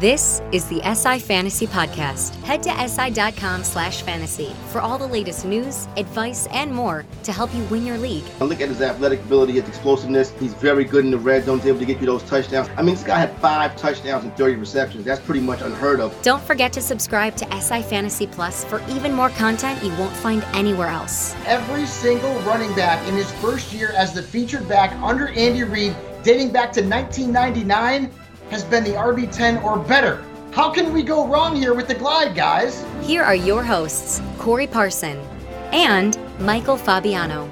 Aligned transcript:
This 0.00 0.40
is 0.52 0.64
the 0.66 0.80
SI 0.94 1.18
Fantasy 1.18 1.66
Podcast. 1.66 2.32
Head 2.44 2.62
to 2.62 2.88
si.com 2.88 3.64
slash 3.64 4.02
fantasy 4.02 4.54
for 4.68 4.80
all 4.80 4.96
the 4.96 5.08
latest 5.08 5.44
news, 5.44 5.88
advice, 5.96 6.46
and 6.52 6.72
more 6.72 7.04
to 7.24 7.32
help 7.32 7.52
you 7.52 7.64
win 7.64 7.84
your 7.84 7.98
league. 7.98 8.22
Look 8.38 8.60
at 8.60 8.68
his 8.68 8.80
athletic 8.80 9.18
ability, 9.22 9.54
his 9.54 9.66
explosiveness. 9.66 10.30
He's 10.38 10.54
very 10.54 10.84
good 10.84 11.04
in 11.04 11.10
the 11.10 11.18
red 11.18 11.46
zone, 11.46 11.58
He's 11.58 11.66
able 11.66 11.80
to 11.80 11.84
get 11.84 11.98
you 11.98 12.06
those 12.06 12.22
touchdowns. 12.22 12.68
I 12.76 12.82
mean, 12.82 12.94
this 12.94 13.02
guy 13.02 13.18
had 13.18 13.36
five 13.38 13.74
touchdowns 13.74 14.22
and 14.22 14.32
30 14.36 14.54
receptions. 14.54 15.04
That's 15.04 15.20
pretty 15.20 15.40
much 15.40 15.62
unheard 15.62 15.98
of. 15.98 16.14
Don't 16.22 16.44
forget 16.44 16.72
to 16.74 16.80
subscribe 16.80 17.34
to 17.34 17.60
SI 17.60 17.82
Fantasy 17.82 18.28
Plus 18.28 18.64
for 18.66 18.80
even 18.88 19.12
more 19.12 19.30
content 19.30 19.82
you 19.82 19.90
won't 19.96 20.14
find 20.14 20.44
anywhere 20.52 20.86
else. 20.86 21.34
Every 21.44 21.86
single 21.86 22.38
running 22.42 22.72
back 22.76 23.04
in 23.08 23.14
his 23.14 23.32
first 23.40 23.72
year 23.72 23.90
as 23.96 24.12
the 24.12 24.22
featured 24.22 24.68
back 24.68 24.92
under 25.02 25.26
Andy 25.30 25.64
Reid, 25.64 25.96
dating 26.22 26.52
back 26.52 26.70
to 26.74 26.82
1999, 26.82 28.12
has 28.50 28.64
been 28.64 28.84
the 28.84 28.92
RB10 28.92 29.62
or 29.62 29.78
better. 29.78 30.24
How 30.52 30.70
can 30.70 30.92
we 30.92 31.02
go 31.02 31.26
wrong 31.26 31.54
here 31.54 31.74
with 31.74 31.88
the 31.88 31.94
Clyde, 31.94 32.34
guys? 32.34 32.84
Here 33.02 33.22
are 33.22 33.34
your 33.34 33.62
hosts, 33.62 34.22
Corey 34.38 34.66
Parson 34.66 35.18
and 35.72 36.18
Michael 36.40 36.76
Fabiano. 36.76 37.48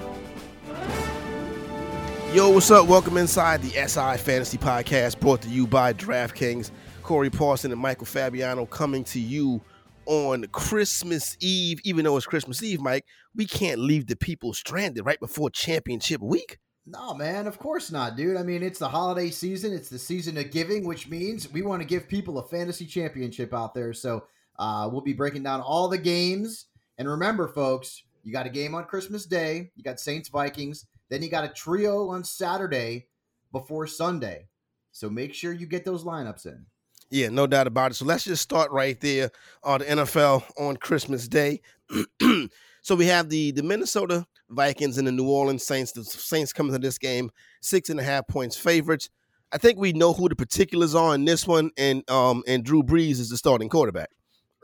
Yo, 2.32 2.50
what's 2.50 2.70
up? 2.70 2.86
Welcome 2.86 3.16
inside 3.16 3.62
the 3.62 3.70
SI 3.70 4.16
Fantasy 4.16 4.58
Podcast 4.58 5.20
brought 5.20 5.42
to 5.42 5.48
you 5.48 5.66
by 5.66 5.92
DraftKings. 5.92 6.70
Corey 7.02 7.30
Parson 7.30 7.70
and 7.70 7.80
Michael 7.80 8.06
Fabiano 8.06 8.66
coming 8.66 9.04
to 9.04 9.20
you 9.20 9.60
on 10.06 10.44
Christmas 10.48 11.36
Eve. 11.40 11.80
Even 11.84 12.04
though 12.04 12.16
it's 12.16 12.26
Christmas 12.26 12.62
Eve, 12.62 12.80
Mike, 12.80 13.04
we 13.34 13.46
can't 13.46 13.78
leave 13.78 14.06
the 14.06 14.16
people 14.16 14.52
stranded 14.52 15.06
right 15.06 15.20
before 15.20 15.50
championship 15.50 16.20
week. 16.20 16.58
No, 16.88 17.14
man, 17.14 17.48
of 17.48 17.58
course 17.58 17.91
not, 17.91 18.16
dude. 18.16 18.36
I 18.36 18.44
mean, 18.44 18.62
it's 18.62 18.78
the 18.78 18.88
holiday 18.88 19.30
season. 19.30 19.72
It's 19.72 19.88
the 19.88 19.98
season 19.98 20.38
of 20.38 20.52
giving, 20.52 20.86
which 20.86 21.08
means 21.08 21.52
we 21.52 21.62
want 21.62 21.82
to 21.82 21.88
give 21.88 22.08
people 22.08 22.38
a 22.38 22.47
fantasy 22.47 22.86
championship 22.86 23.52
out 23.52 23.74
there. 23.74 23.92
So 23.92 24.24
uh, 24.58 24.88
we'll 24.91 25.00
be 25.00 25.12
breaking 25.12 25.42
down 25.42 25.60
all 25.60 25.88
the 25.88 25.98
games. 25.98 26.66
And 26.98 27.08
remember, 27.08 27.48
folks, 27.48 28.04
you 28.22 28.32
got 28.32 28.46
a 28.46 28.50
game 28.50 28.75
on 28.75 28.84
Christmas 28.84 29.26
Day. 29.26 29.72
You 29.75 29.82
got 29.82 29.98
Saints 29.98 30.28
Vikings. 30.28 30.86
Then 31.10 31.22
you 31.22 31.28
got 31.28 31.44
a 31.44 31.48
trio 31.48 32.08
on 32.08 32.22
Saturday 32.22 33.08
before 33.50 33.88
Sunday. 33.88 34.46
So 34.92 35.10
make 35.10 35.34
sure 35.34 35.52
you 35.52 35.66
get 35.66 35.84
those 35.84 36.04
lineups 36.04 36.46
in. 36.46 36.66
Yeah, 37.10 37.28
no 37.28 37.46
doubt 37.46 37.66
about 37.66 37.92
it. 37.92 37.94
So 37.94 38.04
let's 38.04 38.25
just 38.25 38.42
start 38.42 38.70
right 38.70 39.00
there 39.00 39.30
on 39.62 39.80
the 39.80 39.86
NFL 39.86 40.44
on 40.58 40.76
Christmas 40.76 41.28
Day. 41.28 41.60
so 42.86 42.94
we 42.94 43.06
have 43.06 43.28
the 43.30 43.50
the 43.50 43.64
Minnesota 43.64 44.24
Vikings 44.48 44.97
and 44.97 45.08
the 45.08 45.12
New 45.12 45.28
Orleans 45.28 45.66
Saints. 45.66 45.91
The 45.91 46.04
Saints 46.04 46.52
coming 46.52 46.72
to 46.72 46.78
this 46.78 46.98
game 46.98 47.32
six 47.60 47.91
and 47.91 47.98
a 47.98 48.02
half 48.04 48.28
points 48.28 48.56
favorites. 48.56 49.10
I 49.50 49.58
think 49.58 49.76
we 49.76 49.92
know 49.92 50.12
who 50.12 50.28
the 50.28 50.36
particulars 50.36 50.94
are 50.94 51.12
in 51.16 51.25
this 51.25 51.48
one, 51.48 51.72
and 51.76 52.08
um 52.08 52.44
and 52.46 52.62
Drew 52.62 52.84
Brees 52.84 53.19
is 53.19 53.30
the 53.30 53.36
starting 53.36 53.69
quarterback. 53.69 54.10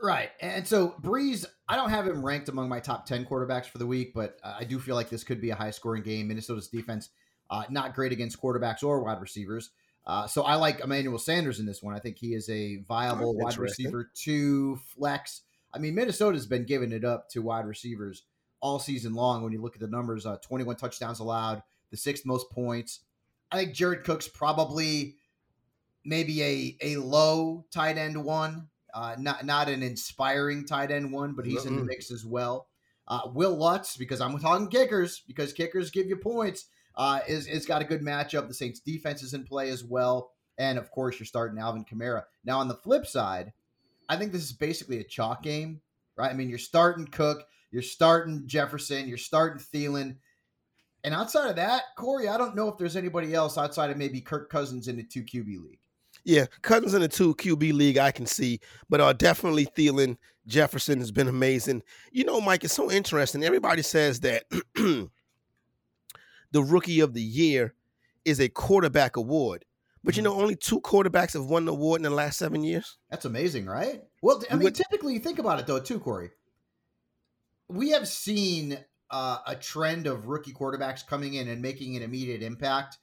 Right. 0.01 0.29
And 0.39 0.65
so 0.65 0.95
Brees, 1.01 1.45
I 1.67 1.75
don't 1.75 1.89
have 1.89 2.07
him 2.07 2.25
ranked 2.25 2.47
among 2.47 2.69
my 2.69 2.79
top 2.79 3.05
10 3.05 3.25
quarterbacks 3.25 3.65
for 3.65 3.77
the 3.77 3.87
week, 3.87 4.13
but 4.13 4.37
uh, 4.41 4.55
I 4.57 4.63
do 4.63 4.79
feel 4.79 4.95
like 4.95 5.09
this 5.09 5.25
could 5.25 5.41
be 5.41 5.49
a 5.49 5.55
high 5.55 5.71
scoring 5.71 6.03
game. 6.03 6.29
Minnesota's 6.29 6.69
defense, 6.69 7.09
uh, 7.49 7.63
not 7.69 7.93
great 7.93 8.13
against 8.13 8.41
quarterbacks 8.41 8.83
or 8.83 9.03
wide 9.03 9.19
receivers. 9.19 9.71
Uh, 10.05 10.27
so 10.27 10.43
I 10.43 10.55
like 10.55 10.79
Emmanuel 10.79 11.19
Sanders 11.19 11.59
in 11.59 11.65
this 11.65 11.83
one. 11.83 11.93
I 11.93 11.99
think 11.99 12.17
he 12.17 12.35
is 12.35 12.49
a 12.49 12.77
viable 12.87 13.35
wide 13.35 13.57
receiver 13.57 14.09
two 14.15 14.77
flex. 14.95 15.41
I 15.73 15.79
mean, 15.79 15.95
Minnesota's 15.95 16.45
been 16.45 16.65
giving 16.65 16.91
it 16.91 17.03
up 17.03 17.29
to 17.29 17.41
wide 17.41 17.65
receivers 17.65 18.23
all 18.61 18.79
season 18.79 19.13
long. 19.13 19.43
When 19.43 19.51
you 19.51 19.61
look 19.61 19.75
at 19.75 19.81
the 19.81 19.87
numbers, 19.87 20.25
uh, 20.25 20.37
21 20.37 20.75
touchdowns 20.75 21.19
allowed, 21.19 21.63
the 21.91 21.97
sixth 21.97 22.25
most 22.25 22.49
points. 22.49 23.01
I 23.51 23.57
think 23.57 23.73
Jared 23.73 24.03
Cook's 24.03 24.27
probably 24.27 25.17
maybe 26.05 26.41
a 26.43 26.77
a 26.81 26.97
low 26.97 27.65
tight 27.71 27.97
end 27.97 28.23
one, 28.23 28.69
uh, 28.93 29.15
not 29.19 29.45
not 29.45 29.69
an 29.69 29.83
inspiring 29.83 30.65
tight 30.65 30.91
end 30.91 31.11
one, 31.11 31.33
but 31.33 31.45
he's 31.45 31.65
in 31.65 31.75
the 31.75 31.83
mix 31.83 32.11
as 32.11 32.25
well. 32.25 32.67
Uh, 33.07 33.21
Wil 33.33 33.55
Lutz, 33.55 33.97
because 33.97 34.21
I'm 34.21 34.39
talking 34.39 34.69
kickers, 34.69 35.21
because 35.27 35.53
kickers 35.53 35.91
give 35.91 36.07
you 36.07 36.15
points, 36.15 36.65
uh, 36.95 37.19
is 37.27 37.47
is 37.47 37.65
got 37.65 37.81
a 37.81 37.85
good 37.85 38.01
matchup. 38.01 38.47
The 38.47 38.53
Saints 38.53 38.79
defense 38.79 39.21
is 39.21 39.33
in 39.33 39.43
play 39.43 39.69
as 39.69 39.83
well, 39.83 40.31
and 40.57 40.77
of 40.77 40.89
course 40.89 41.19
you're 41.19 41.27
starting 41.27 41.59
Alvin 41.59 41.85
Kamara. 41.85 42.23
Now 42.43 42.59
on 42.59 42.67
the 42.67 42.75
flip 42.75 43.05
side, 43.05 43.53
I 44.09 44.15
think 44.15 44.31
this 44.31 44.43
is 44.43 44.53
basically 44.53 44.99
a 44.99 45.03
chalk 45.03 45.43
game, 45.43 45.81
right? 46.17 46.31
I 46.31 46.33
mean 46.33 46.49
you're 46.49 46.57
starting 46.57 47.05
Cook, 47.07 47.45
you're 47.71 47.81
starting 47.81 48.43
Jefferson, 48.45 49.07
you're 49.07 49.17
starting 49.17 49.59
Thielen. 49.59 50.17
And 51.03 51.13
outside 51.13 51.49
of 51.49 51.57
that, 51.57 51.83
Corey, 51.97 52.29
I 52.29 52.37
don't 52.37 52.55
know 52.55 52.69
if 52.69 52.77
there's 52.77 52.95
anybody 52.95 53.33
else 53.33 53.57
outside 53.57 53.89
of 53.89 53.97
maybe 53.97 54.21
Kirk 54.21 54.49
Cousins 54.49 54.87
in 54.87 54.95
the 54.95 55.03
two 55.03 55.23
QB 55.23 55.47
league. 55.61 55.79
Yeah, 56.23 56.45
Cousins 56.61 56.93
in 56.93 57.01
the 57.01 57.07
two 57.09 57.35
QB 57.35 57.73
league, 57.73 57.97
I 57.97 58.11
can 58.11 58.25
see, 58.25 58.61
but 58.89 59.01
uh, 59.01 59.11
definitely 59.11 59.65
Thielen, 59.65 60.17
Jefferson 60.47 60.99
has 60.99 61.11
been 61.11 61.27
amazing. 61.27 61.83
You 62.11 62.23
know, 62.23 62.39
Mike, 62.39 62.63
it's 62.63 62.73
so 62.73 62.89
interesting. 62.89 63.43
Everybody 63.43 63.81
says 63.81 64.21
that 64.21 64.43
the 64.75 65.09
rookie 66.53 67.01
of 67.01 67.13
the 67.13 67.21
year 67.21 67.73
is 68.23 68.39
a 68.39 68.47
quarterback 68.47 69.17
award, 69.17 69.65
But 70.03 70.17
you 70.17 70.23
know, 70.23 70.33
only 70.33 70.55
two 70.55 70.81
quarterbacks 70.81 71.33
have 71.33 71.45
won 71.45 71.65
the 71.65 71.71
award 71.71 71.99
in 71.99 72.03
the 72.03 72.09
last 72.09 72.37
seven 72.37 72.63
years. 72.63 72.97
That's 73.09 73.25
amazing, 73.25 73.65
right? 73.65 74.01
Well, 74.21 74.43
I 74.51 74.55
mean, 74.55 74.73
typically, 74.73 75.17
think 75.19 75.39
about 75.39 75.59
it 75.59 75.67
though, 75.67 75.79
too, 75.79 75.99
Corey. 75.99 76.31
We 77.69 77.91
have 77.91 78.07
seen 78.07 78.77
uh, 79.09 79.37
a 79.47 79.55
trend 79.55 80.05
of 80.07 80.27
rookie 80.27 80.51
quarterbacks 80.51 81.07
coming 81.07 81.35
in 81.35 81.47
and 81.47 81.61
making 81.61 81.95
an 81.95 82.03
immediate 82.03 82.43
impact, 82.43 82.97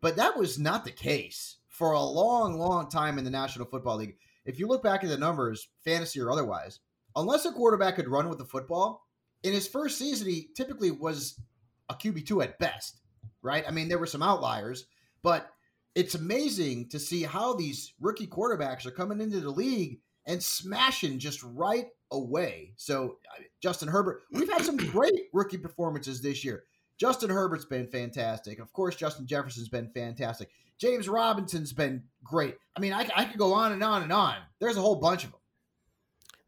but 0.00 0.16
that 0.16 0.36
was 0.36 0.58
not 0.58 0.84
the 0.84 0.90
case 0.90 1.58
for 1.68 1.92
a 1.92 2.02
long, 2.02 2.58
long 2.58 2.90
time 2.90 3.18
in 3.18 3.24
the 3.24 3.30
National 3.30 3.66
Football 3.66 3.98
League. 3.98 4.16
If 4.44 4.58
you 4.58 4.66
look 4.66 4.82
back 4.82 5.04
at 5.04 5.10
the 5.10 5.16
numbers, 5.16 5.68
fantasy 5.84 6.20
or 6.20 6.30
otherwise, 6.30 6.80
unless 7.14 7.44
a 7.44 7.52
quarterback 7.52 7.96
could 7.96 8.08
run 8.08 8.28
with 8.28 8.38
the 8.38 8.44
football, 8.44 9.06
in 9.44 9.52
his 9.52 9.68
first 9.68 9.98
season, 9.98 10.28
he 10.28 10.48
typically 10.54 10.90
was 10.90 11.40
a 11.88 11.94
QB2 11.94 12.42
at 12.42 12.58
best, 12.58 12.98
right? 13.42 13.64
I 13.66 13.70
mean, 13.70 13.88
there 13.88 13.98
were 13.98 14.06
some 14.06 14.22
outliers, 14.22 14.86
but 15.22 15.48
it's 15.94 16.14
amazing 16.14 16.88
to 16.88 16.98
see 16.98 17.22
how 17.22 17.54
these 17.54 17.92
rookie 18.00 18.26
quarterbacks 18.26 18.86
are 18.86 18.90
coming 18.90 19.20
into 19.20 19.40
the 19.40 19.50
league 19.50 20.00
and 20.26 20.42
smashing 20.42 21.18
just 21.18 21.42
right 21.42 21.86
away. 22.10 22.72
So, 22.76 23.18
Justin 23.60 23.88
Herbert, 23.88 24.22
we've 24.32 24.50
had 24.50 24.62
some 24.62 24.76
great 24.92 25.28
rookie 25.32 25.58
performances 25.58 26.22
this 26.22 26.44
year. 26.44 26.64
Justin 26.98 27.30
Herbert's 27.30 27.64
been 27.64 27.86
fantastic. 27.88 28.60
Of 28.60 28.72
course, 28.72 28.94
Justin 28.94 29.26
Jefferson's 29.26 29.68
been 29.68 29.90
fantastic. 29.90 30.50
James 30.78 31.08
Robinson's 31.08 31.72
been 31.72 32.02
great. 32.22 32.56
I 32.76 32.80
mean, 32.80 32.92
I, 32.92 33.08
I 33.14 33.24
could 33.24 33.38
go 33.38 33.52
on 33.52 33.72
and 33.72 33.82
on 33.82 34.02
and 34.02 34.12
on. 34.12 34.36
There's 34.60 34.76
a 34.76 34.80
whole 34.80 34.96
bunch 34.96 35.24
of 35.24 35.32
them. 35.32 35.40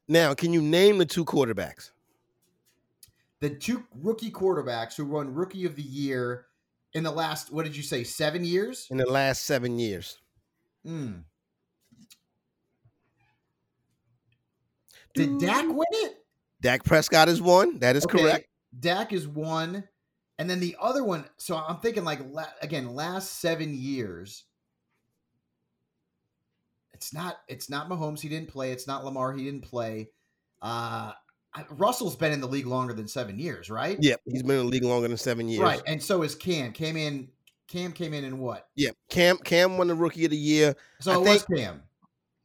Now, 0.07 0.35
can 0.35 0.53
you 0.53 0.61
name 0.61 0.99
the 0.99 1.07
two 1.07 1.25
quarterbacks? 1.25 1.91
The 3.41 3.51
two 3.51 3.85
rookie 4.01 4.31
quarterbacks 4.31 4.97
who 4.97 5.07
won 5.07 5.35
Rookie 5.35 5.65
of 5.67 5.77
the 5.77 5.83
Year 5.83 6.47
in 6.95 7.03
the 7.03 7.11
last, 7.11 7.53
what 7.53 7.65
did 7.65 7.77
you 7.77 7.83
say, 7.83 8.05
seven 8.05 8.45
years? 8.45 8.87
in 8.91 8.97
the 8.97 9.07
last 9.07 9.43
seven 9.43 9.79
years? 9.79 10.19
Hmm. 10.85 11.13
Did 15.15 15.39
Dak 15.39 15.67
win 15.69 15.87
it? 15.93 16.25
Dak 16.61 16.85
Prescott 16.85 17.29
is 17.29 17.41
one. 17.41 17.79
That 17.79 17.95
is 17.95 18.05
Okay, 18.05 18.19
correct. 18.19 18.49
Dak 18.81 19.13
is 19.13 19.29
one, 19.29 19.85
and 20.39 20.51
then 20.51 20.59
the 20.59 20.77
other 20.81 21.05
one. 21.05 21.25
So 21.37 21.57
I'm 21.57 21.79
thinking 21.79 22.05
like 22.05 22.21
again, 22.63 22.95
last 22.95 23.41
seven 23.41 23.75
years. 23.75 24.45
It's 26.93 27.13
not. 27.15 27.37
It's 27.49 27.71
not 27.71 27.89
Mahomes. 27.89 28.21
He 28.21 28.29
didn't 28.29 28.49
play. 28.49 28.73
It's 28.73 28.89
not 28.89 29.05
Lamar. 29.05 29.33
He 29.33 29.45
didn't 29.45 29.63
play. 29.63 30.11
Uh, 30.61 31.13
Russell's 31.71 32.17
been 32.17 32.33
in 32.33 32.41
the 32.41 32.49
league 32.49 32.67
longer 32.67 32.93
than 32.93 33.07
seven 33.07 33.39
years, 33.39 33.71
right? 33.71 33.97
Yep, 34.01 34.21
he's 34.27 34.43
been 34.43 34.59
in 34.59 34.67
the 34.67 34.71
league 34.71 34.85
longer 34.85 35.09
than 35.09 35.17
seven 35.17 35.49
years. 35.49 35.63
Right, 35.63 35.83
and 35.87 36.03
so 36.03 36.23
is 36.23 36.35
Cam. 36.35 36.73
Came 36.73 36.97
in. 36.97 37.29
Cam 37.67 37.93
came 37.93 38.13
in 38.13 38.25
in 38.25 38.39
what? 38.39 38.69
Yep. 38.75 38.97
Cam 39.09 39.39
Cam 39.39 39.79
won 39.79 39.89
the 39.89 39.95
rookie 39.95 40.25
of 40.25 40.31
the 40.31 40.37
year. 40.37 40.75
So 41.01 41.13
I 41.13 41.15
it 41.17 41.21
was 41.21 41.45
Cam. 41.45 41.83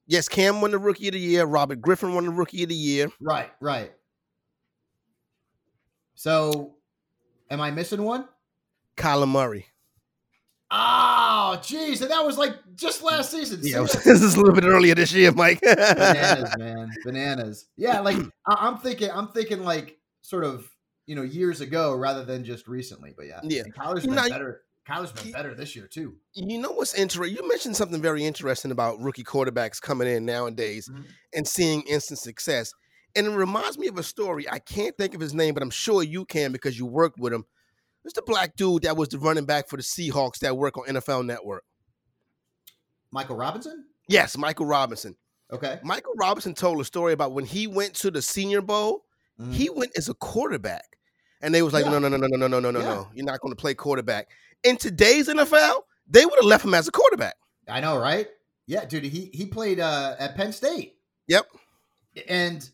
Yes, 0.07 0.27
Cam 0.27 0.61
won 0.61 0.71
the 0.71 0.79
rookie 0.79 1.07
of 1.07 1.13
the 1.13 1.19
year. 1.19 1.45
Robert 1.45 1.81
Griffin 1.81 2.13
won 2.13 2.25
the 2.25 2.31
rookie 2.31 2.63
of 2.63 2.69
the 2.69 2.75
year. 2.75 3.09
Right, 3.21 3.51
right. 3.61 3.91
So, 6.15 6.75
am 7.49 7.61
I 7.61 7.71
missing 7.71 8.03
one? 8.03 8.27
Kyler 8.97 9.27
Murray. 9.27 9.67
Oh, 10.71 11.59
geez, 11.63 12.01
and 12.01 12.11
that 12.11 12.25
was 12.25 12.37
like 12.37 12.55
just 12.75 13.01
last 13.03 13.31
season. 13.31 13.59
Yeah, 13.63 13.85
See, 13.85 13.97
this 14.09 14.21
is 14.21 14.35
a 14.35 14.37
little 14.37 14.53
bit 14.53 14.65
earlier 14.65 14.93
this 14.95 15.11
year, 15.13 15.31
Mike. 15.31 15.61
bananas, 15.61 16.53
man, 16.57 16.91
bananas. 17.03 17.65
Yeah, 17.75 17.99
like 18.01 18.17
I- 18.45 18.67
I'm 18.67 18.77
thinking, 18.77 19.09
I'm 19.11 19.29
thinking 19.29 19.63
like 19.63 19.97
sort 20.21 20.43
of 20.43 20.69
you 21.07 21.15
know 21.15 21.23
years 21.23 21.61
ago 21.61 21.95
rather 21.95 22.23
than 22.23 22.43
just 22.43 22.67
recently. 22.67 23.13
But 23.17 23.27
yeah, 23.27 23.39
Yeah. 23.43 23.63
and 23.63 23.73
Kyler's 23.73 24.05
been 24.05 24.15
know, 24.15 24.29
better. 24.29 24.61
Kyler's 24.87 25.11
been 25.11 25.31
better 25.31 25.55
this 25.55 25.75
year 25.75 25.87
too. 25.87 26.15
You 26.33 26.59
know 26.59 26.71
what's 26.71 26.93
interesting? 26.93 27.35
You 27.35 27.47
mentioned 27.47 27.75
something 27.75 28.01
very 28.01 28.23
interesting 28.25 28.71
about 28.71 28.99
rookie 28.99 29.23
quarterbacks 29.23 29.81
coming 29.81 30.07
in 30.07 30.25
nowadays 30.25 30.87
Mhm. 30.91 31.05
and 31.33 31.47
seeing 31.47 31.81
instant 31.83 32.19
success. 32.19 32.71
And 33.15 33.25
it 33.25 33.31
reminds 33.31 33.79
me 33.79 33.87
of 33.87 33.97
a 33.97 34.03
story. 34.03 34.47
I 34.49 34.59
can't 34.59 34.95
think 34.97 35.15
of 35.15 35.21
his 35.21 35.33
name, 35.33 35.55
but 35.55 35.63
I'm 35.63 35.71
sure 35.71 36.03
you 36.03 36.25
can 36.25 36.51
because 36.51 36.77
you 36.77 36.85
worked 36.85 37.17
with 37.19 37.33
him. 37.33 37.45
It's 38.05 38.13
the 38.13 38.21
black 38.21 38.55
dude 38.55 38.83
that 38.83 38.95
was 38.97 39.09
the 39.09 39.19
running 39.19 39.45
back 39.45 39.67
for 39.67 39.77
the 39.77 39.83
Seahawks 39.83 40.39
that 40.39 40.55
work 40.57 40.77
on 40.77 40.85
NFL 40.85 41.25
Network. 41.25 41.63
Michael 43.11 43.35
Robinson. 43.35 43.85
Yes, 44.07 44.37
Michael 44.37 44.65
Robinson. 44.65 45.15
Okay, 45.51 45.79
Michael 45.83 46.13
Robinson 46.15 46.53
told 46.53 46.79
a 46.79 46.85
story 46.85 47.13
about 47.13 47.31
when 47.31 47.45
he 47.45 47.65
went 47.67 47.95
to 47.95 48.11
the 48.11 48.21
Senior 48.21 48.61
Bowl, 48.61 49.05
Mhm. 49.39 49.53
he 49.53 49.69
went 49.69 49.97
as 49.97 50.07
a 50.09 50.13
quarterback. 50.13 50.97
And 51.41 51.55
they 51.55 51.61
was 51.61 51.73
like, 51.73 51.85
Yeah. 51.85 51.91
no, 51.91 51.99
no, 51.99 52.09
no, 52.09 52.17
no, 52.17 52.27
no, 52.27 52.35
no, 52.37 52.47
no, 52.47 52.59
no, 52.59 52.71
no, 52.71 52.79
Yeah. 52.79 52.85
no. 52.85 53.07
You're 53.13 53.25
not 53.25 53.39
going 53.41 53.51
to 53.55 53.59
play 53.59 53.73
quarterback. 53.73 54.29
In 54.63 54.77
today's 54.77 55.27
NFL, 55.27 55.85
they 56.07 56.25
would 56.25 56.35
have 56.35 56.45
left 56.45 56.65
him 56.65 56.73
as 56.73 56.87
a 56.87 56.91
quarterback. 56.91 57.35
I 57.67 57.79
know, 57.79 57.97
right? 57.97 58.27
Yeah, 58.67 58.85
dude, 58.85 59.05
he 59.05 59.31
he 59.33 59.45
played 59.47 59.79
uh, 59.79 60.15
at 60.19 60.35
Penn 60.35 60.51
State. 60.53 60.97
Yep. 61.27 61.47
and 62.27 62.69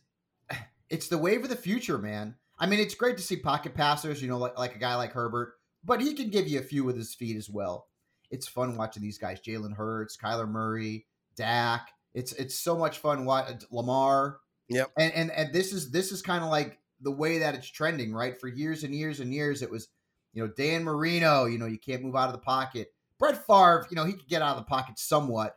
it's 0.90 1.08
the 1.08 1.18
wave 1.18 1.44
of 1.44 1.50
the 1.50 1.56
future, 1.56 1.98
man. 1.98 2.36
I 2.58 2.66
mean, 2.66 2.80
it's 2.80 2.96
great 2.96 3.18
to 3.18 3.24
see 3.24 3.38
pocket 3.38 3.74
passers, 3.74 4.22
you 4.22 4.28
know, 4.28 4.38
like, 4.38 4.58
like 4.58 4.76
a 4.76 4.80
guy 4.80 4.96
like 4.96 5.12
Herbert, 5.12 5.54
but 5.84 6.02
he 6.02 6.14
can 6.14 6.30
give 6.30 6.48
you 6.48 6.60
a 6.60 6.64
few 6.64 6.84
with 6.84 6.96
his 6.96 7.14
feet 7.14 7.36
as 7.36 7.50
well. 7.50 7.88
It's 8.32 8.48
fun 8.48 8.76
watching 8.76 9.04
these 9.04 9.18
guys: 9.18 9.40
Jalen 9.42 9.76
Hurts, 9.76 10.18
Kyler 10.18 10.50
Murray, 10.50 11.06
Dak. 11.36 11.90
It's 12.14 12.32
it's 12.34 12.56
so 12.56 12.78
much 12.78 13.00
fun. 13.00 13.26
Watch 13.26 13.64
Lamar. 13.72 14.40
Yep. 14.70 14.92
And 14.98 15.14
and 15.14 15.32
and 15.32 15.54
this 15.54 15.74
is 15.74 15.92
this 15.92 16.12
is 16.12 16.22
kind 16.22 16.44
of 16.44 16.50
like 16.50 16.80
the 17.02 17.12
way 17.12 17.40
that 17.40 17.56
it's 17.56 17.70
trending, 17.70 18.14
right? 18.14 18.40
For 18.40 18.48
years 18.48 18.84
and 18.84 18.96
years 18.96 19.20
and 19.20 19.34
years, 19.34 19.62
it 19.62 19.70
was, 19.70 19.90
you 20.34 20.44
know, 20.44 20.52
Dan 20.58 20.84
Marino. 20.84 21.46
You 21.46 21.58
know, 21.58 21.66
you 21.66 21.78
can't 21.78 22.04
move 22.04 22.16
out 22.16 22.28
of 22.28 22.34
the 22.34 22.40
pocket. 22.40 22.88
Brett 23.20 23.46
Favre, 23.46 23.86
you 23.90 23.96
know, 23.96 24.06
he 24.06 24.14
could 24.14 24.28
get 24.28 24.42
out 24.42 24.58
of 24.58 24.64
the 24.64 24.70
pocket 24.70 24.98
somewhat. 24.98 25.56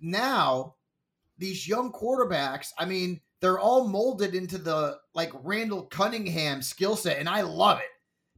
Now 0.00 0.76
these 1.38 1.68
young 1.68 1.92
quarterbacks, 1.92 2.68
I 2.78 2.84
mean, 2.86 3.20
they're 3.40 3.58
all 3.58 3.86
molded 3.86 4.34
into 4.34 4.58
the 4.58 4.98
like 5.14 5.30
Randall 5.42 5.82
Cunningham 5.82 6.62
skill 6.62 6.96
set, 6.96 7.18
and 7.18 7.28
I 7.28 7.42
love 7.42 7.78
it 7.78 7.90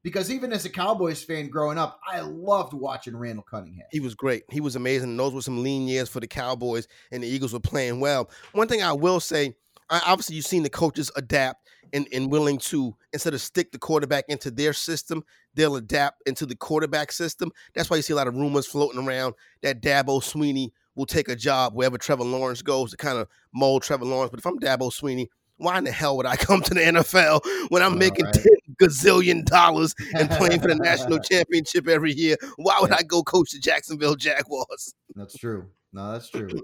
because 0.03 0.31
even 0.31 0.53
as 0.53 0.65
a 0.65 0.71
Cowboys 0.71 1.23
fan 1.23 1.49
growing 1.49 1.79
up, 1.79 2.00
I 2.06 2.21
loved 2.21 2.73
watching 2.73 3.17
Randall 3.17 3.45
Cunningham. 3.49 3.87
He 3.91 4.00
was 4.00 4.15
great. 4.15 4.45
He 4.50 4.61
was 4.61 4.77
amazing. 4.77 5.17
Those 5.17 5.35
were 5.35 5.43
some 5.43 5.62
lean 5.62 5.87
years 5.87 6.09
for 6.09 6.21
the 6.21 6.27
Cowboys, 6.27 6.89
and 7.12 7.23
the 7.23 7.29
Eagles 7.29 7.53
were 7.53 7.61
playing 7.61 8.00
well. 8.00 8.31
One 8.53 8.69
thing 8.69 8.83
I 8.83 8.93
will 8.93 9.21
say, 9.21 9.55
obviously, 9.91 10.37
you've 10.37 10.47
seen 10.47 10.62
the 10.62 10.71
coaches 10.71 11.11
adapt 11.17 11.69
and, 11.93 12.06
and 12.12 12.31
willing 12.31 12.59
to, 12.59 12.95
instead 13.12 13.35
of 13.35 13.41
stick 13.41 13.73
the 13.73 13.79
quarterback 13.79 14.25
into 14.29 14.50
their 14.50 14.73
system, 14.73 15.25
they'll 15.55 15.77
adapt 15.77 16.27
into 16.29 16.47
the 16.47 16.56
quarterback 16.56 17.12
system. 17.12 17.50
That's 17.75 17.89
why 17.89 17.97
you 17.97 18.03
see 18.03 18.12
a 18.12 18.17
lot 18.17 18.29
of 18.29 18.37
rumors 18.37 18.67
floating 18.67 19.06
around 19.06 19.35
that 19.62 19.83
Dabo 19.83 20.23
Swinney 20.23 20.71
will 20.99 21.06
take 21.06 21.29
a 21.29 21.37
job 21.37 21.75
wherever 21.75 21.97
Trevor 21.97 22.25
Lawrence 22.25 22.61
goes 22.61 22.91
to 22.91 22.97
kind 22.97 23.17
of 23.19 23.29
mold 23.55 23.83
Trevor 23.85 24.05
Lawrence. 24.05 24.31
But 24.31 24.40
if 24.40 24.47
I'm 24.47 24.59
Dabo 24.59 24.90
Swinney, 24.93 25.28
why 25.57 25.78
in 25.78 25.85
the 25.85 25.93
hell 25.93 26.17
would 26.17 26.26
I 26.26 26.37
come 26.37 26.61
to 26.61 26.75
the 26.75 26.81
NFL 26.81 27.40
when 27.71 27.83
I'm 27.83 27.93
know, 27.93 27.99
making 27.99 28.25
right? 28.26 28.35
10 28.35 28.45
gazillion 28.83 29.45
dollars 29.45 29.95
and 30.14 30.28
playing 30.31 30.61
for 30.61 30.69
the 30.69 30.75
national 30.75 31.19
championship 31.31 31.88
every 31.88 32.12
year? 32.12 32.37
Why 32.57 32.78
would 32.81 32.90
Yeah. 32.90 32.97
I 32.99 33.02
go 33.05 33.23
coach 33.23 33.52
the 33.52 33.61
Jacksonville 33.61 34.17
Jaguars? 34.17 34.95
That's 35.14 35.37
true. 35.38 35.69
No, 35.93 36.12
that's 36.12 36.28
true. 36.28 36.49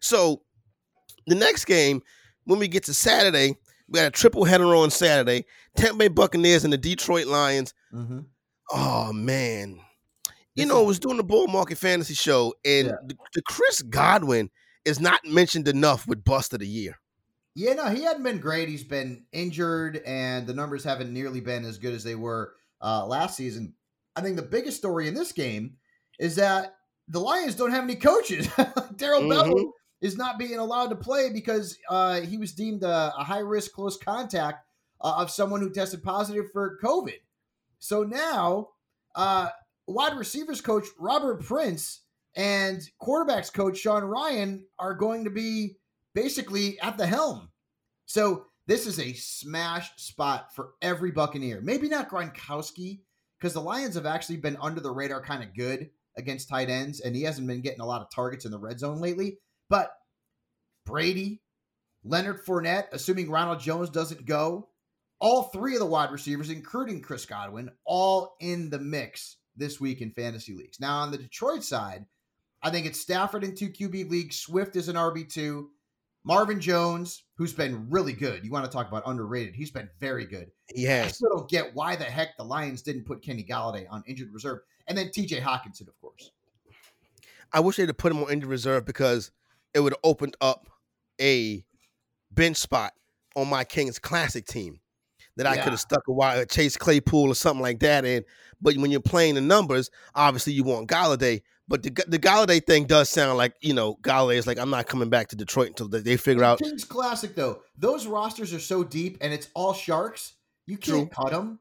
So 0.00 0.42
the 1.26 1.34
next 1.34 1.66
game, 1.66 2.02
when 2.44 2.58
we 2.58 2.66
get 2.66 2.84
to 2.84 2.94
Saturday, 2.94 3.56
we 3.88 3.96
got 3.98 4.06
a 4.06 4.10
triple 4.10 4.44
header 4.44 4.74
on 4.74 4.90
Saturday. 4.90 5.44
Tampa 5.76 5.98
Bay 5.98 6.08
Buccaneers 6.08 6.64
and 6.64 6.72
the 6.72 6.78
Detroit 6.78 7.26
Lions. 7.26 7.74
hmm 7.92 8.20
Oh 8.72 9.12
man. 9.12 9.78
You 10.60 10.66
know, 10.66 10.80
I 10.82 10.86
was 10.86 10.98
doing 10.98 11.16
the 11.16 11.24
Bull 11.24 11.46
Market 11.48 11.78
Fantasy 11.78 12.14
Show, 12.14 12.54
and 12.64 12.88
Yeah. 12.88 12.92
the, 13.06 13.16
the 13.34 13.42
Chris 13.42 13.82
Godwin 13.82 14.50
is 14.84 15.00
not 15.00 15.24
mentioned 15.24 15.68
enough 15.68 16.06
with 16.06 16.24
Bust 16.24 16.52
of 16.52 16.60
the 16.60 16.66
Year. 16.68 16.98
Yeah, 17.54 17.74
no, 17.74 17.86
he 17.88 18.02
hadn't 18.02 18.22
been 18.22 18.38
great. 18.38 18.68
He's 18.68 18.84
been 18.84 19.24
injured, 19.32 20.00
and 20.06 20.46
the 20.46 20.54
numbers 20.54 20.84
haven't 20.84 21.12
nearly 21.12 21.40
been 21.40 21.64
as 21.64 21.78
good 21.78 21.94
as 21.94 22.04
they 22.04 22.14
were 22.14 22.54
uh, 22.82 23.04
last 23.06 23.36
season. 23.36 23.74
I 24.16 24.20
think 24.22 24.36
the 24.36 24.42
biggest 24.42 24.76
story 24.78 25.08
in 25.08 25.14
this 25.14 25.32
game 25.32 25.76
is 26.18 26.36
that 26.36 26.76
the 27.08 27.20
Lions 27.20 27.56
don't 27.56 27.72
have 27.72 27.84
any 27.84 27.96
coaches. 27.96 28.48
Darrell 28.96 29.22
Bevell 29.22 29.52
Mhm. 29.54 29.70
is 30.00 30.16
not 30.16 30.38
being 30.38 30.56
allowed 30.58 30.88
to 30.90 30.96
play 30.96 31.30
because 31.30 31.76
uh, 31.88 32.20
he 32.20 32.38
was 32.38 32.52
deemed 32.52 32.82
a, 32.84 33.12
a 33.18 33.24
high 33.24 33.40
risk 33.40 33.72
close 33.72 33.96
contact 33.96 34.64
uh, 35.00 35.14
of 35.18 35.30
someone 35.30 35.60
who 35.60 35.70
tested 35.70 36.02
positive 36.02 36.46
for 36.52 36.78
COVID. 36.82 37.18
So 37.80 38.04
now, 38.04 38.68
uh, 39.14 39.48
wide 39.90 40.16
receivers 40.16 40.60
coach 40.60 40.86
Robert 40.98 41.44
Prince 41.44 42.00
and 42.36 42.80
quarterbacks 43.02 43.52
coach 43.52 43.78
Sean 43.78 44.04
Ryan 44.04 44.64
are 44.78 44.94
going 44.94 45.24
to 45.24 45.30
be 45.30 45.76
basically 46.14 46.78
at 46.80 46.96
the 46.96 47.06
helm. 47.06 47.50
So 48.06 48.46
this 48.66 48.86
is 48.86 49.00
a 49.00 49.12
smash 49.14 49.90
spot 49.96 50.54
for 50.54 50.70
every 50.80 51.10
Buccaneer. 51.10 51.60
Maybe 51.60 51.88
not 51.88 52.10
Gronkowski, 52.10 53.00
because 53.38 53.52
the 53.52 53.60
Lions 53.60 53.94
have 53.94 54.06
actually 54.06 54.36
been 54.36 54.56
under 54.60 54.80
the 54.80 54.92
radar 54.92 55.22
kind 55.22 55.42
of 55.42 55.54
good 55.54 55.90
against 56.16 56.48
tight 56.48 56.68
ends, 56.68 57.00
and 57.00 57.16
he 57.16 57.22
hasn't 57.22 57.46
been 57.46 57.62
getting 57.62 57.80
a 57.80 57.86
lot 57.86 58.02
of 58.02 58.10
targets 58.10 58.44
in 58.44 58.50
the 58.50 58.58
red 58.58 58.78
zone 58.78 59.00
lately. 59.00 59.38
But 59.68 59.92
Brady, 60.86 61.40
Leonard 62.04 62.44
Fournette, 62.44 62.86
assuming 62.92 63.30
Ronald 63.30 63.60
Jones 63.60 63.90
doesn't 63.90 64.26
go, 64.26 64.68
all 65.20 65.44
three 65.44 65.74
of 65.74 65.80
the 65.80 65.86
wide 65.86 66.10
receivers, 66.10 66.50
including 66.50 67.02
Chris 67.02 67.26
Godwin, 67.26 67.70
all 67.84 68.36
in 68.40 68.70
the 68.70 68.78
mix 68.78 69.36
this 69.60 69.80
week 69.80 70.00
in 70.00 70.10
fantasy 70.10 70.54
leagues. 70.54 70.80
Now 70.80 70.98
on 70.98 71.12
the 71.12 71.18
Detroit 71.18 71.62
side, 71.62 72.06
I 72.62 72.70
think 72.70 72.86
it's 72.86 73.00
Stafford 73.00 73.44
in 73.44 73.54
two 73.54 73.68
QB 73.68 74.10
league. 74.10 74.32
Swift 74.32 74.74
is 74.74 74.88
an 74.88 74.96
RB2. 74.96 75.66
Marvin 76.24 76.60
Jones, 76.60 77.22
who's 77.36 77.52
been 77.52 77.88
really 77.88 78.12
good. 78.12 78.44
You 78.44 78.50
want 78.50 78.66
to 78.66 78.70
talk 78.70 78.88
about 78.88 79.04
underrated? 79.06 79.54
He's 79.54 79.70
been 79.70 79.88
very 80.00 80.26
good. 80.26 80.50
He 80.74 80.86
I 80.88 81.08
still 81.08 81.30
don't 81.30 81.48
get 81.48 81.74
why 81.74 81.96
the 81.96 82.04
heck 82.04 82.36
the 82.36 82.44
Lions 82.44 82.82
didn't 82.82 83.04
put 83.04 83.22
Kenny 83.22 83.44
Golladay 83.44 83.86
on 83.88 84.02
injured 84.06 84.32
reserve. 84.32 84.58
And 84.86 84.98
then 84.98 85.08
TJ 85.08 85.40
Hockenson, 85.40 85.88
of 85.88 85.98
course. 86.00 86.32
I 87.52 87.60
wish 87.60 87.76
they'd 87.76 87.88
have 87.88 87.96
put 87.96 88.12
him 88.12 88.22
on 88.22 88.30
injured 88.30 88.50
reserve 88.50 88.84
because 88.84 89.30
it 89.72 89.80
would 89.80 89.92
have 89.92 90.00
opened 90.04 90.36
up 90.40 90.68
a 91.20 91.64
bench 92.30 92.58
spot 92.58 92.92
on 93.34 93.48
my 93.48 93.64
Kings 93.64 93.98
Classic 93.98 94.44
team 94.44 94.80
that 95.40 95.46
I 95.46 95.54
Yeah. 95.56 95.64
could 95.64 95.70
have 95.72 95.80
stuck 95.80 96.02
a 96.06 96.46
Chase 96.46 96.76
Claypool 96.76 97.30
or 97.30 97.34
something 97.34 97.62
like 97.62 97.80
that 97.80 98.04
in. 98.04 98.24
But 98.60 98.76
when 98.76 98.90
you're 98.90 99.00
playing 99.00 99.36
the 99.36 99.40
numbers, 99.40 99.90
obviously 100.14 100.52
you 100.52 100.64
want 100.64 100.86
Golladay. 100.88 101.40
But 101.66 101.82
the 101.82 101.90
the 102.08 102.18
Golladay 102.18 102.64
thing 102.66 102.84
does 102.84 103.08
sound 103.08 103.38
like 103.38 103.54
you 103.62 103.72
know 103.72 103.96
Golladay 104.02 104.36
is 104.36 104.46
like 104.46 104.58
I'm 104.58 104.70
not 104.70 104.86
coming 104.86 105.08
back 105.08 105.28
to 105.28 105.36
Detroit 105.36 105.68
until 105.68 105.88
they- 105.88 106.16
figure 106.18 106.44
out. 106.44 106.58
Kings 106.58 106.84
Classic, 106.84 107.34
though, 107.34 107.62
those 107.78 108.06
rosters 108.06 108.52
are 108.52 108.60
so 108.60 108.84
deep 108.84 109.16
and 109.20 109.32
it's 109.32 109.48
all 109.54 109.72
sharks. 109.72 110.34
You 110.66 110.76
can't 110.76 111.10
cut 111.10 111.30
them. 111.30 111.58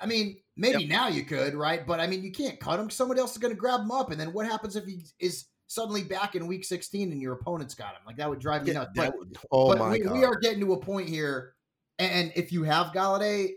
I 0.00 0.06
mean, 0.06 0.38
maybe 0.56 0.86
now 0.86 1.08
you 1.08 1.24
could, 1.24 1.54
right? 1.54 1.86
But 1.86 2.00
I 2.00 2.06
mean, 2.08 2.24
you 2.24 2.32
can't 2.32 2.58
cut 2.58 2.80
him. 2.80 2.90
Somebody 2.90 3.20
else 3.20 3.32
is 3.32 3.38
going 3.38 3.54
to 3.54 3.58
grab 3.60 3.80
them 3.80 3.90
up. 3.92 4.10
And 4.10 4.20
then 4.20 4.32
what 4.32 4.46
happens 4.46 4.74
if 4.76 4.84
he 4.86 5.04
is 5.20 5.44
suddenly 5.66 6.02
back 6.02 6.34
in 6.34 6.46
week 6.46 6.64
16 6.64 7.12
and 7.12 7.20
your 7.22 7.34
opponent's 7.34 7.74
got 7.74 7.90
him? 7.92 8.00
Like, 8.06 8.16
that 8.16 8.28
would 8.28 8.40
drive 8.40 8.64
me 8.64 8.72
Yeah, 8.72 8.78
nuts. 8.80 8.92
But, 8.96 9.18
would- 9.18 9.38
oh 9.52 9.68
but 9.68 9.78
my 9.78 9.90
we, 9.90 9.98
god! 10.00 10.12
we 10.14 10.24
are 10.24 10.36
getting 10.40 10.60
to 10.60 10.72
a 10.72 10.80
point 10.80 11.08
here. 11.08 11.52
And, 12.00 12.32
if 12.34 12.50
you 12.52 12.62
have 12.64 12.88
Golladay, 12.88 13.50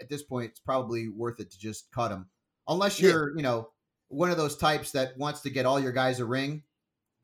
at 0.00 0.08
this 0.08 0.22
point, 0.22 0.50
it's 0.50 0.60
probably 0.60 1.08
worth 1.08 1.40
it 1.40 1.50
to 1.50 1.58
just 1.58 1.90
cut 1.92 2.10
him. 2.10 2.26
Unless 2.68 3.00
you're, 3.00 3.34
you 3.36 3.42
know, 3.42 3.70
one 4.08 4.30
of 4.30 4.36
those 4.36 4.56
types 4.56 4.92
that 4.92 5.16
wants 5.16 5.40
to 5.42 5.50
get 5.50 5.66
all 5.66 5.80
your 5.80 5.92
guys 5.92 6.20
a 6.20 6.26
ring, 6.26 6.62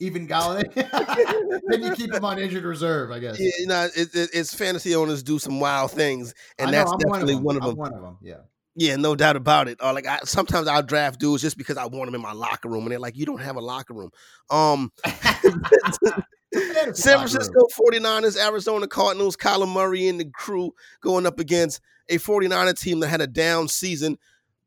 even 0.00 0.26
Golladay, 0.26 0.72
then 1.68 1.82
you 1.82 1.94
keep 1.94 2.12
him 2.12 2.24
on 2.24 2.38
injured 2.38 2.64
reserve, 2.64 3.10
I 3.10 3.18
guess. 3.18 3.38
Yeah, 3.38 3.50
you 3.58 3.66
know, 3.66 3.88
it, 3.94 4.14
it, 4.14 4.30
it's 4.32 4.54
fantasy 4.54 4.94
owners 4.94 5.22
do 5.22 5.38
some 5.38 5.60
wild 5.60 5.90
things, 5.90 6.34
and 6.58 6.70
know, 6.70 6.78
that's 6.78 6.92
I'm 6.92 6.98
definitely 6.98 7.36
one 7.36 7.56
of 7.56 7.62
I'm 7.62 7.68
them. 7.70 7.78
one 7.78 7.94
of 7.94 8.02
them. 8.02 8.18
Yeah. 8.22 8.36
Yeah, 8.74 8.96
no 8.96 9.14
doubt 9.14 9.36
about 9.36 9.68
it. 9.68 9.78
Or 9.82 9.92
like 9.92 10.06
I, 10.06 10.20
sometimes 10.24 10.66
I'll 10.66 10.82
draft 10.82 11.20
dudes 11.20 11.42
just 11.42 11.58
because 11.58 11.76
I 11.76 11.84
want 11.84 12.06
them 12.06 12.14
in 12.14 12.22
my 12.22 12.32
locker 12.32 12.70
room, 12.70 12.84
and 12.84 12.92
they're 12.92 12.98
like, 12.98 13.18
"You 13.18 13.26
don't 13.26 13.42
have 13.42 13.56
a 13.56 13.60
locker 13.60 13.92
room." 13.92 14.10
Um, 14.48 14.90
San 16.52 16.94
Francisco 17.18 17.66
49ers, 17.76 18.36
Arizona 18.36 18.86
Cardinals, 18.86 19.36
Kyler 19.36 19.68
Murray 19.68 20.08
and 20.08 20.20
the 20.20 20.26
crew 20.26 20.72
going 21.00 21.26
up 21.26 21.38
against 21.40 21.80
a 22.08 22.18
49er 22.18 22.78
team 22.78 23.00
that 23.00 23.08
had 23.08 23.20
a 23.20 23.26
down 23.26 23.68
season. 23.68 24.18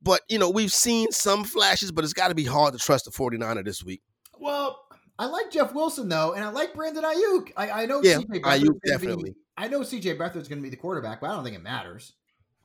But, 0.02 0.22
you 0.30 0.38
know, 0.38 0.50
we've 0.50 0.74
seen 0.74 1.12
some 1.12 1.44
flashes, 1.44 1.92
but 1.92 2.04
it's 2.04 2.14
got 2.14 2.28
to 2.30 2.36
be 2.36 2.44
hard 2.46 2.74
to 2.74 2.80
trust 2.80 3.06
the 3.06 3.12
49er 3.12 3.66
this 3.66 3.84
week. 3.84 4.02
Well, 4.38 4.86
I 5.18 5.26
like 5.28 5.52
Jeff 5.52 5.74
Wilson 5.74 6.10
though, 6.10 6.34
and 6.34 6.44
I 6.44 6.50
like 6.50 6.74
Brandon 6.74 7.04
Aiyuk. 7.04 7.52
I, 7.56 7.84
I 7.84 7.86
know 7.86 8.02
Yeah, 8.04 8.18
CJ 8.18 8.42
Aiyuk 8.42 8.80
definitely. 8.86 9.32
Be, 9.32 9.36
I 9.58 9.68
know 9.68 9.80
CJ 9.82 10.18
Beathard's 10.18 10.48
going 10.48 10.60
to 10.60 10.64
be 10.64 10.70
the 10.70 10.76
quarterback, 10.76 11.22
but 11.22 11.30
I 11.30 11.34
don't 11.34 11.44
think 11.44 11.56
it 11.56 11.64
matters. 11.64 12.14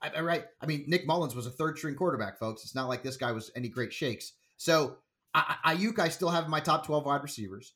I, 0.02 0.10
I 0.16 0.20
right. 0.20 0.44
I 0.60 0.66
mean, 0.66 0.84
Nick 0.88 1.06
Mullens 1.06 1.34
was 1.34 1.46
a 1.46 1.50
third 1.50 1.78
string 1.78 1.94
quarterback, 1.94 2.38
folks. 2.38 2.64
It's 2.64 2.74
not 2.74 2.88
like 2.88 3.02
this 3.02 3.16
guy 3.16 3.32
was 3.32 3.50
any 3.54 3.68
great 3.68 3.92
shakes. 3.92 4.32
So 4.56 4.96
I- 5.32 5.56
Aiyuk, 5.66 5.98
I 5.98 6.08
still 6.08 6.30
have 6.30 6.48
my 6.48 6.60
top 6.60 6.84
twelve 6.84 7.06
wide 7.06 7.22
receivers. 7.22 7.74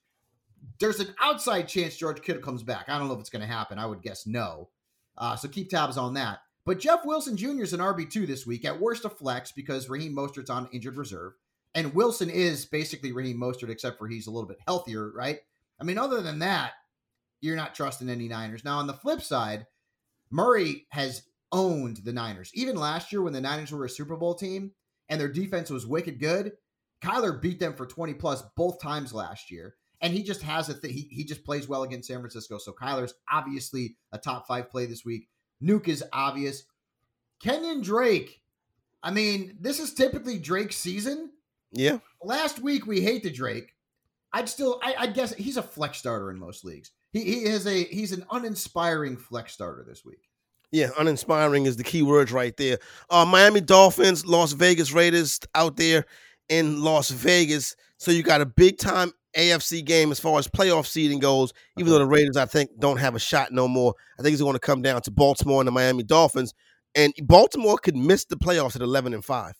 There's 0.80 1.00
an 1.00 1.14
outside 1.20 1.68
chance 1.68 1.96
George 1.96 2.22
Kittle 2.22 2.42
comes 2.42 2.62
back. 2.62 2.88
I 2.88 2.98
don't 2.98 3.08
know 3.08 3.14
if 3.14 3.20
it's 3.20 3.30
going 3.30 3.42
to 3.42 3.52
happen. 3.52 3.78
I 3.78 3.86
would 3.86 4.02
guess 4.02 4.26
no. 4.26 4.70
Uh, 5.16 5.36
so 5.36 5.48
keep 5.48 5.70
tabs 5.70 5.96
on 5.96 6.14
that. 6.14 6.40
But 6.66 6.80
Jeff 6.80 7.04
Wilson 7.04 7.36
Jr. 7.36 7.62
is 7.62 7.72
an 7.74 7.80
RB2 7.80 8.26
this 8.26 8.46
week, 8.46 8.64
at 8.64 8.80
worst 8.80 9.04
a 9.04 9.10
flex 9.10 9.52
because 9.52 9.88
Raheem 9.88 10.14
Mostert's 10.14 10.50
on 10.50 10.68
injured 10.72 10.96
reserve. 10.96 11.34
And 11.74 11.94
Wilson 11.94 12.30
is 12.30 12.64
basically 12.64 13.12
Raheem 13.12 13.36
Mostert, 13.36 13.68
except 13.68 13.98
for 13.98 14.08
he's 14.08 14.26
a 14.26 14.30
little 14.30 14.48
bit 14.48 14.60
healthier, 14.66 15.10
right? 15.10 15.40
I 15.80 15.84
mean, 15.84 15.98
other 15.98 16.22
than 16.22 16.38
that, 16.38 16.72
you're 17.40 17.56
not 17.56 17.74
trusting 17.74 18.08
any 18.08 18.28
Niners. 18.28 18.64
Now, 18.64 18.78
on 18.78 18.86
the 18.86 18.94
flip 18.94 19.20
side, 19.20 19.66
Murray 20.30 20.86
has 20.90 21.24
owned 21.52 21.98
the 21.98 22.12
Niners. 22.12 22.50
Even 22.54 22.76
last 22.76 23.12
year 23.12 23.22
when 23.22 23.32
the 23.32 23.40
Niners 23.40 23.72
were 23.72 23.84
a 23.84 23.90
Super 23.90 24.16
Bowl 24.16 24.34
team 24.34 24.72
and 25.08 25.20
their 25.20 25.28
defense 25.28 25.68
was 25.68 25.86
wicked 25.86 26.18
good, 26.18 26.52
Kyler 27.02 27.40
beat 27.40 27.60
them 27.60 27.74
for 27.74 27.86
20 27.86 28.14
plus 28.14 28.42
both 28.56 28.80
times 28.80 29.12
last 29.12 29.50
year. 29.50 29.76
And 30.04 30.12
he 30.12 30.22
just 30.22 30.42
has 30.42 30.68
a 30.68 30.74
thing. 30.74 30.92
He, 30.92 31.08
he 31.10 31.24
just 31.24 31.44
plays 31.44 31.66
well 31.66 31.82
against 31.82 32.08
San 32.08 32.18
Francisco. 32.18 32.58
So 32.58 32.72
Kyler's 32.72 33.14
obviously 33.32 33.96
a 34.12 34.18
top 34.18 34.46
five 34.46 34.68
play 34.68 34.84
this 34.84 35.02
week. 35.02 35.28
Nuk 35.62 35.88
is 35.88 36.04
obvious. 36.12 36.64
Kenyan 37.42 37.82
Drake. 37.82 38.42
I 39.02 39.10
mean, 39.10 39.56
this 39.58 39.80
is 39.80 39.94
typically 39.94 40.38
Drake's 40.38 40.76
season. 40.76 41.30
Yeah. 41.72 42.00
Last 42.22 42.58
week 42.58 42.86
we 42.86 43.00
hate 43.00 43.22
the 43.22 43.30
Drake. 43.30 43.72
I'd 44.30 44.50
still, 44.50 44.78
I, 44.82 44.94
I 44.98 45.06
guess 45.06 45.32
he's 45.32 45.56
a 45.56 45.62
flex 45.62 45.96
starter 45.96 46.30
in 46.30 46.38
most 46.38 46.66
leagues. 46.66 46.90
He, 47.14 47.20
he 47.20 47.44
is 47.44 47.66
a 47.66 47.84
he's 47.84 48.12
an 48.12 48.26
uninspiring 48.30 49.16
flex 49.16 49.54
starter 49.54 49.86
this 49.88 50.04
week. 50.04 50.28
Yeah, 50.70 50.90
uninspiring 50.98 51.64
is 51.64 51.78
the 51.78 51.84
key 51.84 52.02
words 52.02 52.30
right 52.30 52.54
there. 52.58 52.78
Uh, 53.08 53.24
Miami 53.24 53.62
Dolphins, 53.62 54.26
Las 54.26 54.52
Vegas 54.52 54.92
Raiders 54.92 55.40
out 55.54 55.76
there 55.76 56.04
in 56.50 56.82
Las 56.82 57.08
Vegas. 57.10 57.74
So 57.96 58.10
you 58.10 58.22
got 58.22 58.42
a 58.42 58.46
big 58.46 58.76
time 58.76 59.12
AFC 59.36 59.84
game 59.84 60.10
as 60.10 60.20
far 60.20 60.38
as 60.38 60.48
playoff 60.48 60.86
seeding 60.86 61.18
goes. 61.18 61.52
Even 61.78 61.92
though 61.92 61.98
the 61.98 62.06
Raiders, 62.06 62.36
I 62.36 62.46
think, 62.46 62.70
don't 62.78 62.98
have 62.98 63.14
a 63.14 63.18
shot 63.18 63.52
no 63.52 63.68
more. 63.68 63.94
I 64.18 64.22
think 64.22 64.32
it's 64.32 64.42
going 64.42 64.54
to 64.54 64.58
come 64.60 64.82
down 64.82 65.00
to 65.02 65.10
Baltimore 65.10 65.60
and 65.60 65.68
the 65.68 65.72
Miami 65.72 66.02
Dolphins. 66.02 66.54
And 66.94 67.12
Baltimore 67.22 67.78
could 67.78 67.96
miss 67.96 68.24
the 68.24 68.36
playoffs 68.36 68.76
at 68.76 68.82
eleven 68.82 69.14
and 69.14 69.24
five. 69.24 69.54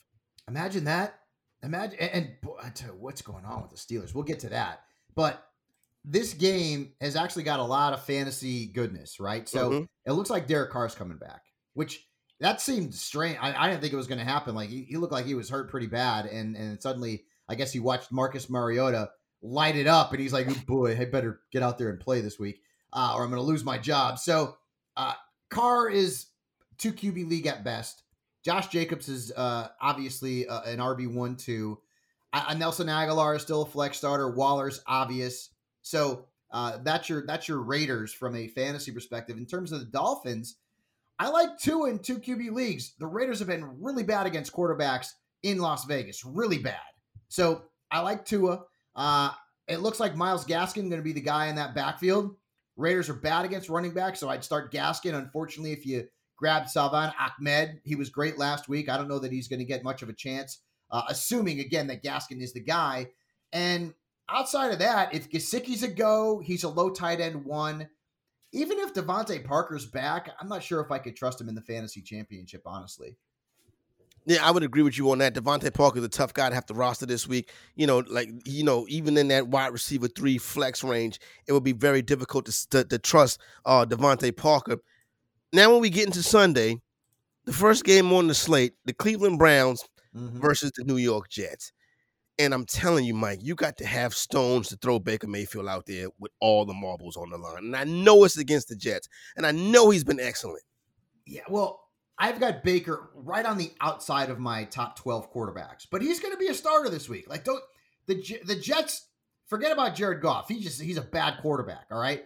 Imagine 0.48 0.84
that. 0.84 1.18
Imagine 1.62 1.98
and, 1.98 2.10
and 2.12 2.30
I 2.62 2.68
tell 2.70 2.90
you 2.90 2.96
what's 3.00 3.22
going 3.22 3.44
on 3.44 3.62
with 3.62 3.70
the 3.70 3.76
Steelers. 3.76 4.14
We'll 4.14 4.24
get 4.24 4.40
to 4.40 4.50
that. 4.50 4.80
But 5.14 5.42
this 6.04 6.34
game 6.34 6.92
has 7.00 7.16
actually 7.16 7.44
got 7.44 7.60
a 7.60 7.64
lot 7.64 7.94
of 7.94 8.04
fantasy 8.04 8.66
goodness, 8.66 9.18
right? 9.18 9.48
So 9.48 9.70
Mhm. 9.70 9.86
it 10.04 10.12
looks 10.12 10.28
like 10.28 10.46
Derek 10.46 10.70
Carr's 10.70 10.94
coming 10.94 11.16
back, 11.16 11.40
which 11.72 12.06
that 12.40 12.60
seemed 12.60 12.94
strange. 12.94 13.38
I, 13.40 13.54
I 13.54 13.70
didn't 13.70 13.80
think 13.80 13.94
it 13.94 13.96
was 13.96 14.06
going 14.06 14.18
to 14.18 14.24
happen. 14.24 14.54
Like 14.54 14.68
he, 14.68 14.82
he 14.82 14.96
looked 14.98 15.12
like 15.14 15.24
he 15.24 15.34
was 15.34 15.48
hurt 15.48 15.70
pretty 15.70 15.86
bad, 15.86 16.26
and 16.26 16.54
and 16.56 16.80
suddenly 16.82 17.24
I 17.48 17.54
guess 17.54 17.72
he 17.72 17.80
watched 17.80 18.12
Marcus 18.12 18.50
Mariota 18.50 19.10
light 19.44 19.76
it 19.76 19.86
up, 19.86 20.12
and 20.12 20.20
he's 20.20 20.32
like, 20.32 20.66
"Boy, 20.66 20.98
I 20.98 21.04
better 21.04 21.40
get 21.52 21.62
out 21.62 21.78
there 21.78 21.90
and 21.90 22.00
play 22.00 22.20
this 22.20 22.38
week, 22.38 22.60
uh, 22.92 23.12
or 23.14 23.22
I'm 23.22 23.30
going 23.30 23.40
to 23.40 23.46
lose 23.46 23.64
my 23.64 23.78
job." 23.78 24.18
So 24.18 24.56
uh, 24.96 25.14
Carr 25.50 25.88
is 25.90 26.26
Tua 26.78 26.92
QB 26.92 27.28
league 27.28 27.46
at 27.46 27.62
best. 27.62 28.02
Josh 28.44 28.68
Jacobs 28.68 29.08
is 29.08 29.32
uh, 29.32 29.68
obviously 29.80 30.48
uh, 30.48 30.62
an 30.62 30.78
RB 30.78 31.12
one 31.12 31.36
two. 31.36 31.78
Uh, 32.32 32.54
Nelson 32.54 32.88
Agholor 32.88 33.36
is 33.36 33.42
still 33.42 33.62
a 33.62 33.66
flex 33.66 33.98
starter. 33.98 34.28
Waller's 34.28 34.82
obvious. 34.86 35.50
So 35.82 36.26
uh, 36.50 36.78
that's 36.82 37.08
your 37.08 37.24
that's 37.26 37.46
your 37.46 37.60
Raiders 37.60 38.12
from 38.12 38.34
a 38.34 38.48
fantasy 38.48 38.92
perspective. 38.92 39.36
In 39.36 39.46
terms 39.46 39.72
of 39.72 39.80
the 39.80 39.86
Dolphins, 39.86 40.56
I 41.18 41.28
like 41.28 41.58
two 41.58 41.84
in 41.84 41.98
two 41.98 42.18
QB 42.18 42.52
leagues. 42.52 42.94
The 42.98 43.06
Raiders 43.06 43.38
have 43.38 43.48
been 43.48 43.82
really 43.82 44.02
bad 44.02 44.26
against 44.26 44.52
quarterbacks 44.52 45.08
in 45.42 45.58
Las 45.58 45.84
Vegas, 45.84 46.24
really 46.24 46.58
bad. 46.58 46.80
So 47.28 47.62
I 47.90 48.00
like 48.00 48.24
Tua. 48.24 48.62
Uh, 48.94 49.30
it 49.66 49.80
looks 49.80 50.00
like 50.00 50.16
Myles 50.16 50.44
Gaskin 50.44 50.88
going 50.88 50.96
to 50.96 51.02
be 51.02 51.12
the 51.12 51.20
guy 51.20 51.46
in 51.46 51.56
that 51.56 51.74
backfield. 51.74 52.36
Raiders 52.76 53.08
are 53.08 53.14
bad 53.14 53.44
against 53.44 53.68
running 53.68 53.94
back, 53.94 54.16
so 54.16 54.28
I'd 54.28 54.44
start 54.44 54.72
Gaskin. 54.72 55.14
Unfortunately, 55.14 55.72
if 55.72 55.86
you 55.86 56.08
grabbed 56.36 56.68
Salvon 56.68 57.12
Ahmed, 57.18 57.80
he 57.84 57.94
was 57.94 58.10
great 58.10 58.38
last 58.38 58.68
week. 58.68 58.88
I 58.88 58.96
don't 58.96 59.08
know 59.08 59.20
that 59.20 59.32
he's 59.32 59.48
going 59.48 59.60
to 59.60 59.64
get 59.64 59.84
much 59.84 60.02
of 60.02 60.08
a 60.08 60.14
chance, 60.14 60.60
uh, 60.90 61.02
assuming 61.08 61.60
again 61.60 61.86
that 61.86 62.02
Gaskin 62.02 62.42
is 62.42 62.52
the 62.52 62.60
guy. 62.60 63.08
And 63.52 63.94
outside 64.28 64.72
of 64.72 64.80
that, 64.80 65.14
if 65.14 65.30
Gesicki's 65.30 65.82
a 65.82 65.88
go, 65.88 66.40
he's 66.40 66.64
a 66.64 66.68
low 66.68 66.90
tight 66.90 67.20
end 67.20 67.44
one. 67.44 67.88
Even 68.52 68.78
if 68.78 68.94
DeVante 68.94 69.44
Parker's 69.44 69.86
back, 69.86 70.30
I'm 70.40 70.48
not 70.48 70.62
sure 70.62 70.80
if 70.80 70.90
I 70.90 70.98
could 70.98 71.16
trust 71.16 71.40
him 71.40 71.48
in 71.48 71.54
the 71.54 71.60
fantasy 71.60 72.02
championship, 72.02 72.62
honestly. 72.66 73.16
Yeah, 74.26 74.46
I 74.46 74.50
would 74.50 74.62
agree 74.62 74.82
with 74.82 74.96
you 74.96 75.10
on 75.10 75.18
that. 75.18 75.34
DeVante 75.34 75.72
Parker's 75.74 76.02
a 76.02 76.08
tough 76.08 76.32
guy 76.32 76.48
to 76.48 76.54
have 76.54 76.64
to 76.66 76.74
roster 76.74 77.04
this 77.04 77.28
week. 77.28 77.52
You 77.74 77.86
know, 77.86 77.98
like 78.08 78.30
you 78.46 78.64
know, 78.64 78.86
even 78.88 79.16
in 79.18 79.28
that 79.28 79.48
wide 79.48 79.72
receiver 79.72 80.08
three 80.08 80.38
flex 80.38 80.82
range, 80.82 81.20
it 81.46 81.52
would 81.52 81.64
be 81.64 81.72
very 81.72 82.00
difficult 82.00 82.46
to 82.46 82.68
to, 82.70 82.84
to 82.84 82.98
trust 82.98 83.40
uh, 83.66 83.84
Devontae 83.84 84.34
Parker. 84.36 84.78
Now, 85.52 85.70
when 85.72 85.80
we 85.82 85.90
get 85.90 86.06
into 86.06 86.22
Sunday, 86.22 86.80
the 87.44 87.52
first 87.52 87.84
game 87.84 88.12
on 88.12 88.26
the 88.26 88.34
slate, 88.34 88.72
the 88.84 88.94
Cleveland 88.94 89.38
Browns 89.38 89.84
Mhm. 90.16 90.40
versus 90.40 90.70
the 90.76 90.84
New 90.84 90.96
York 90.96 91.28
Jets. 91.28 91.72
And 92.38 92.54
I'm 92.54 92.64
telling 92.66 93.04
you, 93.04 93.14
Mike, 93.14 93.40
you 93.42 93.56
got 93.56 93.76
to 93.78 93.86
have 93.86 94.14
stones 94.14 94.68
to 94.68 94.76
throw 94.76 95.00
Baker 95.00 95.26
Mayfield 95.26 95.66
out 95.66 95.86
there 95.86 96.06
with 96.20 96.30
all 96.40 96.64
the 96.64 96.72
marbles 96.72 97.16
on 97.16 97.30
the 97.30 97.36
line. 97.36 97.64
And 97.64 97.76
I 97.76 97.82
know 97.84 98.22
it's 98.22 98.38
against 98.38 98.68
the 98.68 98.76
Jets, 98.76 99.08
and 99.36 99.44
I 99.44 99.50
know 99.50 99.90
he's 99.90 100.04
been 100.04 100.20
excellent. 100.20 100.62
Yeah, 101.26 101.42
well, 101.48 101.83
I've 102.18 102.40
got 102.40 102.62
Baker 102.62 103.10
right 103.14 103.44
on 103.44 103.58
the 103.58 103.72
outside 103.80 104.30
of 104.30 104.38
my 104.38 104.64
top 104.64 104.96
12 104.96 105.32
quarterbacks, 105.32 105.86
but 105.90 106.02
he's 106.02 106.20
going 106.20 106.32
to 106.32 106.38
be 106.38 106.48
a 106.48 106.54
starter 106.54 106.88
this 106.88 107.08
week. 107.08 107.28
Like 107.28 107.44
don't 107.44 107.62
the 108.06 108.22
the 108.44 108.56
Jets 108.56 109.08
forget 109.46 109.72
about 109.72 109.94
Jared 109.94 110.22
Goff. 110.22 110.48
He 110.48 110.60
just 110.60 110.80
he's 110.80 110.96
a 110.96 111.02
bad 111.02 111.38
quarterback, 111.42 111.86
all 111.90 111.98
right? 111.98 112.24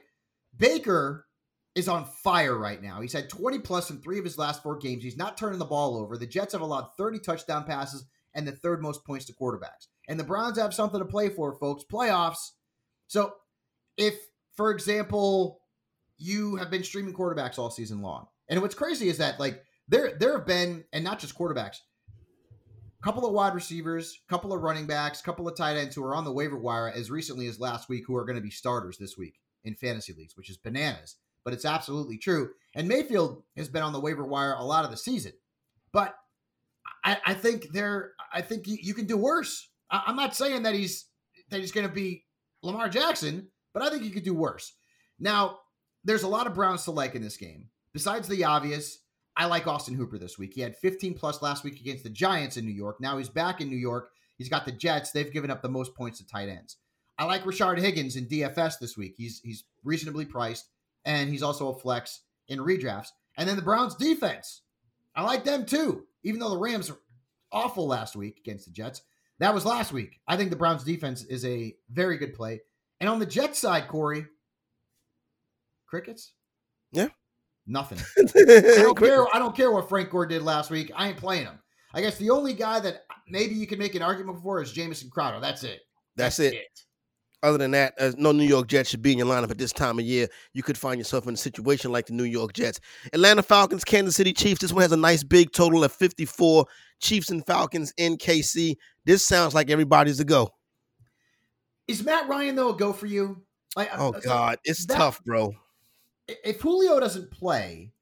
Baker 0.57 1.26
is 1.75 1.88
on 1.88 2.04
fire 2.04 2.57
right 2.57 2.83
now. 2.83 3.00
He's 3.00 3.12
had 3.12 3.28
20 3.28 3.61
plus 3.61 3.90
in 3.90 4.00
3 4.00 4.18
of 4.18 4.25
his 4.25 4.38
last 4.38 4.62
4 4.62 4.78
games. 4.78 5.04
He's 5.04 5.16
not 5.16 5.37
turning 5.37 5.61
the 5.61 5.64
ball 5.64 5.97
over. 5.97 6.16
The 6.16 6.26
Jets 6.26 6.52
have 6.52 6.62
allowed 6.62 6.88
30 6.97 7.21
touchdown 7.21 7.64
passes 7.64 8.04
and 8.35 8.47
the 8.47 8.52
third 8.52 8.83
most 8.83 9.04
points 9.04 9.26
to 9.26 9.33
quarterbacks. 9.33 9.87
And 10.09 10.18
the 10.18 10.25
Browns 10.25 10.59
have 10.59 10.75
something 10.75 10.99
to 10.99 11.07
play 11.07 11.28
for, 11.28 11.54
folks. 11.54 11.85
Playoffs. 11.90 12.52
So 13.07 13.35
if, 13.97 14.14
for 14.57 14.71
example, 14.71 15.61
you 16.16 16.57
have 16.57 16.71
been 16.71 16.85
streaming 16.85 17.14
quarterbacks 17.14 17.59
all 17.59 17.71
season 17.71 18.02
long, 18.02 18.26
and 18.49 18.61
what's 18.61 18.75
crazy 18.75 19.09
is 19.09 19.18
that 19.18 19.38
like 19.38 19.62
there 19.88 20.16
there 20.18 20.37
have 20.37 20.47
been, 20.47 20.85
and 20.92 21.04
not 21.04 21.18
just 21.18 21.37
quarterbacks, 21.37 21.78
a 23.00 23.04
couple 23.04 23.26
of 23.26 23.33
wide 23.33 23.54
receivers, 23.54 24.21
a 24.26 24.30
couple 24.30 24.52
of 24.52 24.62
running 24.62 24.87
backs, 24.87 25.21
a 25.21 25.25
couple 25.25 25.49
of 25.49 25.57
tight 25.57 25.76
ends 25.76 25.95
who 25.95 26.04
are 26.04 26.14
on 26.14 26.25
the 26.25 26.33
waiver 26.33 26.59
wire 26.59 26.88
as 26.88 27.11
recently 27.11 27.47
as 27.47 27.61
last 27.61 27.88
week 27.88 28.04
who 28.07 28.16
are 28.16 28.25
going 28.25 28.37
to 28.37 28.42
be 28.42 28.50
starters 28.50 28.99
this 28.99 29.16
week 29.16 29.35
in 29.64 29.75
fantasy 29.75 30.12
leagues, 30.12 30.37
which 30.37 30.50
is 30.50 30.57
bananas. 30.57 31.16
But 31.45 31.54
it's 31.54 31.64
absolutely 31.64 32.18
true. 32.18 32.50
And 32.75 32.88
Mayfield 32.88 33.42
has 33.57 33.68
been 33.68 33.83
on 33.83 33.92
the 33.92 34.00
waiver 34.00 34.25
wire 34.25 34.54
a 34.54 34.64
lot 34.64 34.85
of 34.85 34.90
the 34.90 34.97
season. 34.97 35.33
But 35.92 36.14
I, 37.04 37.18
I 37.25 37.35
think 37.35 37.68
there, 37.73 38.12
I 38.33 38.42
think 38.42 38.66
you, 38.66 38.76
you, 38.80 38.95
can 38.95 39.07
do 39.07 39.16
worse. 39.16 39.68
I, 39.90 40.02
I'm 40.07 40.16
not 40.16 40.35
saying 40.35 40.64
that 40.64 40.75
he's 40.75 41.07
that 41.50 41.61
he's 41.61 41.73
going 41.73 41.87
to 41.87 41.92
be 41.92 42.25
Lamar 42.62 42.88
Jackson, 42.88 43.49
but 43.73 43.83
I 43.83 43.88
think 43.88 44.02
you 44.02 44.11
could 44.11 44.25
do 44.25 44.35
worse. 44.35 44.75
Now, 45.18 45.61
there's 46.04 46.25
a 46.25 46.28
lot 46.28 46.47
of 46.47 46.54
Browns 46.54 46.85
to 46.85 46.90
like 46.90 47.14
in 47.14 47.23
this 47.23 47.37
game. 47.37 47.68
Besides 47.92 48.28
the 48.28 48.45
obvious, 48.45 48.99
I 49.38 49.47
like 49.47 49.68
Austin 49.68 49.95
Hooper 49.95 50.18
this 50.18 50.37
week. 50.37 50.52
He 50.52 50.61
had 50.61 50.76
15 50.76 51.14
plus 51.14 51.40
last 51.40 51.62
week 51.62 51.80
against 51.80 52.02
the 52.02 52.11
Giants 52.11 52.57
in 52.57 52.66
New 52.66 52.73
York. 52.73 53.00
Now 53.00 53.16
he's 53.18 53.28
back 53.28 53.61
in 53.61 53.71
New 53.71 53.76
York. 53.76 54.11
He's 54.37 54.49
got 54.49 54.66
the 54.66 54.73
Jets. 54.73 55.12
They've 55.12 55.33
given 55.33 55.50
up 55.50 55.62
the 55.62 55.68
most 55.68 55.95
points 55.95 56.18
to 56.18 56.26
tight 56.26 56.49
ends. 56.49 56.76
I 57.16 57.25
like 57.25 57.45
Rashard 57.45 57.78
Higgins 57.78 58.16
in 58.16 58.26
DFS 58.26 58.80
this 58.80 58.97
week. 58.97 59.14
He's 59.16 59.40
he's 59.40 59.64
reasonably 59.85 60.25
priced, 60.25 60.66
and 61.04 61.30
he's 61.30 61.42
also 61.42 61.68
a 61.68 61.78
flex 61.78 62.23
in 62.49 62.59
redrafts. 62.59 63.09
And 63.37 63.49
then 63.49 63.57
the 63.57 63.62
Browns 63.62 63.95
defense. 63.95 64.62
I 65.14 65.23
like 65.23 65.45
them 65.45 65.66
too, 65.66 66.07
even 66.25 66.40
though 66.40 66.50
the 66.50 66.59
Rams 66.59 66.90
are 66.90 66.99
awful 67.52 67.87
last 67.87 68.16
week 68.16 68.38
against 68.38 68.66
the 68.66 68.73
Jets. 68.73 69.02
That 69.38 69.54
was 69.54 69.64
last 69.64 69.92
week. 69.92 70.21
I 70.26 70.37
think 70.37 70.50
the 70.50 70.57
Browns 70.57 70.83
defense 70.83 71.23
is 71.25 71.45
a 71.45 71.76
very 71.90 72.18
good 72.18 72.35
play. 72.35 72.61
And 73.00 73.09
on 73.09 73.21
the 73.21 73.26
Jets 73.26 73.61
side, 73.61 73.87
Corey, 73.87 74.26
crickets? 75.87 76.33
Yeah. 76.90 77.09
Nothing. 77.68 77.98
I 78.18 78.82
don't 78.82 78.96
care. 78.96 79.26
I 79.34 79.38
don't 79.38 79.54
care 79.54 79.70
what 79.70 79.88
Frank 79.88 80.10
Gore 80.10 80.26
did 80.26 80.42
last 80.42 80.70
week. 80.70 80.90
I 80.96 81.08
ain't 81.08 81.18
playing 81.18 81.44
him. 81.44 81.58
I 81.92 82.00
guess 82.00 82.16
the 82.16 82.30
only 82.30 82.54
guy 82.54 82.80
that 82.80 83.04
maybe 83.28 83.54
you 83.54 83.66
can 83.66 83.78
make 83.78 83.94
an 83.94 84.02
argument 84.02 84.42
for 84.42 84.62
is 84.62 84.72
Jamison 84.72 85.10
Crowder. 85.10 85.38
That's 85.38 85.62
it. 85.64 85.80
That's, 86.16 86.38
That's 86.38 86.54
it. 86.54 86.56
it. 86.56 86.84
Other 87.42 87.58
than 87.58 87.70
that, 87.70 87.94
uh, 88.00 88.12
no 88.16 88.32
New 88.32 88.44
York 88.44 88.66
Jets 88.66 88.90
should 88.90 89.02
be 89.02 89.12
in 89.12 89.18
your 89.18 89.28
lineup 89.28 89.50
at 89.50 89.58
this 89.58 89.72
time 89.72 89.98
of 89.98 90.04
year. 90.04 90.26
You 90.54 90.62
could 90.64 90.76
find 90.76 90.98
yourself 90.98 91.28
in 91.28 91.34
a 91.34 91.37
situation 91.37 91.92
like 91.92 92.06
the 92.06 92.12
New 92.12 92.25
York 92.25 92.52
Jets. 92.52 92.80
Atlanta 93.12 93.42
Falcons, 93.42 93.84
Kansas 93.84 94.16
City 94.16 94.32
Chiefs. 94.32 94.60
This 94.60 94.72
one 94.72 94.82
has 94.82 94.90
a 94.90 94.96
nice 94.96 95.22
big 95.22 95.52
total 95.52 95.84
of 95.84 95.92
54. 95.92 96.66
Chiefs 97.00 97.30
and 97.30 97.46
Falcons 97.46 97.92
in 97.96 98.16
KC. 98.16 98.76
This 99.04 99.25
sounds 99.25 99.54
like 99.54 99.70
everybody's 99.70 100.18
a 100.18 100.25
go. 100.25 100.50
Is 101.87 102.04
Matt 102.04 102.28
Ryan 102.28 102.56
though 102.56 102.70
a 102.70 102.76
go 102.76 102.92
for 102.92 103.06
you? 103.06 103.42
Like, 103.76 103.90
oh 103.96 104.12
uh, 104.12 104.20
God, 104.20 104.58
it's 104.64 104.87
that, 104.87 104.96
tough, 104.96 105.22
bro. 105.25 105.54
If 106.28 106.61
Julio 106.61 107.00
doesn't 107.00 107.30
play, 107.30 107.92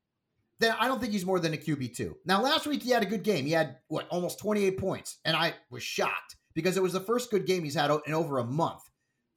then 0.58 0.74
I 0.78 0.88
don't 0.88 1.00
think 1.00 1.12
he's 1.12 1.26
more 1.26 1.40
than 1.40 1.54
a 1.54 1.58
QB 1.58 1.94
two. 1.94 2.16
Now, 2.24 2.42
last 2.42 2.66
week 2.66 2.82
he 2.82 2.90
had 2.90 3.02
a 3.02 3.06
good 3.06 3.22
game. 3.22 3.46
He 3.46 3.52
had 3.52 3.76
what 3.88 4.08
almost 4.08 4.38
28 4.38 4.78
points, 4.78 5.18
and 5.24 5.36
I 5.36 5.54
was 5.70 5.82
shocked 5.82 6.36
because 6.54 6.76
it 6.76 6.82
was 6.82 6.94
the 6.94 7.00
first 7.00 7.30
good 7.30 7.46
game 7.46 7.64
he's 7.64 7.74
had 7.74 7.90
in 8.06 8.14
over 8.14 8.38
a 8.38 8.44
month. 8.44 8.82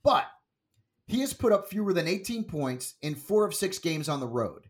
But 0.03 0.25
he 1.07 1.19
has 1.19 1.33
put 1.33 1.51
up 1.51 1.67
fewer 1.67 1.93
than 1.93 2.07
18 2.07 2.45
points 2.45 2.95
in 3.01 3.15
four 3.15 3.45
of 3.45 3.53
six 3.53 3.79
games 3.79 4.07
on 4.07 4.19
the 4.19 4.27
road. 4.27 4.67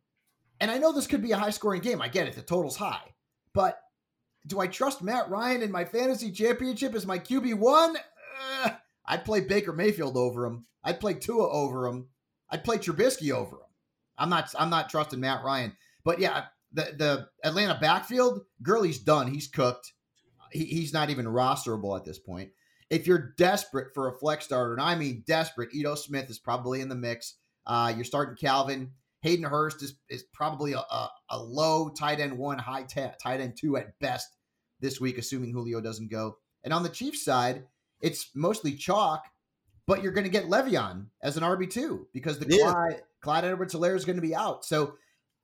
And 0.60 0.72
I 0.72 0.78
know 0.78 0.92
this 0.92 1.08
could 1.08 1.22
be 1.22 1.32
a 1.32 1.38
high 1.38 1.52
scoring 1.52 1.82
game. 1.82 2.02
I 2.02 2.08
get 2.08 2.28
it. 2.28 2.36
The 2.36 2.42
total's 2.42 2.78
high. 2.78 3.14
But 3.54 3.80
do 4.48 4.60
I 4.60 4.68
trust 4.68 5.02
Matt 5.02 5.30
Ryan 5.30 5.62
in 5.62 5.72
my 5.72 5.86
fantasy 5.86 6.32
championship 6.32 6.96
as 6.96 7.06
my 7.06 7.20
QB1? 7.20 7.96
Uh, 8.64 8.70
I'd 9.06 9.26
play 9.26 9.42
Baker 9.42 9.74
Mayfield 9.74 10.18
over 10.18 10.46
him. 10.46 10.66
I'd 10.84 11.00
play 11.00 11.14
Tua 11.14 11.50
over 11.50 11.88
him. 11.88 12.08
I'd 12.50 12.64
play 12.64 12.78
Trubisky 12.78 13.32
over 13.32 13.58
him. 13.58 13.69
I'm 14.20 14.30
not 14.30 14.54
I'm 14.58 14.70
not 14.70 14.90
trusting 14.90 15.20
Matt 15.20 15.44
Ryan. 15.44 15.76
But 16.04 16.20
yeah, 16.20 16.46
the 16.74 16.93
the 16.98 17.28
Atlanta 17.43 17.78
backfield, 17.80 18.41
Gurley's 18.62 19.00
done. 19.00 19.28
He's 19.32 19.48
cooked. 19.48 19.93
He, 20.52 20.65
he's 20.65 20.93
not 20.93 21.10
even 21.10 21.26
rosterable 21.26 21.98
at 21.98 22.06
this 22.06 22.20
point 22.20 22.50
if 22.89 23.06
you're 23.06 23.34
desperate 23.38 23.93
for 23.93 24.08
a 24.08 24.17
flex 24.17 24.46
starter, 24.46 24.74
and 24.74 24.82
I 24.82 24.96
mean 24.96 25.24
desperate, 25.26 25.74
Ito 25.74 25.96
Smith 25.96 26.30
is 26.30 26.39
probably 26.39 26.82
in 26.82 26.89
the 26.89 26.96
mix. 26.96 27.36
Uh, 27.65 27.93
you're 27.96 28.06
starting 28.06 28.36
Calvin. 28.36 28.91
Hayden 29.22 29.46
Hurst 29.46 29.84
is, 29.84 29.96
is 30.10 30.24
probably 30.34 30.74
a, 30.74 30.80
a, 30.80 31.10
a 31.32 31.39
low 31.43 31.89
tight 31.89 32.20
end 32.20 32.38
one, 32.38 32.58
high 32.58 32.84
t- 32.84 33.06
tight 33.22 33.41
end 33.41 33.58
two 33.60 33.78
at 33.78 34.00
best 34.00 34.28
this 34.80 35.00
week, 35.00 35.17
assuming 35.17 35.52
Julio 35.52 35.82
doesn't 35.82 36.10
go. 36.10 36.38
And 36.63 36.74
on 36.74 36.84
the 36.84 36.89
Chiefs 36.89 37.24
side, 37.24 37.65
it's 38.02 38.30
mostly 38.34 38.74
chalk, 38.74 39.26
but 39.86 40.02
you're 40.02 40.13
going 40.13 40.24
to 40.24 40.32
get 40.32 40.46
Le'Veon 40.46 41.08
as 41.22 41.36
an 41.36 41.43
RB2 41.43 42.06
because 42.13 42.39
the 42.39 42.48
yeah. 42.50 42.72
Clyde, 42.72 43.02
Clyde 43.21 43.45
Edwards 43.45 43.73
Helaire 43.73 43.95
is 43.95 44.05
going 44.05 44.15
to 44.15 44.21
be 44.21 44.36
out. 44.36 44.65
So 44.65 44.95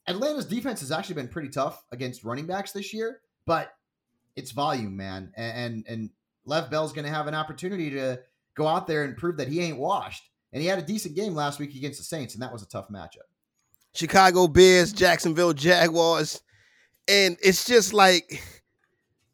Atlanta's 0.07 0.45
defense 0.45 0.79
has 0.81 0.91
actually 0.91 1.15
been 1.15 1.27
pretty 1.27 1.49
tough 1.49 1.83
against 1.91 2.23
running 2.23 2.45
backs 2.45 2.71
this 2.71 2.93
year, 2.93 3.21
but 3.45 3.73
it's 4.35 4.51
volume, 4.51 4.95
man. 4.95 5.31
And, 5.35 5.57
and, 5.57 5.85
and 5.87 6.09
Le'Veon 6.47 6.71
Bell's 6.71 6.93
going 6.93 7.05
to 7.05 7.11
have 7.11 7.27
an 7.27 7.35
opportunity 7.35 7.89
to 7.91 8.19
go 8.55 8.67
out 8.67 8.87
there 8.87 9.03
and 9.03 9.17
prove 9.17 9.37
that 9.37 9.47
he 9.47 9.61
ain't 9.61 9.77
washed. 9.77 10.23
And 10.53 10.61
he 10.61 10.67
had 10.67 10.79
a 10.79 10.83
decent 10.83 11.15
game 11.15 11.35
last 11.35 11.59
week 11.59 11.75
against 11.75 11.97
the 11.99 12.05
Saints, 12.05 12.33
and 12.33 12.41
that 12.41 12.53
was 12.53 12.63
a 12.63 12.67
tough 12.67 12.87
matchup. 12.89 13.27
Chicago 13.93 14.47
Bears, 14.47 14.93
Jacksonville 14.93 15.53
Jaguars. 15.53 16.41
And 17.07 17.37
it's 17.41 17.65
just 17.65 17.93
like, 17.93 18.41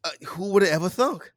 uh, 0.03 0.09
who 0.27 0.51
would 0.53 0.63
have 0.63 0.71
ever 0.71 0.89
thunk? 0.89 1.31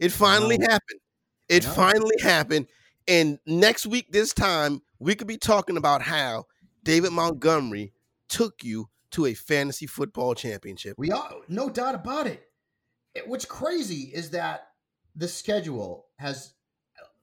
It 0.00 0.10
finally 0.10 0.58
happened. 0.60 1.00
It 1.48 1.64
finally 1.64 2.16
happened. 2.20 2.66
And 3.06 3.38
next 3.46 3.86
week, 3.86 4.12
this 4.12 4.34
time, 4.34 4.82
we 4.98 5.14
could 5.14 5.26
be 5.26 5.38
talking 5.38 5.76
about 5.76 6.02
how 6.02 6.44
David 6.88 7.12
Montgomery 7.12 7.92
took 8.30 8.64
you 8.64 8.88
to 9.10 9.26
a 9.26 9.34
fantasy 9.34 9.86
football 9.86 10.34
championship. 10.34 10.94
We 10.96 11.10
are, 11.10 11.32
no 11.46 11.68
doubt 11.68 11.94
about 11.94 12.26
it. 12.26 12.42
it 13.14 13.28
what's 13.28 13.44
crazy 13.44 14.10
is 14.14 14.30
that 14.30 14.68
the 15.14 15.28
schedule 15.28 16.06
has 16.16 16.54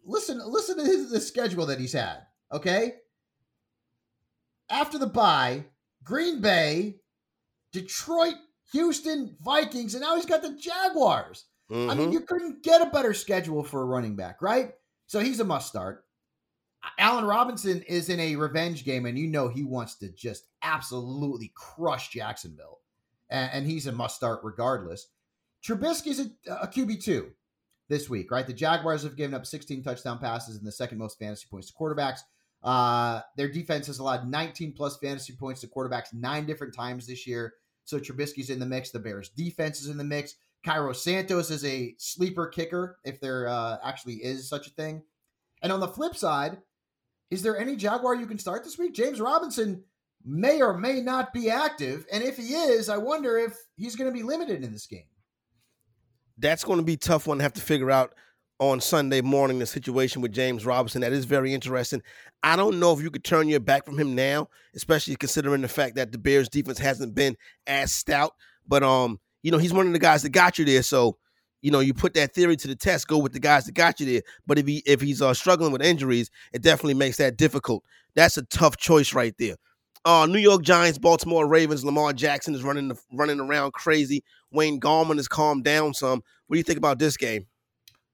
listen 0.05 0.39
listen 0.45 0.77
to 0.77 0.83
his, 0.83 1.09
the 1.09 1.19
schedule 1.19 1.65
that 1.65 1.79
he's 1.79 1.93
had. 1.93 2.19
Okay, 2.51 2.93
after 4.69 4.99
the 4.99 5.07
bye, 5.07 5.65
Green 6.03 6.41
Bay, 6.41 6.97
Detroit, 7.73 8.35
Houston, 8.71 9.35
Vikings, 9.43 9.95
and 9.95 10.03
now 10.03 10.15
he's 10.15 10.27
got 10.27 10.43
the 10.43 10.53
Jaguars. 10.53 11.45
Mm-hmm. 11.71 11.89
I 11.89 11.95
mean, 11.95 12.03
mm-hmm. 12.03 12.13
you 12.13 12.19
couldn't 12.19 12.61
get 12.61 12.83
a 12.83 12.91
better 12.91 13.15
schedule 13.15 13.63
for 13.63 13.81
a 13.81 13.85
running 13.85 14.15
back, 14.15 14.43
right? 14.43 14.73
So 15.07 15.21
he's 15.21 15.39
a 15.39 15.43
must 15.43 15.67
start. 15.67 16.04
Allen 16.97 17.25
Robinson 17.25 17.81
is 17.83 18.09
in 18.09 18.19
a 18.19 18.35
revenge 18.35 18.85
game, 18.85 19.05
and 19.05 19.17
you 19.17 19.27
know 19.27 19.47
he 19.47 19.63
wants 19.63 19.95
to 19.95 20.09
just 20.09 20.47
absolutely 20.61 21.51
crush 21.55 22.09
Jacksonville, 22.09 22.79
and, 23.29 23.49
and 23.53 23.65
he's 23.65 23.87
a 23.87 23.91
must 23.91 24.15
start 24.15 24.41
regardless. 24.43 25.07
Trubisky's 25.63 26.19
a, 26.19 26.51
a 26.51 26.67
QB 26.67 27.03
two 27.03 27.31
this 27.89 28.09
week, 28.09 28.31
right? 28.31 28.45
The 28.45 28.53
Jaguars 28.53 29.03
have 29.03 29.15
given 29.15 29.33
up 29.33 29.45
16 29.45 29.83
touchdown 29.83 30.19
passes 30.19 30.57
and 30.57 30.65
the 30.65 30.71
second 30.71 30.97
most 30.97 31.19
fantasy 31.19 31.47
points 31.49 31.67
to 31.67 31.73
quarterbacks. 31.73 32.19
Uh, 32.63 33.21
their 33.37 33.47
defense 33.51 33.87
has 33.87 33.99
allowed 33.99 34.27
19 34.27 34.73
plus 34.73 34.97
fantasy 34.97 35.33
points 35.33 35.61
to 35.61 35.67
quarterbacks 35.67 36.13
nine 36.13 36.45
different 36.45 36.73
times 36.73 37.05
this 37.05 37.27
year. 37.27 37.53
So 37.83 37.99
Trubisky's 37.99 38.49
in 38.49 38.59
the 38.59 38.65
mix. 38.65 38.89
The 38.89 38.99
Bears' 38.99 39.29
defense 39.29 39.81
is 39.81 39.89
in 39.89 39.97
the 39.97 40.03
mix. 40.03 40.35
Cairo 40.65 40.93
Santos 40.93 41.51
is 41.51 41.63
a 41.63 41.93
sleeper 41.99 42.47
kicker, 42.47 42.97
if 43.05 43.21
there 43.21 43.47
uh, 43.47 43.77
actually 43.83 44.15
is 44.15 44.49
such 44.49 44.65
a 44.65 44.71
thing. 44.71 45.03
And 45.61 45.71
on 45.71 45.79
the 45.79 45.87
flip 45.87 46.15
side, 46.15 46.57
is 47.31 47.41
there 47.41 47.57
any 47.57 47.75
Jaguar 47.75 48.15
you 48.15 48.27
can 48.27 48.39
start 48.39 48.63
this 48.63 48.77
week? 48.77 48.93
James 48.93 49.19
Robinson 49.19 49.83
may 50.23 50.61
or 50.61 50.77
may 50.77 51.01
not 51.01 51.33
be 51.33 51.49
active. 51.49 52.05
And 52.11 52.23
if 52.23 52.37
he 52.37 52.53
is, 52.53 52.89
I 52.89 52.97
wonder 52.97 53.37
if 53.37 53.55
he's 53.75 53.95
going 53.95 54.09
to 54.09 54.13
be 54.17 54.23
limited 54.23 54.63
in 54.63 54.71
this 54.71 54.87
game 54.87 55.05
that's 56.37 56.63
going 56.63 56.79
to 56.79 56.85
be 56.85 56.97
tough 56.97 57.27
one 57.27 57.37
to 57.37 57.43
have 57.43 57.53
to 57.53 57.61
figure 57.61 57.91
out 57.91 58.13
on 58.59 58.79
Sunday 58.79 59.21
morning 59.21 59.59
the 59.59 59.65
situation 59.65 60.21
with 60.21 60.31
James 60.31 60.65
Robinson. 60.65 61.01
That 61.01 61.13
is 61.13 61.25
very 61.25 61.53
interesting. 61.53 62.01
I 62.43 62.55
don't 62.55 62.79
know 62.79 62.93
if 62.93 63.01
you 63.01 63.11
could 63.11 63.23
turn 63.23 63.49
your 63.49 63.59
back 63.59 63.85
from 63.85 63.99
him 63.99 64.15
now, 64.15 64.49
especially 64.75 65.15
considering 65.15 65.61
the 65.61 65.67
fact 65.67 65.95
that 65.95 66.11
the 66.11 66.17
Bears 66.17 66.49
defense 66.49 66.77
hasn't 66.77 67.15
been 67.15 67.35
as 67.67 67.91
stout. 67.91 68.33
But 68.67 68.83
um, 68.83 69.19
you 69.43 69.51
know, 69.51 69.57
he's 69.57 69.73
one 69.73 69.87
of 69.87 69.93
the 69.93 69.99
guys 69.99 70.23
that 70.23 70.29
got 70.29 70.57
you 70.57 70.65
there. 70.65 70.83
So, 70.83 71.17
you 71.61 71.71
know, 71.71 71.79
you 71.79 71.93
put 71.93 72.13
that 72.13 72.33
theory 72.33 72.55
to 72.57 72.67
the 72.67 72.75
test, 72.75 73.07
go 73.07 73.17
with 73.17 73.33
the 73.33 73.39
guys 73.39 73.65
that 73.65 73.73
got 73.73 73.99
you 73.99 74.05
there. 74.05 74.21
But 74.45 74.59
if 74.59 74.67
he 74.67 74.83
if 74.85 75.01
he's 75.01 75.21
uh, 75.21 75.33
struggling 75.33 75.71
with 75.71 75.81
injuries, 75.81 76.29
it 76.53 76.61
definitely 76.61 76.93
makes 76.93 77.17
that 77.17 77.37
difficult. 77.37 77.83
That's 78.15 78.37
a 78.37 78.43
tough 78.43 78.77
choice 78.77 79.13
right 79.13 79.33
there. 79.37 79.55
Uh, 80.05 80.27
New 80.27 80.39
York 80.39 80.61
Giants, 80.61 80.99
Baltimore 80.99 81.47
Ravens. 81.47 81.83
Lamar 81.83 82.13
Jackson 82.13 82.53
is 82.53 82.63
running 82.63 82.89
the, 82.89 82.95
running 83.11 83.39
around 83.39 83.73
crazy. 83.73 84.23
Wayne 84.51 84.79
Gallman 84.79 85.17
has 85.17 85.27
calmed 85.27 85.63
down 85.63 85.95
some. 85.95 86.21
What 86.45 86.53
do 86.53 86.57
you 86.59 86.63
think 86.63 86.77
about 86.77 86.99
this 86.99 87.17
game? 87.17 87.47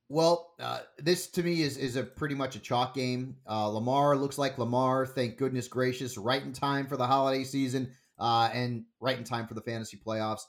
Well, 0.07 0.55
uh, 0.59 0.79
this 0.97 1.27
to 1.31 1.43
me 1.43 1.61
is 1.61 1.77
is 1.77 1.95
a 1.95 2.03
pretty 2.03 2.35
much 2.35 2.55
a 2.55 2.59
chalk 2.59 2.93
game. 2.93 3.35
Uh, 3.49 3.67
Lamar 3.67 4.15
looks 4.17 4.37
like 4.37 4.57
Lamar. 4.57 5.05
Thank 5.05 5.37
goodness 5.37 5.67
gracious, 5.67 6.17
right 6.17 6.41
in 6.41 6.53
time 6.53 6.87
for 6.87 6.97
the 6.97 7.07
holiday 7.07 7.43
season, 7.43 7.91
uh, 8.19 8.49
and 8.53 8.85
right 8.99 9.17
in 9.17 9.23
time 9.23 9.47
for 9.47 9.53
the 9.53 9.61
fantasy 9.61 9.97
playoffs. 9.97 10.43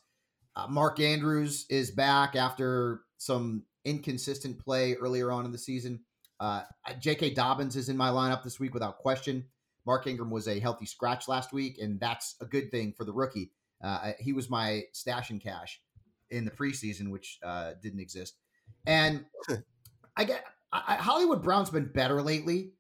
Uh, 0.55 0.67
Mark 0.69 1.01
Andrews 1.01 1.67
is 1.71 1.91
back 1.91 2.37
after 2.37 3.03
some 3.19 3.65
inconsistent 3.85 4.59
play 4.59 4.95
earlier 4.95 5.31
on 5.31 5.45
in 5.45 5.53
the 5.53 5.59
season. 5.59 6.01
Uh, 6.38 6.62
J.K. 7.01 7.35
Dobbins 7.35 7.77
is 7.77 7.88
in 7.88 7.97
my 7.97 8.09
lineup 8.09 8.43
this 8.43 8.59
week 8.59 8.75
without 8.75 8.99
question. 8.99 9.45
Mark 9.87 10.07
Ingram 10.07 10.31
was 10.31 10.49
a 10.49 10.61
healthy 10.61 10.87
scratch 10.87 11.29
last 11.29 11.53
week, 11.53 11.79
and 11.81 11.99
that's 11.99 12.37
a 12.41 12.45
good 12.45 12.71
thing 12.71 12.93
for 12.97 13.05
the 13.05 13.12
rookie. 13.12 13.51
Uh, 13.83 14.12
he 14.19 14.33
was 14.33 14.49
my 14.49 14.83
stash 14.93 15.31
and 15.31 15.41
cash 15.41 15.81
in 16.31 16.45
the 16.45 16.51
preseason, 16.51 17.11
which 17.11 17.38
uh, 17.43 17.73
didn't 17.83 18.01
exist. 18.01 18.35
And 18.87 19.25
I 20.17 20.25
get 20.25 20.45
I, 20.73 20.97
Hollywood 20.97 21.43
Brown's 21.43 21.71
been 21.71 21.91
better 21.93 22.23
lately. 22.23 22.73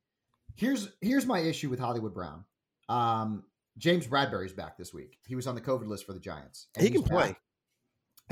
Here's 0.54 0.88
here's 1.00 1.26
my 1.26 1.40
issue 1.40 1.70
with 1.70 1.78
Hollywood 1.78 2.14
Brown. 2.14 2.44
Um, 2.88 3.44
James 3.78 4.06
Bradberry's 4.06 4.52
back 4.52 4.76
this 4.76 4.92
week. 4.92 5.18
He 5.26 5.34
was 5.34 5.46
on 5.46 5.54
the 5.54 5.60
COVID 5.60 5.86
list 5.86 6.06
for 6.06 6.12
the 6.12 6.20
Giants. 6.20 6.68
He 6.78 6.90
can 6.90 7.02
play. 7.02 7.36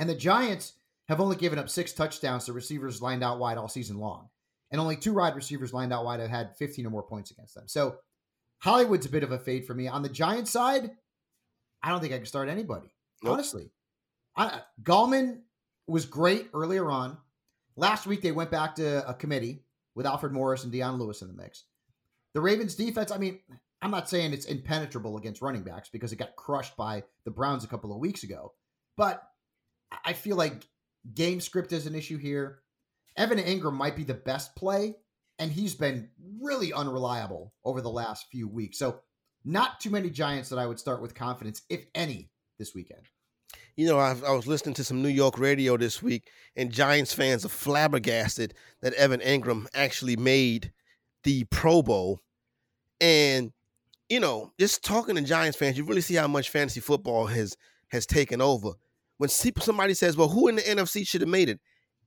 And 0.01 0.09
the 0.09 0.15
Giants 0.15 0.73
have 1.09 1.21
only 1.21 1.37
given 1.37 1.59
up 1.59 1.69
six 1.69 1.93
touchdowns 1.93 2.47
to 2.47 2.55
receivers 2.55 3.03
lined 3.03 3.23
out 3.23 3.39
wide 3.39 3.59
all 3.59 3.69
season 3.69 3.99
long. 3.99 4.31
And 4.71 4.81
only 4.81 4.97
two 4.97 5.13
wide 5.13 5.37
receivers 5.37 5.75
lined 5.75 5.93
out 5.93 6.07
wide 6.07 6.21
have 6.21 6.31
had 6.31 6.57
15 6.57 6.87
or 6.87 6.91
more 6.91 7.03
points 7.03 7.31
against 7.31 7.55
them. 7.55 7.69
So 7.69 7.97
Hollywood's 8.61 9.05
a 9.05 9.11
bit 9.11 9.25
of 9.25 9.31
a 9.31 9.39
fade 9.39 9.67
for 9.67 9.75
me. 9.75 9.89
On 9.89 10.03
the 10.03 10.09
Giants 10.09 10.51
side, 10.51 10.91
I 11.83 11.91
don't 11.91 12.01
think 12.01 12.15
I 12.15 12.17
can 12.17 12.27
start 12.27 12.49
anybody. 12.49 12.89
Nope. 13.23 13.35
Honestly. 13.35 13.71
I, 14.37 14.63
Gallman 14.83 15.41
was 15.87 16.07
great 16.07 16.49
earlier 16.55 16.91
on. 16.91 17.19
Last 17.77 18.07
week 18.07 18.23
they 18.23 18.33
went 18.33 18.51
back 18.51 18.77
to 18.77 19.07
a 19.07 19.13
committee 19.13 19.65
with 19.95 20.07
Alfred 20.07 20.33
Morris 20.33 20.65
and 20.65 20.73
Dion 20.73 20.99
Lewis 20.99 21.21
in 21.21 21.29
the 21.29 21.35
mix. 21.35 21.65
The 22.33 22.41
Ravens 22.41 22.75
defense, 22.75 23.11
I 23.11 23.19
mean, 23.19 23.41
I'm 23.83 23.91
not 23.91 24.09
saying 24.09 24.33
it's 24.33 24.47
impenetrable 24.47 25.19
against 25.19 25.43
running 25.43 25.63
backs 25.63 25.91
because 25.91 26.13
it 26.13 26.17
got 26.17 26.37
crushed 26.37 26.77
by 26.77 27.03
the 27.25 27.31
Browns 27.31 27.65
a 27.65 27.69
couple 27.69 27.93
of 27.93 27.99
weeks 27.99 28.23
ago. 28.23 28.53
But 28.97 29.30
I 30.05 30.13
feel 30.13 30.37
like 30.37 30.67
game 31.15 31.41
script 31.41 31.73
is 31.73 31.87
an 31.87 31.95
issue 31.95 32.19
here. 32.19 32.61
Evan 33.17 33.39
Engram 33.39 33.75
might 33.75 33.97
be 33.97 34.05
the 34.05 34.15
best 34.15 34.55
play, 34.57 34.97
and 35.39 35.51
he's 35.51 35.75
been 35.75 36.09
really 36.41 36.73
unreliable 36.73 37.53
over 37.65 37.81
the 37.81 37.91
last 37.91 38.27
few 38.31 38.49
weeks. 38.49 38.79
So, 38.79 39.01
not 39.45 39.81
too 39.81 39.91
many 39.91 40.11
Giants 40.11 40.51
that 40.51 40.59
I 40.59 40.67
would 40.67 40.79
start 40.79 41.01
with 41.01 41.15
confidence, 41.15 41.63
if 41.71 41.87
any, 41.95 42.31
this 42.59 42.75
weekend. 42.75 43.03
You 43.77 43.87
know, 43.87 43.99
I, 43.99 44.15
I 44.27 44.33
was 44.33 44.47
listening 44.47 44.75
to 44.75 44.85
some 44.85 45.03
New 45.03 45.09
York 45.09 45.39
radio 45.39 45.77
this 45.77 46.03
week, 46.03 46.29
and 46.57 46.71
Giants 46.71 47.15
fans 47.15 47.45
are 47.45 47.51
flabbergasted 47.51 48.55
that 48.83 48.93
Evan 48.95 49.21
Engram 49.21 49.67
actually 49.75 50.17
made 50.17 50.73
the 51.25 51.45
Pro 51.45 51.83
Bowl. 51.83 52.21
And 53.01 53.53
you 54.11 54.21
know, 54.21 54.53
just 54.59 54.85
talking 54.85 55.15
to 55.15 55.23
Giants 55.23 55.57
fans, 55.57 55.79
you 55.79 55.85
really 55.85 56.01
see 56.01 56.17
how 56.17 56.29
much 56.29 56.51
fantasy 56.51 56.81
football 56.81 57.27
has 57.27 57.57
has 57.89 58.07
taken 58.07 58.41
over. 58.41 58.73
When 59.21 59.29
somebody 59.29 59.93
says, 59.93 60.17
"Well, 60.17 60.29
who 60.29 60.49
in 60.49 60.57
the 60.57 60.63
NFC 60.63 61.07
should 61.07 61.21
have 61.21 61.29
made 61.29 61.51
it?" 61.51 61.61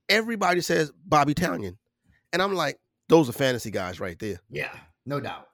Everybody 0.08 0.60
says 0.60 0.90
Bobby 1.06 1.32
Tonyan, 1.32 1.76
and 2.32 2.42
I'm 2.42 2.54
like, 2.54 2.80
those 3.08 3.28
are 3.28 3.32
fantasy 3.32 3.70
guys 3.70 4.00
right 4.00 4.18
there. 4.18 4.40
Yeah, 4.50 4.72
no 5.06 5.20
doubt. 5.20 5.46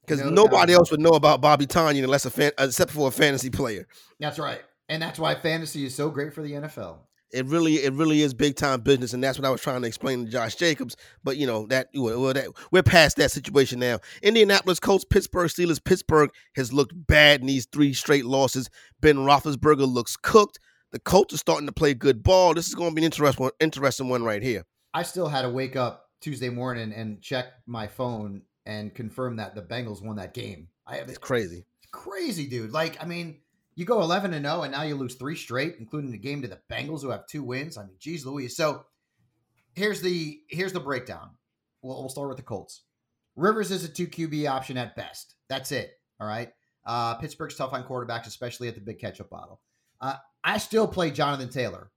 Because 0.00 0.24
no 0.24 0.30
nobody 0.30 0.72
doubt. 0.72 0.80
else 0.80 0.90
would 0.90 0.98
know 0.98 1.10
about 1.10 1.40
Bobby 1.40 1.66
Tonyan 1.66 2.02
unless 2.02 2.24
a 2.24 2.30
fan, 2.30 2.50
except 2.58 2.90
for 2.90 3.06
a 3.06 3.12
fantasy 3.12 3.48
player. 3.48 3.86
That's 4.18 4.40
right, 4.40 4.60
and 4.88 5.00
that's 5.00 5.20
why 5.20 5.36
fantasy 5.36 5.86
is 5.86 5.94
so 5.94 6.10
great 6.10 6.34
for 6.34 6.42
the 6.42 6.50
NFL 6.50 6.98
it 7.30 7.44
really 7.46 7.74
it 7.74 7.92
really 7.92 8.22
is 8.22 8.32
big 8.32 8.56
time 8.56 8.80
business 8.80 9.12
and 9.12 9.22
that's 9.22 9.38
what 9.38 9.46
i 9.46 9.50
was 9.50 9.60
trying 9.60 9.82
to 9.82 9.88
explain 9.88 10.24
to 10.24 10.30
josh 10.30 10.54
jacobs 10.54 10.96
but 11.22 11.36
you 11.36 11.46
know 11.46 11.66
that 11.66 11.88
well 11.94 12.32
that 12.32 12.46
we're 12.70 12.82
past 12.82 13.16
that 13.16 13.30
situation 13.30 13.78
now 13.78 13.98
indianapolis 14.22 14.80
colts 14.80 15.04
pittsburgh 15.04 15.48
steelers 15.48 15.82
pittsburgh 15.82 16.30
has 16.54 16.72
looked 16.72 16.94
bad 17.06 17.40
in 17.40 17.46
these 17.46 17.66
three 17.66 17.92
straight 17.92 18.24
losses 18.24 18.70
ben 19.00 19.16
roethlisberger 19.16 19.90
looks 19.90 20.16
cooked 20.16 20.58
the 20.92 20.98
colts 20.98 21.34
are 21.34 21.38
starting 21.38 21.66
to 21.66 21.72
play 21.72 21.94
good 21.94 22.22
ball. 22.22 22.54
This 22.54 22.68
is 22.68 22.74
going 22.74 22.90
to 22.90 22.94
be 22.94 23.02
an 23.02 23.06
interesting 23.06 23.50
interesting 23.60 24.08
one 24.08 24.22
right 24.22 24.42
here. 24.42 24.64
I 24.94 25.02
still 25.02 25.28
had 25.28 25.42
to 25.42 25.50
wake 25.50 25.76
up 25.76 26.06
tuesday 26.20 26.48
morning 26.48 26.92
and 26.92 27.20
check 27.22 27.46
my 27.66 27.86
phone 27.86 28.42
and 28.66 28.94
confirm 28.94 29.36
that 29.36 29.54
the 29.54 29.62
bengals 29.62 30.02
won 30.02 30.16
that 30.16 30.34
game. 30.34 30.68
I 30.86 30.96
have 30.96 31.08
it's 31.08 31.18
crazy. 31.18 31.64
crazy 31.92 32.46
dude. 32.46 32.72
Like 32.72 33.02
i 33.02 33.06
mean 33.06 33.40
you 33.74 33.84
go 33.84 34.00
11 34.02 34.34
and 34.34 34.44
0 34.44 34.62
and 34.62 34.72
now 34.72 34.82
you 34.82 34.96
lose 34.96 35.14
three 35.14 35.36
straight 35.36 35.76
including 35.78 36.10
the 36.10 36.18
game 36.18 36.42
to 36.42 36.48
the 36.48 36.60
bengals 36.70 37.02
who 37.02 37.10
have 37.10 37.26
two 37.26 37.42
wins. 37.42 37.76
I 37.76 37.84
mean 37.84 37.96
geez 37.98 38.24
louise. 38.24 38.56
So 38.56 38.84
here's 39.74 40.00
the 40.00 40.40
here's 40.48 40.72
the 40.72 40.80
breakdown. 40.80 41.30
We'll, 41.82 42.00
we'll 42.00 42.08
start 42.08 42.28
with 42.28 42.38
the 42.38 42.42
colts. 42.42 42.82
Rivers 43.36 43.70
is 43.70 43.84
a 43.84 43.88
2 43.88 44.08
qb 44.08 44.50
option 44.50 44.76
at 44.76 44.96
best. 44.96 45.34
That's 45.48 45.70
it 45.70 45.92
all 46.20 46.26
right? 46.26 46.50
Uh, 46.84 47.14
pittsburgh's 47.16 47.54
tough 47.54 47.72
on 47.72 47.84
quarterbacks 47.84 48.26
especially 48.26 48.68
at 48.68 48.74
the 48.74 48.80
big 48.80 48.98
ketchup 48.98 49.30
bottle. 49.30 49.60
Uh, 50.00 50.16
i 50.48 50.58
still 50.58 50.86
play 50.88 51.10
jonathan 51.10 51.48
taylor 51.48 51.90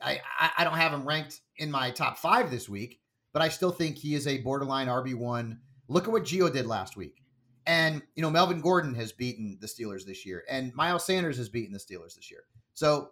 I, 0.00 0.20
I, 0.38 0.50
I 0.58 0.64
don't 0.64 0.78
have 0.78 0.92
him 0.92 1.06
ranked 1.06 1.40
in 1.56 1.70
my 1.70 1.90
top 1.90 2.18
five 2.18 2.50
this 2.50 2.68
week 2.68 3.00
but 3.32 3.42
i 3.42 3.48
still 3.48 3.72
think 3.72 3.96
he 3.96 4.14
is 4.14 4.26
a 4.26 4.38
borderline 4.38 4.88
rb1 4.88 5.58
look 5.88 6.04
at 6.04 6.12
what 6.12 6.24
Gio 6.24 6.52
did 6.52 6.66
last 6.66 6.96
week 6.96 7.22
and, 7.66 8.02
you 8.14 8.22
know, 8.22 8.30
Melvin 8.30 8.60
Gordon 8.60 8.94
has 8.96 9.12
beaten 9.12 9.58
the 9.60 9.66
Steelers 9.66 10.04
this 10.04 10.26
year, 10.26 10.44
and 10.50 10.74
Miles 10.74 11.06
Sanders 11.06 11.36
has 11.36 11.48
beaten 11.48 11.72
the 11.72 11.78
Steelers 11.78 12.16
this 12.16 12.30
year. 12.30 12.44
So 12.74 13.10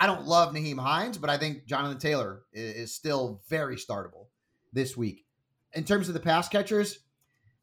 I 0.00 0.06
don't 0.06 0.26
love 0.26 0.54
Nyheim 0.54 0.78
Hines, 0.78 1.18
but 1.18 1.28
I 1.28 1.36
think 1.36 1.66
Jonathan 1.66 1.98
Taylor 1.98 2.42
is, 2.52 2.94
still 2.94 3.42
very 3.48 3.76
startable 3.76 4.26
this 4.72 4.96
week. 4.96 5.26
In 5.74 5.84
terms 5.84 6.08
of 6.08 6.14
the 6.14 6.20
pass 6.20 6.48
catchers, 6.48 7.00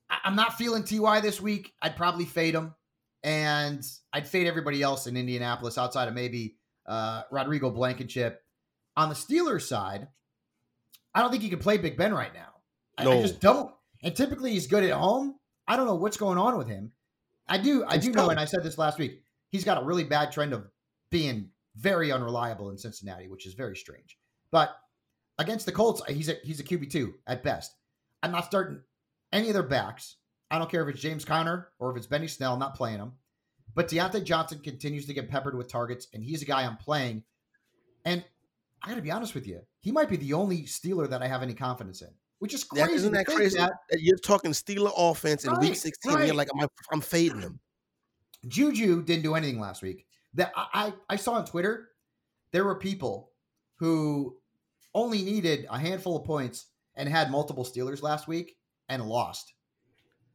I'm 0.09 0.35
not 0.35 0.57
feeling 0.57 0.83
Ty 0.83 1.21
this 1.21 1.41
week. 1.41 1.73
I'd 1.81 1.97
probably 1.97 2.25
fade 2.25 2.53
him, 2.53 2.75
and 3.23 3.83
I'd 4.13 4.27
fade 4.27 4.47
everybody 4.47 4.81
else 4.81 5.07
in 5.07 5.17
Indianapolis 5.17 5.77
outside 5.77 6.07
of 6.07 6.13
maybe 6.13 6.57
uh, 6.87 7.23
Rodrigo 7.31 7.69
Blankenship. 7.69 8.43
On 8.95 9.09
the 9.09 9.15
Steelers 9.15 9.67
side, 9.67 10.07
I 11.13 11.21
don't 11.21 11.31
think 11.31 11.43
he 11.43 11.49
can 11.49 11.59
play 11.59 11.77
Big 11.77 11.97
Ben 11.97 12.13
right 12.13 12.33
now. 12.33 13.03
No. 13.03 13.11
I, 13.11 13.17
I 13.17 13.21
just 13.21 13.39
don't. 13.39 13.71
And 14.03 14.15
typically 14.15 14.51
he's 14.51 14.67
good 14.67 14.83
at 14.83 14.91
home, 14.91 15.35
I 15.67 15.75
don't 15.75 15.85
know 15.85 15.95
what's 15.95 16.17
going 16.17 16.37
on 16.37 16.57
with 16.57 16.67
him. 16.67 16.91
I 17.47 17.57
do, 17.57 17.83
I 17.87 17.97
do 17.97 18.11
know, 18.11 18.29
and 18.29 18.39
I 18.39 18.45
said 18.45 18.63
this 18.63 18.77
last 18.77 18.97
week. 18.97 19.21
He's 19.49 19.63
got 19.63 19.81
a 19.81 19.85
really 19.85 20.03
bad 20.03 20.31
trend 20.31 20.53
of 20.53 20.67
being 21.11 21.49
very 21.75 22.11
unreliable 22.11 22.69
in 22.69 22.77
Cincinnati, 22.77 23.27
which 23.27 23.45
is 23.45 23.53
very 23.53 23.75
strange. 23.75 24.17
But 24.51 24.75
against 25.37 25.65
the 25.65 25.71
Colts, 25.71 26.01
he's 26.07 26.29
a 26.29 26.35
he's 26.43 26.59
a 26.59 26.63
QB 26.63 26.89
two 26.89 27.15
at 27.27 27.43
best. 27.43 27.75
I'm 28.23 28.31
not 28.31 28.45
starting 28.45 28.81
any 29.31 29.47
of 29.47 29.53
their 29.53 29.63
backs. 29.63 30.17
I 30.49 30.57
don't 30.57 30.69
care 30.69 30.87
if 30.87 30.93
it's 30.93 31.01
James 31.01 31.25
Conner 31.25 31.69
or 31.79 31.91
if 31.91 31.97
it's 31.97 32.07
Benny 32.07 32.27
Snell. 32.27 32.53
I'm 32.53 32.59
not 32.59 32.75
playing 32.75 32.99
him. 32.99 33.13
But 33.77 33.87
Diontae 33.87 34.25
Johnson 34.25 34.59
continues 34.59 35.05
to 35.05 35.13
get 35.13 35.29
peppered 35.29 35.55
with 35.55 35.69
targets, 35.69 36.07
and 36.13 36.21
he's 36.21 36.41
a 36.41 36.45
guy 36.45 36.65
I'm 36.65 36.75
playing. 36.75 37.23
And 38.03 38.25
I 38.83 38.89
got 38.89 38.95
to 38.95 39.01
be 39.01 39.11
honest 39.11 39.33
with 39.33 39.47
you, 39.47 39.61
he 39.79 39.93
might 39.93 40.09
be 40.09 40.17
the 40.17 40.33
only 40.33 40.63
Steeler 40.63 41.09
that 41.09 41.21
I 41.21 41.27
have 41.27 41.43
any 41.43 41.53
confidence 41.53 42.01
in 42.01 42.09
which 42.39 42.53
is 42.53 42.63
crazy. 42.63 42.85
That, 42.85 42.93
isn't 42.93 43.13
that 43.13 43.25
crazy? 43.25 43.57
That. 43.57 43.71
You're 43.99 44.17
talking 44.17 44.51
Steeler 44.51 44.91
offense 44.95 45.45
in 45.45 45.51
right, 45.51 45.61
week 45.61 45.75
16. 45.75 46.13
Right. 46.13 46.25
You're 46.27 46.35
like, 46.35 46.49
I'm, 46.53 46.67
I'm 46.91 47.01
fading 47.01 47.41
them. 47.41 47.59
Juju 48.47 49.03
didn't 49.03 49.23
do 49.23 49.35
anything 49.35 49.59
last 49.59 49.81
week. 49.81 50.05
That 50.35 50.51
I, 50.55 50.67
I, 50.73 50.93
I 51.09 51.15
saw 51.15 51.33
on 51.33 51.45
Twitter, 51.45 51.89
there 52.51 52.63
were 52.63 52.75
people 52.75 53.31
who 53.77 54.37
only 54.93 55.21
needed 55.23 55.65
a 55.69 55.79
handful 55.79 56.17
of 56.17 56.25
points 56.25 56.67
and 56.95 57.09
had 57.09 57.31
multiple 57.31 57.65
Steelers 57.65 58.01
last 58.01 58.27
week 58.27 58.57
and 58.89 59.03
lost 59.03 59.53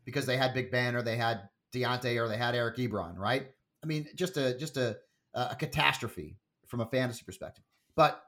because 0.05 0.26
they 0.26 0.37
had 0.37 0.55
Big 0.55 0.70
Ben 0.70 0.96
or 0.96 1.02
they 1.02 1.16
had 1.16 1.48
Diontae 1.72 2.22
or 2.22 2.28
they 2.28 2.37
had 2.37 2.54
Eric 2.54 2.76
Ebron, 2.76 3.16
right? 3.18 3.48
I 3.82 3.87
mean, 3.87 4.08
just 4.14 4.37
a 4.37 4.56
just 4.56 4.76
a 4.76 4.98
a 5.35 5.56
catastrophe 5.56 6.37
from 6.66 6.80
a 6.80 6.87
fantasy 6.87 7.24
perspective. 7.24 7.64
But 7.96 8.22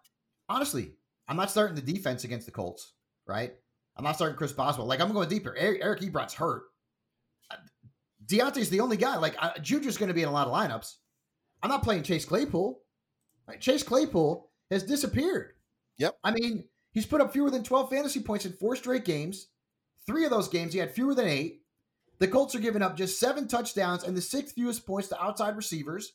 honestly, 0.48 0.92
I'm 1.28 1.36
not 1.36 1.50
starting 1.50 1.76
the 1.76 1.92
defense 1.92 2.24
against 2.24 2.46
the 2.46 2.52
Colts, 2.52 2.94
right? 3.26 3.54
I'm 3.96 4.04
not 4.04 4.16
starting 4.16 4.36
Chris 4.36 4.52
Boswell. 4.52 4.86
Like 4.86 5.00
I'm 5.00 5.12
going 5.12 5.28
deeper. 5.28 5.54
Eric, 5.56 5.80
Eric 5.82 6.00
Ebron's 6.00 6.34
hurt. 6.34 6.64
Uh, 7.50 7.56
Diontae's 8.26 8.70
the 8.70 8.80
only 8.80 8.96
guy. 8.96 9.16
Like 9.16 9.36
uh, 9.38 9.52
Juju's 9.54 9.98
going 9.98 10.08
to 10.08 10.14
be 10.14 10.22
in 10.22 10.28
a 10.28 10.32
lot 10.32 10.46
of 10.46 10.52
lineups. 10.52 10.96
I'm 11.62 11.70
not 11.70 11.82
playing 11.82 12.02
Chase 12.02 12.24
Claypool. 12.24 12.80
Right? 13.46 13.60
Chase 13.60 13.82
Claypool 13.82 14.50
has 14.70 14.82
disappeared. 14.82 15.52
Yep. 15.98 16.16
I 16.24 16.32
mean, 16.32 16.64
he's 16.92 17.06
put 17.06 17.20
up 17.20 17.32
fewer 17.32 17.50
than 17.50 17.62
12 17.62 17.90
fantasy 17.90 18.20
points 18.20 18.46
in 18.46 18.52
four 18.52 18.76
straight 18.76 19.04
games. 19.04 19.48
Three 20.06 20.24
of 20.24 20.30
those 20.30 20.48
games, 20.48 20.72
he 20.72 20.78
had 20.78 20.90
fewer 20.90 21.14
than 21.14 21.28
eight. 21.28 21.62
The 22.18 22.28
Colts 22.28 22.54
are 22.54 22.60
giving 22.60 22.82
up 22.82 22.96
just 22.96 23.18
seven 23.18 23.48
touchdowns 23.48 24.04
and 24.04 24.16
the 24.16 24.20
sixth 24.20 24.54
fewest 24.54 24.86
points 24.86 25.08
to 25.08 25.22
outside 25.22 25.56
receivers. 25.56 26.12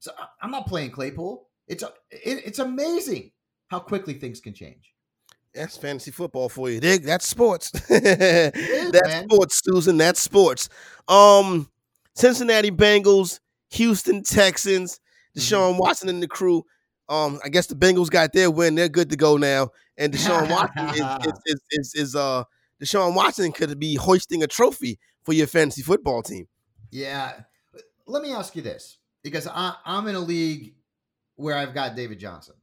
So 0.00 0.12
I'm 0.40 0.50
not 0.50 0.66
playing 0.66 0.90
Claypool. 0.90 1.48
It's 1.68 1.82
it, 1.82 1.90
it's 2.10 2.58
amazing 2.58 3.32
how 3.68 3.78
quickly 3.78 4.14
things 4.14 4.40
can 4.40 4.54
change. 4.54 4.92
That's 5.54 5.76
fantasy 5.76 6.10
football 6.10 6.48
for 6.48 6.68
you. 6.68 6.80
Dig? 6.80 7.02
That's 7.02 7.26
sports. 7.26 7.72
Is, 7.90 8.92
that's 8.92 9.08
man. 9.08 9.24
sports, 9.24 9.62
Susan. 9.64 9.96
That's 9.96 10.20
sports. 10.20 10.68
Um, 11.08 11.70
Cincinnati 12.14 12.70
Bengals, 12.70 13.40
Houston 13.70 14.22
Texans, 14.22 15.00
Deshaun 15.36 15.70
mm-hmm. 15.70 15.78
Watson 15.78 16.08
and 16.10 16.22
the 16.22 16.28
crew. 16.28 16.64
Um, 17.08 17.40
I 17.42 17.48
guess 17.48 17.66
the 17.66 17.74
Bengals 17.74 18.10
got 18.10 18.32
their 18.32 18.50
win. 18.50 18.74
They're 18.74 18.88
good 18.88 19.10
to 19.10 19.16
go 19.16 19.38
now. 19.38 19.70
And 19.96 20.12
Deshaun 20.12 20.50
Watson 20.50 20.88
is, 20.90 21.26
is, 21.26 21.40
is, 21.46 21.60
is, 21.70 21.94
is 21.94 22.16
uh 22.16 22.44
Deshaun 22.82 23.14
Watson 23.14 23.52
could 23.52 23.78
be 23.78 23.94
hoisting 23.94 24.42
a 24.42 24.46
trophy 24.46 24.98
for 25.26 25.34
your 25.34 25.46
fantasy 25.46 25.82
football 25.82 26.22
team. 26.22 26.46
Yeah. 26.90 27.40
Let 28.06 28.22
me 28.22 28.32
ask 28.32 28.56
you 28.56 28.62
this, 28.62 28.98
because 29.22 29.46
I, 29.46 29.74
I'm 29.84 30.06
in 30.06 30.14
a 30.14 30.20
league 30.20 30.76
where 31.34 31.56
I've 31.56 31.74
got 31.74 31.96
David 31.96 32.18
Johnson. 32.18 32.54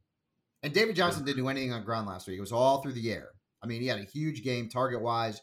And 0.63 0.73
David 0.73 0.95
Johnson 0.95 1.26
didn't 1.26 1.43
do 1.43 1.49
anything 1.49 1.73
on 1.73 1.84
ground 1.84 2.08
last 2.08 2.26
week. 2.26 2.38
It 2.38 2.41
was 2.41 2.54
all 2.54 2.82
through 2.82 2.93
the 2.93 3.12
air. 3.12 3.28
I 3.62 3.67
mean, 3.67 3.82
he 3.82 3.88
had 3.88 3.99
a 3.99 4.04
huge 4.04 4.43
game 4.43 4.69
target 4.69 5.02
wise. 5.02 5.41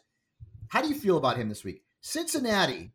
How 0.67 0.81
do 0.81 0.89
you 0.89 0.95
feel 0.95 1.17
about 1.17 1.37
him 1.37 1.47
this 1.47 1.63
week? 1.63 1.83
Cincinnati 2.01 2.91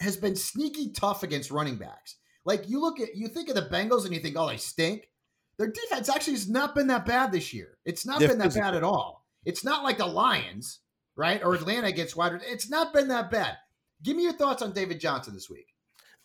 has 0.00 0.18
been 0.18 0.36
sneaky 0.36 0.92
tough 0.92 1.22
against 1.22 1.50
running 1.50 1.76
backs. 1.76 2.16
Like 2.44 2.68
you 2.68 2.78
look 2.80 3.00
at 3.00 3.16
you 3.16 3.28
think 3.28 3.48
of 3.48 3.54
the 3.54 3.62
Bengals 3.62 4.04
and 4.04 4.12
you 4.12 4.20
think, 4.20 4.36
oh, 4.38 4.48
they 4.48 4.58
stink. 4.58 5.08
Their 5.56 5.70
defense 5.70 6.10
actually 6.10 6.34
has 6.34 6.48
not 6.48 6.74
been 6.74 6.88
that 6.88 7.06
bad 7.06 7.32
this 7.32 7.54
year. 7.54 7.78
It's 7.86 8.04
not 8.04 8.18
They're 8.18 8.28
been 8.28 8.38
that 8.38 8.48
physical. 8.48 8.70
bad 8.70 8.76
at 8.76 8.82
all. 8.82 9.24
It's 9.46 9.64
not 9.64 9.84
like 9.84 9.98
the 9.98 10.06
Lions, 10.06 10.80
right? 11.16 11.42
Or 11.42 11.54
Atlanta 11.54 11.92
gets 11.92 12.16
wider. 12.16 12.40
It's 12.44 12.68
not 12.68 12.92
been 12.92 13.08
that 13.08 13.30
bad. 13.30 13.56
Give 14.02 14.16
me 14.16 14.24
your 14.24 14.32
thoughts 14.32 14.62
on 14.62 14.72
David 14.72 15.00
Johnson 15.00 15.34
this 15.34 15.48
week. 15.48 15.74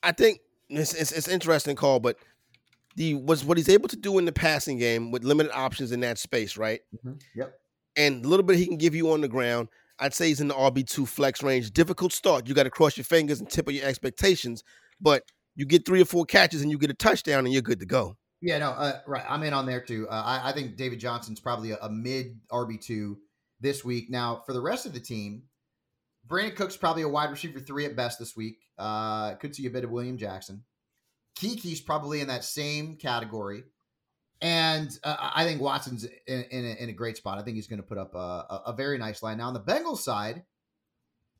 I 0.03 0.11
think 0.11 0.41
it's, 0.69 0.93
it's, 0.93 1.11
it's 1.11 1.27
interesting 1.27 1.75
call, 1.75 1.99
but 1.99 2.17
the 2.95 3.15
was 3.15 3.45
what 3.45 3.57
he's 3.57 3.69
able 3.69 3.87
to 3.89 3.95
do 3.95 4.17
in 4.17 4.25
the 4.25 4.31
passing 4.31 4.77
game 4.77 5.11
with 5.11 5.23
limited 5.23 5.51
options 5.53 5.91
in 5.91 5.99
that 6.01 6.17
space, 6.17 6.57
right? 6.57 6.81
Yep. 7.35 7.53
And 7.95 8.25
a 8.25 8.27
little 8.27 8.43
bit 8.43 8.57
he 8.57 8.65
can 8.65 8.77
give 8.77 8.95
you 8.95 9.11
on 9.11 9.21
the 9.21 9.27
ground. 9.27 9.69
I'd 9.99 10.13
say 10.13 10.27
he's 10.27 10.41
in 10.41 10.47
the 10.47 10.53
RB 10.53 10.87
two 10.87 11.05
flex 11.05 11.43
range. 11.43 11.71
Difficult 11.71 12.13
start. 12.13 12.47
You 12.47 12.55
got 12.55 12.63
to 12.63 12.69
cross 12.69 12.97
your 12.97 13.03
fingers 13.03 13.39
and 13.39 13.49
temper 13.49 13.71
your 13.71 13.85
expectations, 13.85 14.63
but 14.99 15.23
you 15.55 15.65
get 15.65 15.85
three 15.85 16.01
or 16.01 16.05
four 16.05 16.25
catches 16.25 16.61
and 16.61 16.71
you 16.71 16.77
get 16.77 16.89
a 16.89 16.93
touchdown 16.93 17.45
and 17.45 17.53
you're 17.53 17.61
good 17.61 17.79
to 17.81 17.85
go. 17.85 18.15
Yeah, 18.41 18.57
no, 18.59 18.69
uh, 18.69 18.99
right. 19.05 19.25
I'm 19.27 19.43
in 19.43 19.53
on 19.53 19.65
there 19.65 19.81
too. 19.81 20.07
Uh, 20.09 20.23
I, 20.25 20.49
I 20.49 20.53
think 20.53 20.77
David 20.77 20.99
Johnson's 20.99 21.41
probably 21.41 21.71
a, 21.71 21.77
a 21.81 21.89
mid 21.89 22.39
RB 22.49 22.81
two 22.81 23.17
this 23.59 23.83
week. 23.83 24.09
Now, 24.09 24.41
for 24.45 24.53
the 24.53 24.61
rest 24.61 24.85
of 24.85 24.93
the 24.93 24.99
team, 24.99 25.43
Brandin 26.27 26.55
Cooks' 26.55 26.77
probably 26.77 27.01
a 27.01 27.09
wide 27.09 27.31
receiver 27.31 27.59
three 27.59 27.85
at 27.85 27.95
best 27.95 28.19
this 28.19 28.35
week. 28.35 28.59
Uh, 28.77 29.35
could 29.35 29.55
see 29.55 29.65
a 29.65 29.71
bit 29.71 29.83
of 29.83 29.91
William 29.91 30.17
Jackson. 30.17 30.63
Keke's 31.37 31.81
probably 31.81 32.21
in 32.21 32.27
that 32.27 32.43
same 32.43 32.95
category, 32.95 33.63
and 34.41 34.97
uh, 35.03 35.31
I 35.35 35.45
think 35.45 35.61
Watson's 35.61 36.05
in, 36.27 36.43
in, 36.51 36.65
a, 36.65 36.83
in 36.83 36.89
a 36.89 36.93
great 36.93 37.17
spot. 37.17 37.37
I 37.37 37.43
think 37.43 37.55
he's 37.55 37.67
going 37.67 37.81
to 37.81 37.87
put 37.87 37.97
up 37.97 38.13
a, 38.13 38.61
a, 38.67 38.73
very 38.73 38.97
nice 38.97 39.23
line. 39.23 39.37
Now, 39.37 39.47
on 39.47 39.53
the 39.53 39.59
Bengals 39.61 39.99
side, 39.99 40.43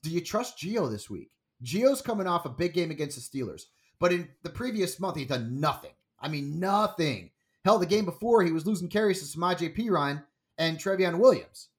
do 0.04 0.10
you 0.10 0.22
trust 0.22 0.58
Gio 0.58 0.90
this 0.90 1.10
week? 1.10 1.32
Gio's 1.64 2.02
coming 2.02 2.28
off 2.28 2.46
a 2.46 2.50
big 2.50 2.74
game 2.74 2.92
against 2.92 3.32
the 3.32 3.40
Steelers, 3.40 3.64
but 4.00 4.14
in 4.14 4.30
the 4.44 4.50
previous 4.50 5.00
month, 5.00 5.18
he's 5.18 5.28
done 5.28 5.60
nothing. 5.60 5.92
I 6.20 6.30
mean, 6.30 6.60
nothing. 6.60 7.32
Hell, 7.66 7.80
the 7.80 7.86
game 7.86 8.06
before, 8.06 8.44
he 8.44 8.52
was 8.52 8.66
losing 8.66 8.88
carries 8.88 9.20
to 9.20 9.38
Samaje 9.38 9.76
Perine 9.76 10.24
and 10.58 10.78
Trayveon 10.78 11.20
Williams. 11.20 11.70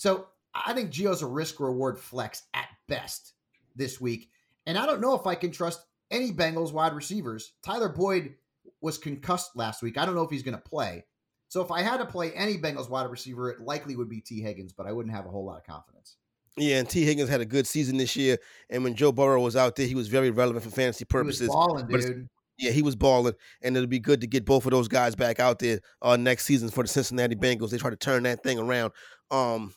So 0.00 0.28
I 0.54 0.72
think 0.72 0.90
Gio's 0.90 1.20
a 1.20 1.26
risk 1.26 1.60
reward 1.60 1.98
flex 1.98 2.44
at 2.54 2.68
best 2.88 3.34
this 3.76 4.00
week. 4.00 4.30
And 4.64 4.78
I 4.78 4.86
don't 4.86 5.02
know 5.02 5.14
if 5.14 5.26
I 5.26 5.34
can 5.34 5.50
trust 5.50 5.84
any 6.10 6.32
Bengals 6.32 6.72
wide 6.72 6.94
receivers. 6.94 7.52
Tyler 7.62 7.90
Boyd 7.90 8.32
was 8.80 8.96
concussed 8.96 9.56
last 9.56 9.82
week. 9.82 9.98
I 9.98 10.06
don't 10.06 10.14
know 10.14 10.22
if 10.22 10.30
he's 10.30 10.42
going 10.42 10.56
to 10.56 10.62
play. 10.62 11.04
So 11.48 11.60
if 11.60 11.70
I 11.70 11.82
had 11.82 11.98
to 11.98 12.06
play 12.06 12.32
any 12.32 12.56
Bengals 12.56 12.88
wide 12.88 13.10
receiver, 13.10 13.50
it 13.50 13.60
likely 13.60 13.94
would 13.94 14.08
be 14.08 14.22
Tee 14.22 14.40
Higgins, 14.40 14.72
but 14.72 14.86
I 14.86 14.92
wouldn't 14.92 15.14
have 15.14 15.26
a 15.26 15.28
whole 15.28 15.44
lot 15.44 15.58
of 15.58 15.64
confidence. 15.64 16.16
Yeah, 16.56 16.78
and 16.78 16.88
Tee 16.88 17.04
Higgins 17.04 17.28
had 17.28 17.42
a 17.42 17.46
good 17.46 17.66
season 17.66 17.98
this 17.98 18.16
year, 18.16 18.38
and 18.70 18.82
when 18.82 18.94
Joe 18.94 19.12
Burrow 19.12 19.42
was 19.42 19.54
out 19.54 19.76
there, 19.76 19.86
he 19.86 19.94
was 19.94 20.08
very 20.08 20.30
relevant 20.30 20.64
for 20.64 20.70
fantasy 20.70 21.00
He 21.00 21.14
was 21.14 21.24
purposes. 21.24 21.48
balling, 21.48 21.86
dude. 21.88 22.26
Yeah, 22.56 22.70
he 22.70 22.80
was 22.80 22.96
balling, 22.96 23.34
and 23.60 23.76
it'll 23.76 23.86
be 23.86 24.00
good 24.00 24.22
to 24.22 24.26
get 24.26 24.46
both 24.46 24.64
of 24.64 24.70
those 24.70 24.88
guys 24.88 25.14
back 25.14 25.40
out 25.40 25.58
there 25.58 25.80
uh, 26.00 26.16
next 26.16 26.46
season 26.46 26.70
for 26.70 26.84
the 26.84 26.88
Cincinnati 26.88 27.36
Bengals. 27.36 27.70
They 27.70 27.76
try 27.76 27.90
to 27.90 27.96
turn 27.96 28.22
that 28.22 28.42
thing 28.42 28.58
around. 28.58 28.92
Um, 29.30 29.74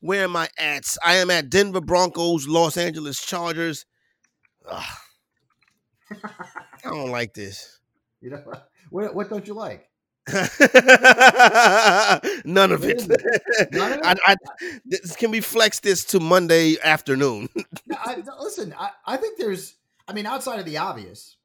where 0.00 0.24
am 0.24 0.36
I 0.36 0.48
at? 0.58 0.84
I 1.04 1.16
am 1.16 1.30
at 1.30 1.50
Denver 1.50 1.80
Broncos, 1.80 2.48
Los 2.48 2.76
Angeles 2.76 3.20
Chargers. 3.24 3.86
Ugh. 4.68 4.82
I 6.12 6.90
don't 6.90 7.10
like 7.10 7.34
this. 7.34 7.76
You 8.22 8.28
know 8.28 8.42
what? 8.90 9.14
What 9.14 9.30
don't 9.30 9.46
you 9.48 9.54
like? 9.54 9.88
None 12.44 12.70
of 12.70 12.84
it. 12.84 13.08
None 13.72 13.92
of 13.92 13.98
it? 13.98 14.04
I, 14.04 14.14
I, 14.26 14.36
this, 14.84 15.16
can 15.16 15.30
we 15.30 15.40
flex 15.40 15.80
this 15.80 16.04
to 16.04 16.20
Monday 16.20 16.76
afternoon? 16.84 17.48
No, 17.86 17.96
I, 17.98 18.22
listen, 18.40 18.74
I, 18.78 18.90
I 19.06 19.16
think 19.16 19.38
there's. 19.38 19.76
I 20.06 20.12
mean, 20.12 20.26
outside 20.26 20.58
of 20.58 20.66
the 20.66 20.76
obvious, 20.76 21.36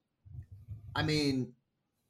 I 0.93 1.03
mean, 1.03 1.53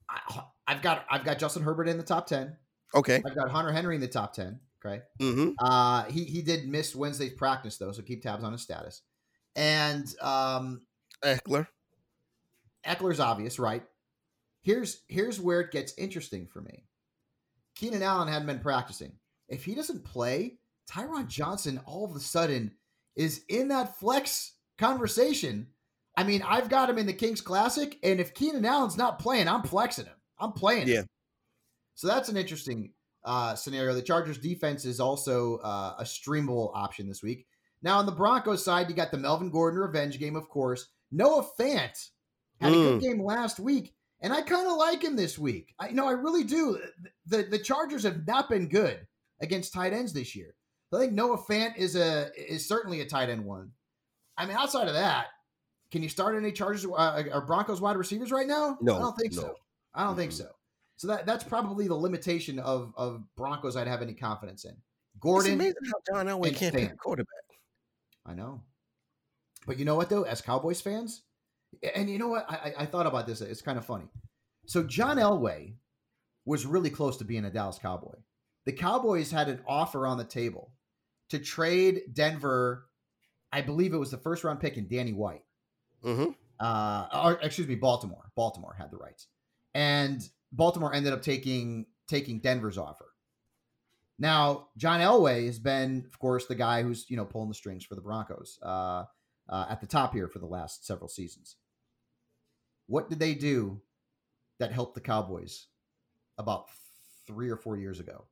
I, 0.09 0.41
I've 0.67 0.81
got 0.81 1.05
I've 1.07 1.23
got 1.23 1.37
Justin 1.37 1.61
Herbert 1.61 1.87
in 1.87 1.97
the 1.97 2.03
top 2.03 2.25
ten. 2.25 2.57
okay. 2.95 3.21
I've 3.23 3.35
got 3.35 3.51
Hunter 3.51 3.71
Henry 3.71 3.93
in 3.93 4.01
the 4.01 4.07
top 4.07 4.33
ten. 4.33 4.59
Okay. 4.85 5.01
Mm-hmm. 5.19 5.51
Uh, 5.59 6.03
he 6.05 6.23
he 6.25 6.41
did 6.41 6.67
miss 6.67 6.95
Wednesday's 6.95 7.33
practice 7.33 7.77
though, 7.77 7.91
so 7.91 8.01
keep 8.01 8.21
tabs 8.21 8.43
on 8.43 8.51
his 8.51 8.61
status. 8.61 9.01
And 9.55 10.05
um, 10.21 10.81
Ekeler. 11.23 11.67
Ekeler's 12.85 13.19
obvious, 13.19 13.57
right? 13.57 13.83
Here's 14.61 15.01
here's 15.07 15.39
where 15.39 15.61
it 15.61 15.71
gets 15.71 15.93
interesting 15.97 16.47
for 16.47 16.61
me. 16.61 16.85
Keenan 17.75 18.03
Allen 18.03 18.27
hadn't 18.27 18.47
been 18.47 18.59
practicing. 18.59 19.13
If 19.47 19.65
he 19.65 19.75
doesn't 19.75 20.03
play, 20.05 20.57
Tyron 20.89 21.27
Johnson 21.27 21.79
all 21.85 22.05
of 22.05 22.15
a 22.15 22.19
sudden 22.19 22.71
is 23.15 23.43
in 23.49 23.69
that 23.69 23.97
flex 23.99 24.53
conversation. 24.77 25.67
I 26.17 26.23
mean, 26.23 26.41
I've 26.47 26.69
got 26.69 26.89
him 26.89 26.97
in 26.97 27.05
the 27.05 27.13
Kings 27.13 27.41
Classic, 27.41 27.97
and 28.01 28.19
if 28.19 28.33
Keenan 28.33 28.65
Allen's 28.65 28.97
not 28.97 29.19
playing, 29.19 29.47
I'm 29.49 29.63
flexing 29.63 30.05
him. 30.05 30.15
I'm 30.39 30.53
playing 30.53 30.87
Yeah. 30.87 30.99
him. 31.01 31.07
So 31.95 32.07
that's 32.07 32.29
an 32.29 32.37
interesting 32.37 32.91
uh, 33.25 33.55
scenario. 33.55 33.93
The 33.93 34.01
Chargers 34.01 34.37
defense 34.37 34.85
is 34.85 34.99
also 34.99 35.57
uh, 35.57 35.95
a 35.99 36.03
streamable 36.03 36.71
option 36.73 37.07
this 37.07 37.23
week. 37.23 37.47
Now 37.81 37.97
on 37.97 38.05
the 38.05 38.11
Broncos 38.11 38.63
side, 38.63 38.89
you 38.89 38.95
got 38.95 39.11
the 39.11 39.17
Melvin 39.17 39.49
Gordon 39.49 39.79
revenge 39.79 40.19
game, 40.19 40.35
of 40.35 40.47
course. 40.47 40.87
Noah 41.11 41.45
Fant 41.59 42.09
had 42.61 42.71
a 42.71 42.75
good 42.75 43.01
game 43.01 43.23
last 43.23 43.59
week, 43.59 43.93
and 44.21 44.33
I 44.33 44.41
kind 44.41 44.67
of 44.67 44.77
like 44.77 45.03
him 45.03 45.15
this 45.15 45.37
week. 45.37 45.73
I, 45.79 45.89
you 45.89 45.95
know, 45.95 46.07
I 46.07 46.11
really 46.11 46.43
do. 46.43 46.79
The 47.27 47.43
the 47.43 47.59
Chargers 47.59 48.03
have 48.03 48.25
not 48.25 48.49
been 48.49 48.67
good 48.67 49.05
against 49.41 49.73
tight 49.73 49.93
ends 49.93 50.13
this 50.13 50.35
year. 50.35 50.55
I 50.93 50.99
think 50.99 51.13
Noah 51.13 51.37
Fant 51.37 51.75
is 51.77 51.95
a 51.95 52.29
is 52.37 52.67
certainly 52.67 53.01
a 53.01 53.05
tight 53.05 53.29
end 53.29 53.43
one. 53.43 53.71
I 54.37 54.45
mean, 54.45 54.55
outside 54.55 54.87
of 54.87 54.93
that, 54.93 55.27
can 55.91 56.01
you 56.03 56.09
start 56.09 56.35
any 56.35 56.51
Chargers 56.51 56.85
uh, 56.85 57.23
or 57.33 57.41
Broncos 57.41 57.81
wide 57.81 57.97
receivers 57.97 58.31
right 58.31 58.47
now? 58.47 58.77
No, 58.81 58.95
I 58.95 58.99
don't 58.99 59.17
think 59.17 59.33
no. 59.33 59.41
so. 59.41 59.55
I 59.93 60.03
don't 60.05 60.15
think 60.15 60.31
so. 60.31 60.47
So 60.97 61.07
that 61.07 61.25
that's 61.25 61.43
probably 61.43 61.87
the 61.87 61.95
limitation 61.95 62.59
of 62.59 62.93
of 62.95 63.23
Broncos 63.35 63.75
I'd 63.75 63.87
have 63.87 64.01
any 64.01 64.13
confidence 64.13 64.65
in. 64.65 64.75
Gordon, 65.19 65.53
It's 65.53 65.55
amazing 65.55 65.75
how 65.85 66.15
John 66.15 66.27
Elway 66.27 66.55
can't 66.55 66.75
pick 66.75 66.91
a 66.91 66.95
quarterback. 66.95 67.29
I 68.25 68.33
know. 68.33 68.61
But 69.65 69.77
you 69.79 69.85
know 69.85 69.95
what 69.95 70.09
though, 70.09 70.23
as 70.23 70.41
Cowboys 70.41 70.81
fans, 70.81 71.23
and 71.95 72.09
you 72.09 72.17
know 72.17 72.27
what, 72.27 72.45
I, 72.49 72.55
I 72.55 72.73
I 72.83 72.85
thought 72.85 73.07
about 73.07 73.27
this. 73.27 73.41
It's 73.41 73.61
kind 73.61 73.77
of 73.77 73.85
funny. 73.85 74.05
So 74.65 74.83
John 74.83 75.17
Elway 75.17 75.73
was 76.45 76.65
really 76.65 76.89
close 76.89 77.17
to 77.17 77.25
being 77.25 77.45
a 77.45 77.49
Dallas 77.51 77.79
Cowboy. 77.79 78.15
The 78.65 78.71
Cowboys 78.71 79.31
had 79.31 79.49
an 79.49 79.61
offer 79.67 80.07
on 80.07 80.17
the 80.17 80.23
table 80.23 80.71
to 81.29 81.39
trade 81.39 82.01
Denver. 82.13 82.87
I 83.51 83.61
believe 83.61 83.93
it 83.93 83.97
was 83.97 84.11
the 84.11 84.17
first 84.17 84.43
round 84.43 84.59
pick 84.59 84.77
in 84.77 84.87
Danny 84.87 85.13
White. 85.13 85.43
Mm-hmm. 86.03 86.31
Uh, 86.59 87.07
or 87.23 87.33
excuse 87.41 87.67
me, 87.67 87.75
Baltimore. 87.75 88.31
Baltimore 88.35 88.75
had 88.77 88.91
the 88.91 88.97
rights, 88.97 89.27
and 89.73 90.21
Baltimore 90.55 90.93
ended 90.93 91.13
up 91.13 91.21
taking 91.21 91.85
taking 92.07 92.39
Denver's 92.39 92.77
offer. 92.77 93.11
Now, 94.17 94.67
John 94.77 95.01
Elway 95.01 95.45
has 95.45 95.59
been, 95.59 96.05
of 96.07 96.17
course, 96.19 96.45
the 96.45 96.55
guy 96.55 96.81
who's 96.81 97.05
you 97.09 97.17
know 97.17 97.25
pulling 97.25 97.49
the 97.49 97.55
strings 97.55 97.83
for 97.83 97.95
the 97.95 98.01
Broncos 98.01 98.57
uh, 98.63 99.03
uh, 99.49 99.65
at 99.69 99.81
the 99.81 99.87
top 99.87 100.13
here 100.13 100.27
for 100.27 100.39
the 100.39 100.45
last 100.45 100.85
several 100.85 101.09
seasons. 101.09 101.57
What 102.87 103.09
did 103.09 103.19
they 103.19 103.33
do 103.33 103.81
that 104.59 104.71
helped 104.71 104.95
the 104.95 105.01
Cowboys 105.01 105.67
about 106.37 106.67
three 107.27 107.49
or 107.49 107.57
four 107.57 107.77
years 107.77 107.99
ago? 107.99 108.25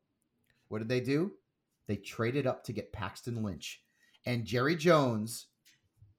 What 0.69 0.79
did 0.79 0.89
they 0.89 1.01
do? 1.01 1.33
They 1.88 1.97
traded 1.97 2.47
up 2.47 2.63
to 2.65 2.73
get 2.73 2.93
Paxton 2.93 3.43
Lynch, 3.43 3.81
and 4.25 4.45
Jerry 4.45 4.77
Jones 4.77 5.47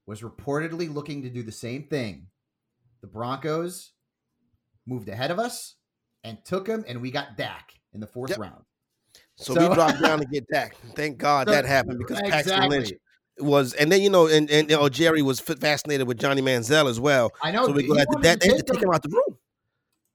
was 0.07 0.21
reportedly 0.21 0.93
looking 0.93 1.23
to 1.23 1.31
do 1.31 1.43
the 1.43 1.53
same 1.53 1.85
thing. 1.85 2.27
The 3.01 3.07
Broncos 3.07 3.93
moved 4.87 5.09
ahead 5.09 5.31
of 5.31 5.39
us 5.39 5.77
and 6.25 6.43
took 6.45 6.67
him, 6.67 6.85
and 6.89 7.01
we 7.01 7.11
got 7.11 7.37
Dak 7.37 7.75
in 7.93 8.01
the 8.01 8.07
fourth 8.07 8.31
Yep. 8.31 8.39
round. 8.41 8.65
So, 9.37 9.55
So- 9.55 9.69
we 9.69 9.75
dropped 9.75 10.01
down 10.01 10.19
to 10.21 10.25
get 10.25 10.47
Dak. 10.49 10.77
Thank 10.97 11.19
God 11.19 11.47
So- 11.49 11.53
that 11.55 11.65
happened 11.65 11.99
because 11.99 12.21
Paxton 12.23 12.69
Lynch 12.71 12.93
was, 13.39 13.75
and 13.75 13.91
then 13.93 14.01
you 14.03 14.11
know, 14.11 14.27
and 14.27 14.51
and 14.51 14.71
you 14.71 14.77
know, 14.77 14.89
Jerry 14.89 15.23
was 15.23 15.41
fascinated 15.41 16.07
with 16.09 16.19
Johnny 16.19 16.43
Manziel 16.43 16.89
as 16.89 16.99
well. 16.99 17.31
I 17.43 17.51
know. 17.53 17.67
So 17.67 17.73
we 17.73 17.87
go 17.87 17.99
after 17.99 18.19
that. 18.23 18.41
They 18.41 18.49
had 18.49 18.59
to 18.67 18.73
take 18.73 18.83
him 18.83 18.91
out 18.91 19.03
the 19.03 19.09
room. 19.11 19.39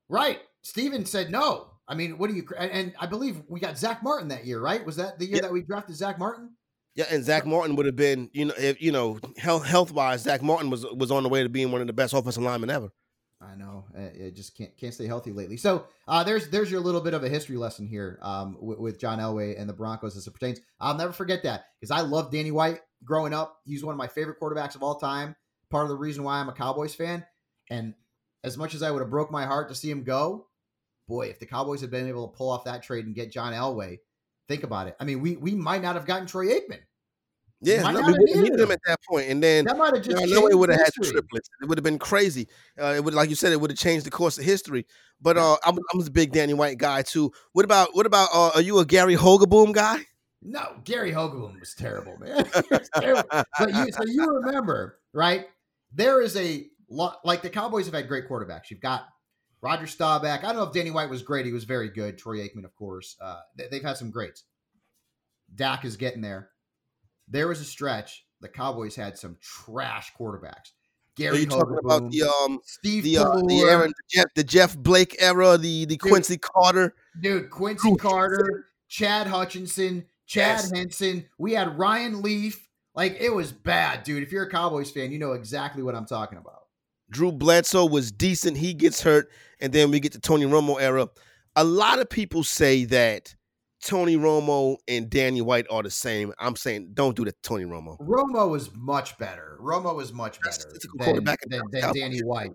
Right. 0.10 0.40
Steven 0.64 1.06
said 1.06 1.30
no. 1.32 1.68
I 1.88 1.96
mean, 1.96 2.18
what 2.18 2.30
do 2.30 2.36
you? 2.36 2.48
And, 2.58 2.72
and 2.72 2.94
I 3.00 3.06
believe 3.08 3.42
we 3.48 3.60
got 3.60 3.78
Zack 3.78 4.04
Martin 4.04 4.28
that 4.30 4.46
year, 4.46 4.60
right? 4.60 4.86
Was 4.86 4.96
that 4.98 5.18
the 5.20 5.26
year 5.26 5.38
Yeah. 5.38 5.42
that 5.44 5.52
we 5.52 5.62
drafted 5.64 5.96
Zack 5.96 6.20
Martin? 6.20 6.52
Yeah, 6.96 7.06
and 7.10 7.24
Zack 7.24 7.46
Martin 7.46 7.76
would 7.78 7.86
have 7.86 7.96
been, 7.96 8.30
you 8.34 8.46
know, 8.46 8.54
if 8.58 8.82
you 8.82 8.92
know, 8.92 9.20
health 9.38 9.66
health 9.66 9.92
wise, 9.92 10.22
Zach 10.24 10.42
Martin 10.42 10.70
was 10.70 10.86
was 10.86 11.12
on 11.12 11.24
the 11.24 11.30
way 11.30 11.44
to 11.44 11.50
being 11.50 11.72
one 11.72 11.82
of 11.82 11.88
the 11.88 11.94
best 11.94 12.14
offensive 12.14 12.44
linemen 12.44 12.70
ever. 12.70 12.90
I 13.42 13.56
know. 13.56 13.86
uh, 13.98 14.02
It 14.14 14.36
just 14.36 14.58
can't 14.58 14.76
can't 14.78 14.94
stay 14.94 15.08
healthy 15.08 15.32
lately. 15.32 15.56
So 15.58 15.86
uh, 16.08 16.24
there's 16.24 16.50
there's 16.50 16.70
your 16.70 16.82
little 16.82 17.00
bit 17.02 17.14
of 17.14 17.24
a 17.24 17.30
history 17.30 17.56
lesson 17.56 17.88
here 17.88 18.20
um, 18.22 18.58
with, 18.60 18.80
with 18.80 19.00
John 19.00 19.20
Elway 19.20 19.60
and 19.60 19.70
the 19.70 19.74
Broncos 19.74 20.18
as 20.18 20.28
it 20.28 20.32
pertains. 20.32 20.60
I'll 20.80 20.98
never 20.98 21.14
forget 21.14 21.44
that 21.44 21.66
because 21.80 21.92
I 21.92 22.02
loved 22.02 22.34
Danny 22.34 22.52
White 22.52 22.82
growing 23.06 23.34
up. 23.34 23.60
He's 23.66 23.84
one 23.84 23.94
of 23.94 23.98
my 23.98 24.08
favorite 24.08 24.40
quarterbacks 24.42 24.76
of 24.76 24.84
all 24.84 24.96
time. 25.00 25.36
Part 25.70 25.84
of 25.84 25.90
the 25.90 25.96
reason 25.96 26.24
why 26.24 26.40
I'm 26.40 26.50
a 26.50 26.54
Cowboys 26.54 26.96
fan. 26.96 27.26
And 27.70 27.94
as 28.44 28.58
much 28.58 28.74
as 28.76 28.84
I 28.84 28.92
would 28.92 29.02
have 29.02 29.10
broke 29.10 29.32
my 29.32 29.46
heart 29.46 29.70
to 29.70 29.76
see 29.76 29.90
him 29.90 30.04
go, 30.04 30.48
boy, 31.08 31.28
if 31.28 31.40
the 31.40 31.46
Cowboys 31.46 31.80
had 31.82 31.92
been 31.92 32.08
able 32.08 32.28
to 32.28 32.36
pull 32.38 32.50
off 32.50 32.66
that 32.66 32.84
trade 32.84 33.06
and 33.06 33.16
get 33.16 33.32
John 33.32 33.54
Elway, 33.54 34.00
think 34.50 34.64
about 34.64 34.88
it. 34.88 34.98
I 35.00 35.06
mean, 35.06 35.22
we 35.22 35.38
we 35.38 35.56
might 35.56 35.82
not 35.82 35.96
have 35.96 36.06
gotten 36.06 36.28
Troy 36.28 36.48
Aikman. 36.48 36.80
Yeah, 37.62 37.92
no, 37.92 38.00
we 38.02 38.14
wouldn't 38.14 38.42
need 38.42 38.60
him. 38.60 38.72
at 38.72 38.80
that 38.86 39.00
point, 39.04 39.30
and 39.30 39.44
then 39.44 39.66
That 39.66 39.78
might 39.78 39.94
have 39.94 40.04
just 40.04 40.18
I 40.18 40.26
know 40.26 40.48
it 40.48 40.58
would 40.58 40.70
have 40.70 40.80
had 40.80 40.94
triplets. 40.94 41.50
It 41.62 41.66
would 41.68 41.78
have 41.78 41.84
been 41.84 42.00
crazy. 42.00 42.48
Uh, 42.80 42.94
it 42.96 43.04
would, 43.04 43.14
like 43.14 43.30
you 43.30 43.36
said, 43.36 43.52
it 43.52 43.60
would 43.60 43.70
have 43.70 43.78
changed 43.78 44.06
the 44.06 44.12
course 44.12 44.38
of 44.38 44.46
history. 44.46 44.86
But 45.22 45.38
uh, 45.38 45.58
I'm, 45.66 45.78
I'm 45.94 46.00
a 46.00 46.10
big 46.10 46.32
Danny 46.32 46.54
White 46.54 46.78
guy 46.78 47.02
too. 47.02 47.34
What 47.52 47.66
about 47.66 47.90
what 47.94 48.06
about? 48.06 48.30
Uh, 48.34 48.52
are 48.56 48.62
you 48.62 48.80
a 48.80 48.86
Gary 48.86 49.18
Hogeboom 49.18 49.74
guy? 49.74 50.00
No, 50.42 50.78
Gary 50.86 51.12
Hogeboom 51.12 51.60
was 51.60 51.74
terrible, 51.74 52.18
man. 52.18 52.48
Was 52.72 52.90
terrible. 52.96 53.30
But 53.30 53.74
you, 53.74 53.92
so 53.92 54.06
you 54.06 54.26
remember, 54.26 55.00
right? 55.12 55.48
There 55.92 56.22
is 56.22 56.38
a 56.38 56.66
lot 56.90 57.20
like 57.26 57.42
the 57.42 57.50
Cowboys 57.50 57.88
have 57.88 57.94
had 57.94 58.08
great 58.08 58.30
quarterbacks. 58.30 58.70
You've 58.70 58.80
got 58.80 59.04
Roger 59.62 59.86
Staubach. 59.86 60.40
I 60.46 60.48
don't 60.48 60.56
know 60.56 60.64
if 60.64 60.72
Danny 60.74 60.92
White 60.92 61.10
was 61.10 61.24
great. 61.24 61.46
He 61.46 61.52
was 61.52 61.66
very 61.66 61.90
good. 61.90 62.18
Troy 62.18 62.38
Aikman, 62.38 62.64
of 62.64 62.74
course. 62.74 63.18
Uh, 63.20 63.42
they, 63.58 63.68
they've 63.70 63.84
had 63.84 63.98
some 63.98 64.12
greats. 64.12 64.46
Dak 65.54 65.84
is 65.84 65.98
getting 65.98 66.22
there. 66.22 66.52
There 67.30 67.48
was 67.48 67.62
a 67.62 67.66
stretch. 67.66 68.26
The 68.42 68.48
Cowboys 68.48 68.96
had 68.96 69.18
some 69.18 69.38
trash 69.42 70.12
quarterbacks. 70.18 70.72
Are 70.72 71.16
Gary 71.16 71.40
you 71.40 71.46
talking 71.48 71.78
about 71.84 72.10
the 72.12 72.24
um 72.24 72.60
Steve 72.64 73.04
the 73.04 73.18
uh, 73.18 73.42
the 73.42 73.68
Aaron 73.70 73.90
the 73.90 74.04
Jeff, 74.10 74.26
the 74.36 74.44
Jeff 74.44 74.78
Blake 74.78 75.16
era, 75.20 75.58
the 75.58 75.86
the 75.86 75.98
Quincy 75.98 76.38
Carter? 76.38 76.96
Dude, 77.20 77.50
Quincy 77.50 77.94
Carter, 77.96 78.68
Chad 78.88 79.28
Hutchinson, 79.28 80.06
Chad 80.26 80.60
Yes. 80.60 80.72
Henson. 80.72 81.26
We 81.38 81.54
had 81.54 81.78
Ryan 81.78 82.22
Leaf. 82.22 82.70
Like 82.96 83.18
it 83.20 83.34
was 83.34 83.52
bad, 83.52 84.04
dude. 84.04 84.24
If 84.24 84.32
you're 84.32 84.44
a 84.44 84.50
Cowboys 84.50 84.92
fan, 84.92 85.12
you 85.12 85.20
know 85.20 85.34
exactly 85.34 85.84
what 85.84 85.94
I'm 85.94 86.06
talking 86.06 86.38
about. 86.38 86.64
Drew 87.10 87.32
Bledsoe 87.32 87.86
was 87.86 88.12
decent. 88.12 88.56
He 88.58 88.74
gets 88.74 89.02
hurt, 89.02 89.30
and 89.60 89.74
then 89.74 89.92
we 89.92 90.00
get 90.00 90.14
the 90.14 90.20
Tony 90.20 90.46
Romo 90.46 90.80
era. 90.80 91.10
A 91.56 91.64
lot 91.64 92.00
of 92.00 92.10
people 92.10 92.44
say 92.44 92.86
that 92.86 93.36
Tony 93.84 94.18
Romo 94.18 94.78
and 94.88 95.10
Danny 95.10 95.42
White 95.42 95.66
are 95.70 95.84
the 95.84 95.92
same. 95.92 96.34
I'm 96.40 96.56
saying 96.56 96.92
don't 96.94 97.16
do 97.16 97.26
that, 97.26 97.42
Tony 97.42 97.64
Romo. 97.66 97.98
Romo 98.00 98.50
was 98.50 98.74
much 98.76 99.18
better. 99.18 99.58
Romo 99.62 99.96
was 99.96 100.12
much 100.12 100.40
better 100.42 100.72
than, 100.98 101.24
than, 101.24 101.62
than 101.72 101.94
Danny 101.94 102.20
White. 102.20 102.52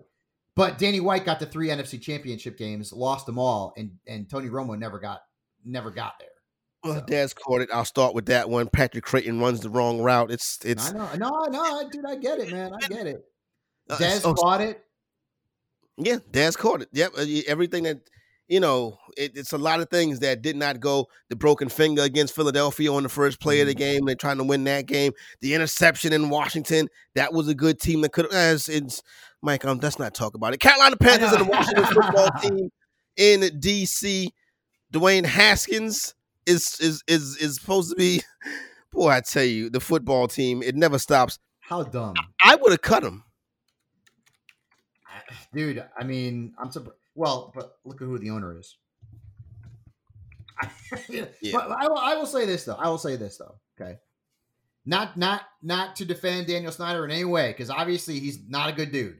But 0.55 0.77
Danny 0.77 0.99
White 0.99 1.25
got 1.25 1.39
the 1.39 1.45
three 1.45 1.67
NFC 1.67 2.01
championship 2.01 2.57
games, 2.57 2.93
lost 2.93 3.25
them 3.25 3.37
all, 3.37 3.73
and 3.75 3.91
and 4.07 4.29
Tony 4.29 4.49
Romo 4.49 4.77
never 4.77 4.99
got 4.99 5.21
never 5.65 5.91
got 5.91 6.13
there. 6.19 6.29
Well, 6.83 6.99
So- 6.99 7.05
Dez 7.05 7.35
caught 7.35 7.61
it. 7.61 7.69
I'll 7.73 7.85
start 7.85 8.13
with 8.13 8.27
that 8.27 8.49
one. 8.49 8.69
Patrick 8.69 9.03
Crayton 9.03 9.39
runs 9.39 9.61
the 9.61 9.69
wrong 9.69 10.01
route. 10.01 10.31
It's 10.31 10.63
it's 10.63 10.91
I 10.91 10.93
know, 10.93 11.09
no, 11.17 11.45
no, 11.49 11.89
dude, 11.89 12.05
I 12.05 12.15
get 12.15 12.39
it, 12.39 12.51
man. 12.51 12.71
I 12.73 12.79
get 12.87 13.07
it. 13.07 13.25
uh, 13.89 13.97
Dez 13.97 14.21
oh, 14.23 14.33
caught 14.33 14.61
it. 14.61 14.81
Yeah, 15.97 16.17
Dez 16.31 16.57
caught 16.57 16.83
it. 16.83 16.89
Yep, 16.93 17.13
uh, 17.17 17.25
everything 17.47 17.83
that 17.83 18.01
you 18.47 18.59
know, 18.59 18.97
it, 19.17 19.31
it's 19.35 19.53
a 19.53 19.57
lot 19.57 19.79
of 19.79 19.89
things 19.89 20.19
that 20.19 20.41
did 20.41 20.55
not 20.55 20.79
go. 20.79 21.07
The 21.29 21.35
broken 21.35 21.69
finger 21.69 22.03
against 22.03 22.35
Philadelphia 22.35 22.91
on 22.91 23.03
the 23.03 23.09
first 23.09 23.39
play 23.39 23.61
of 23.61 23.67
the 23.67 23.73
game. 23.73 24.05
They're 24.05 24.15
trying 24.15 24.37
to 24.37 24.43
win 24.43 24.63
that 24.65 24.85
game. 24.85 25.13
The 25.41 25.55
interception 25.55 26.13
in 26.13 26.29
Washington. 26.29 26.87
That 27.15 27.33
was 27.33 27.47
a 27.47 27.55
good 27.55 27.79
team 27.79 28.01
that 28.01 28.11
could. 28.11 28.25
Uh, 28.25 28.53
it's, 28.53 28.69
it's 28.69 29.01
Mike. 29.41 29.65
Um, 29.65 29.79
let's 29.81 29.99
not 29.99 30.13
talk 30.13 30.35
about 30.35 30.53
it. 30.53 30.59
Carolina 30.59 30.95
Panthers 30.97 31.31
and 31.31 31.41
the 31.41 31.51
Washington 31.51 31.85
football 31.85 32.29
team 32.41 32.69
in 33.17 33.41
DC. 33.59 34.27
Dwayne 34.93 35.25
Haskins 35.25 36.13
is 36.45 36.77
is 36.79 37.03
is 37.07 37.37
is 37.37 37.55
supposed 37.55 37.89
to 37.91 37.95
be. 37.95 38.21
Boy, 38.91 39.09
I 39.09 39.21
tell 39.21 39.43
you, 39.43 39.69
the 39.69 39.81
football 39.81 40.27
team. 40.27 40.63
It 40.63 40.75
never 40.75 40.99
stops. 40.99 41.39
How 41.59 41.83
dumb. 41.83 42.13
I 42.43 42.55
would 42.55 42.71
have 42.71 42.81
cut 42.81 43.03
him. 43.03 43.23
dude. 45.53 45.83
I 45.97 46.03
mean, 46.03 46.53
I'm 46.57 46.71
surprised. 46.71 46.99
Well, 47.15 47.51
but 47.55 47.77
look 47.85 48.01
at 48.01 48.05
who 48.05 48.17
the 48.19 48.29
owner 48.29 48.57
is. 48.57 48.77
Yeah. 51.09 51.25
But 51.51 51.71
I 51.71 51.87
will, 51.87 51.97
I 51.97 52.15
will 52.15 52.25
say 52.25 52.45
this 52.45 52.63
though. 52.63 52.75
I 52.75 52.87
will 52.87 52.97
say 52.97 53.15
this 53.17 53.37
though. 53.37 53.55
Okay. 53.79 53.97
Not 54.85 55.17
not 55.17 55.41
not 55.61 55.95
to 55.97 56.05
defend 56.05 56.47
Daniel 56.47 56.71
Snyder 56.71 57.03
in 57.05 57.11
any 57.11 57.25
way, 57.25 57.49
because 57.51 57.69
obviously 57.69 58.19
he's 58.19 58.39
not 58.47 58.69
a 58.69 58.73
good 58.73 58.91
dude. 58.91 59.17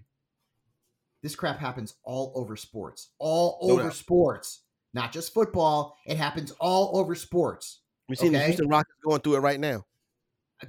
This 1.23 1.36
crap 1.36 1.60
happens 1.60 1.95
all 2.03 2.31
over 2.36 2.55
sports. 2.55 3.10
All 3.19 3.60
No 3.63 3.73
over 3.73 3.84
doubt. 3.84 3.93
sports. 3.95 4.62
Not 4.93 5.12
just 5.12 5.34
football. 5.34 5.97
It 6.05 6.17
happens 6.17 6.51
all 6.60 6.97
over 6.97 7.15
sports. 7.15 7.81
We've 8.08 8.17
seen 8.17 8.31
the 8.31 8.39
Houston 8.43 8.69
Rockets 8.69 8.95
going 9.03 9.21
through 9.21 9.36
it 9.38 9.39
right 9.39 9.60
now. 9.60 9.86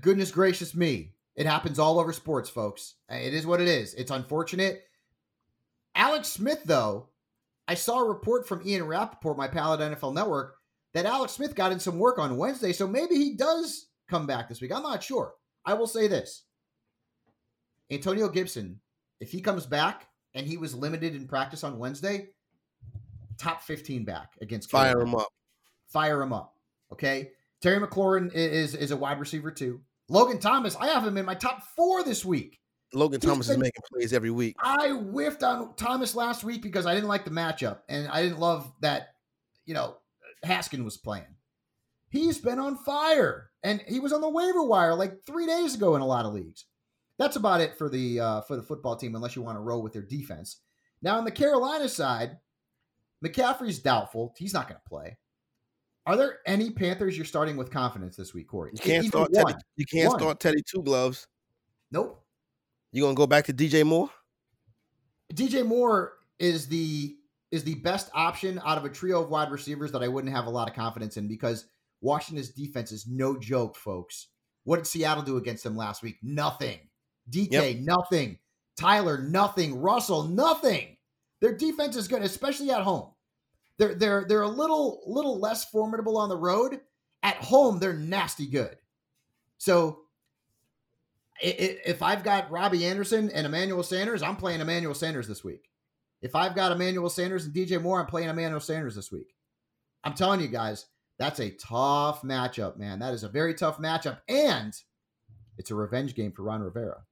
Goodness 0.01 0.31
gracious 0.31 0.75
me. 0.75 1.13
It 1.37 1.47
happens 1.47 1.79
all 1.79 2.01
over 2.01 2.13
sports, 2.13 2.49
folks. 2.49 2.95
It 3.11 3.35
is 3.35 3.47
what 3.47 3.61
it 3.61 3.69
is. 3.69 3.93
It's 3.95 4.11
unfortunate. 4.11 4.83
Alex 5.95 6.29
Smith, 6.29 6.63
though, 6.65 7.11
I 7.69 7.75
saw 7.75 7.99
a 7.99 8.09
report 8.09 8.47
from 8.47 8.67
Ian 8.67 8.85
Rapoport, 8.85 9.37
my 9.37 9.49
pal 9.49 9.75
at 9.75 9.81
NFL 9.81 10.15
Network, 10.15 10.57
that 10.95 11.07
Alex 11.07 11.33
Smith 11.33 11.55
got 11.55 11.73
in 11.73 11.81
some 11.81 11.99
work 11.99 12.19
on 12.19 12.37
Wednesday. 12.37 12.73
So 12.73 12.87
maybe 12.87 13.17
he 13.17 13.35
does 13.35 13.89
come 14.09 14.27
back 14.27 14.49
this 14.49 14.61
week. 14.61 14.73
I'm 14.73 14.83
not 14.83 15.03
sure. 15.03 15.35
I 15.65 15.75
will 15.75 15.87
say 15.87 16.07
this 16.07 16.45
Antonio 17.91 18.29
Gibson, 18.29 18.81
if 19.21 19.31
he 19.31 19.41
comes 19.41 19.67
back 19.67 20.09
and 20.35 20.47
he 20.47 20.57
was 20.57 20.75
limited 20.75 21.15
in 21.15 21.27
practice 21.27 21.65
on 21.65 21.79
Wednesday, 21.79 22.29
top 23.39 23.63
15 23.63 24.05
back 24.05 24.35
against 24.41 24.71
Fire 24.71 24.93
Carolina 24.93 25.11
him 25.11 25.21
up. 25.21 25.29
fire 25.89 26.23
him 26.23 26.33
up. 26.33 26.55
Okay. 26.93 27.31
Terry 27.61 27.85
McLaurin 27.85 28.33
is 28.33 28.75
is 28.75 28.91
a 28.91 28.97
wide 28.97 29.19
receiver 29.19 29.51
too. 29.51 29.81
Logan 30.09 30.39
Thomas, 30.39 30.77
I 30.77 30.89
have 30.89 31.07
him 31.07 31.17
in 31.17 31.25
my 31.25 31.35
top 31.35 31.63
four 31.75 32.05
this 32.05 32.25
week. 32.25 32.61
Logan 32.95 33.21
Thomas 33.21 33.49
is 33.49 33.59
making 33.59 33.83
plays 33.93 34.13
every 34.13 34.31
week. 34.31 34.57
I 34.61 34.91
whiffed 34.91 35.43
on 35.43 35.75
Thomas 35.75 36.15
last 36.15 36.45
week 36.45 36.63
because 36.63 36.87
I 36.87 36.95
didn't 36.95 37.09
like 37.09 37.25
the 37.25 37.31
matchup 37.31 37.81
and 37.89 38.09
I 38.09 38.23
didn't 38.23 38.39
love 38.39 38.73
that, 38.81 39.15
you 39.65 39.75
know, 39.75 39.97
Haskin 40.45 40.85
was 40.85 40.97
playing. 40.97 41.25
He's 42.09 42.39
been 42.39 42.59
on 42.59 42.77
fire 42.77 43.51
and 43.63 43.83
he 43.89 44.01
was 44.01 44.13
on 44.13 44.21
the 44.21 44.29
waiver 44.29 44.63
wire 44.63 44.95
like 44.95 45.23
three 45.27 45.47
days 45.47 45.75
ago 45.75 45.97
in 45.97 46.03
a 46.03 46.07
lot 46.07 46.25
of 46.25 46.33
leagues. 46.33 46.67
That's 47.19 47.37
about 47.37 47.61
it 47.61 47.77
for 47.77 47.89
the 47.89 48.21
uh, 48.21 48.41
for 48.43 48.57
the 48.57 48.63
football 48.63 48.95
team, 48.95 49.15
unless 49.15 49.35
you 49.37 49.43
want 49.43 49.57
to 49.57 49.63
roll 49.63 49.83
with 49.83 49.93
their 49.93 50.03
defense. 50.03 50.59
Now 51.03 51.17
on 51.17 51.25
the 51.25 51.31
Carolina 51.31 51.89
side, 51.89 52.39
McCaffrey's 53.25 53.79
doubtful. 53.79 54.35
He's 54.37 54.55
not 54.55 54.69
going 54.69 54.81
to 54.81 54.89
play. 54.89 55.17
Are 56.07 56.17
there 56.17 56.39
any 56.47 56.71
Panthers 56.71 57.17
you're 57.17 57.27
starting 57.27 57.57
with 57.57 57.71
confidence 57.71 58.17
this 58.17 58.33
week, 58.33 58.49
Corey? 58.49 58.71
You 58.73 58.79
can't 58.79 59.05
Even 59.05 59.09
start 59.09 59.33
one. 59.33 59.47
Teddy. 59.47 59.63
You 59.77 59.87
can't 59.87 60.09
One. 60.11 60.19
start 60.21 60.41
Teddy 60.41 60.63
two 60.63 60.83
gloves. 60.83 61.27
Nope. 61.91 62.23
You 62.93 63.03
gonna 63.03 63.15
go 63.15 63.27
back 63.27 63.45
to 63.47 63.53
DJ 63.53 63.85
Moore? 63.85 64.11
DJ 65.33 65.67
Moore 65.67 66.15
is 66.39 66.69
the 66.69 67.17
is 67.51 67.65
the 67.65 67.77
best 67.77 68.11
option 68.15 68.61
out 68.65 68.79
of 68.79 68.85
a 68.85 68.89
trio 68.89 69.23
of 69.23 69.31
wide 69.31 69.51
receivers 69.51 69.93
that 69.93 70.03
I 70.03 70.09
wouldn't 70.09 70.35
have 70.35 70.47
a 70.47 70.51
lot 70.51 70.69
of 70.69 70.75
confidence 70.75 71.17
in 71.17 71.29
because 71.29 71.67
Washington's 72.01 72.51
defense 72.51 72.93
is 72.93 73.07
no 73.07 73.39
joke, 73.39 73.77
folks. 73.77 74.29
What 74.65 74.77
did 74.77 74.87
Seattle 74.87 75.23
do 75.23 75.37
against 75.37 75.63
them 75.65 75.77
last 75.77 76.03
week? 76.03 76.17
Nothing. 76.23 76.79
DK, 77.31 77.85
nothing. 77.85 78.39
Tyler, 78.77 79.19
nothing. 79.19 79.81
Russell, 79.81 80.25
nothing. 80.25 80.97
Their 81.41 81.57
defense 81.57 81.97
is 81.97 82.09
good, 82.09 82.23
especially 82.23 82.71
at 82.71 82.83
home. 82.83 83.13
They're 83.79 83.95
they're 83.95 84.25
they're 84.27 84.43
a 84.43 84.49
little 84.49 85.03
little 85.07 85.39
less 85.39 85.65
formidable 85.67 86.17
on 86.17 86.29
the 86.29 86.37
road. 86.37 86.81
At 87.23 87.37
home, 87.37 87.79
they're 87.79 87.93
nasty 87.93 88.47
good. 88.47 88.77
So 89.59 90.01
if 91.43 92.03
I've 92.03 92.23
got 92.25 92.51
Robbie 92.51 92.87
Anderson 92.87 93.31
and 93.31 93.47
Emmanuel 93.47 93.83
Sanders, 93.83 94.23
I'm 94.23 94.37
playing 94.37 94.61
Emmanuel 94.61 94.95
Sanders 94.95 95.29
this 95.29 95.45
week. 95.45 95.69
If 96.23 96.35
I've 96.35 96.55
got 96.55 96.73
Emmanuel 96.73 97.11
Sanders 97.11 97.45
and 97.45 97.55
DJ 97.55 97.81
Moore, 97.81 98.01
I'm 98.01 98.07
playing 98.07 98.29
Emmanuel 98.29 98.61
Sanders 98.61 98.95
this 98.95 99.13
week. 99.13 99.35
I'm 100.03 100.15
telling 100.15 100.41
you 100.41 100.49
guys, 100.49 100.87
that's 101.19 101.41
a 101.41 101.51
tough 101.51 102.23
matchup, 102.23 102.77
man. 102.77 102.99
That 103.01 103.15
is 103.15 103.23
a 103.23 103.29
very 103.29 103.55
tough 103.55 103.79
matchup, 103.79 104.19
and 104.29 104.75
it's 105.59 105.71
a 105.71 105.75
revenge 105.75 106.15
game 106.15 106.33
for 106.33 106.43
Ron 106.43 106.63
Rivera. 106.63 107.03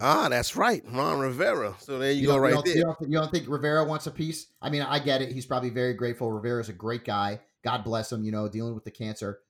Ah, 0.00 0.28
that's 0.28 0.54
right, 0.56 0.82
Ron 0.90 1.18
Rivera. 1.18 1.74
So 1.80 1.98
there 1.98 2.12
you, 2.12 2.26
go, 2.26 2.34
don't- 2.34 2.42
right 2.42 2.52
don't, 2.54 2.64
there. 2.64 2.76
You 2.76 2.84
don't, 2.84 2.96
you 3.00 3.18
don't 3.18 3.30
think 3.32 3.48
Rivera 3.48 3.84
wants 3.84 4.06
a 4.06 4.10
piece? 4.10 4.46
I 4.62 4.70
mean, 4.70 4.82
I 4.82 4.98
get 5.00 5.22
it. 5.22 5.32
He's 5.32 5.46
probably 5.46 5.70
very 5.70 5.94
grateful. 5.94 6.30
Rivera's 6.30 6.68
a 6.68 6.72
great 6.74 7.04
guy. 7.04 7.40
God 7.64 7.82
bless 7.84 8.12
him. 8.12 8.22
You 8.24 8.30
know, 8.32 8.48
dealing 8.48 8.74
with 8.74 8.84
the 8.84 8.90
cancer. 8.90 9.40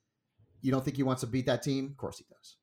You 0.63 0.73
don't 0.73 0.85
think 0.85 0.97
he 0.97 1.03
wants 1.03 1.21
to 1.21 1.27
beat 1.27 1.47
that 1.47 1.63
team? 1.63 1.87
Of 1.87 1.97
course 1.99 2.19
he 2.19 2.25
does. 2.31 2.57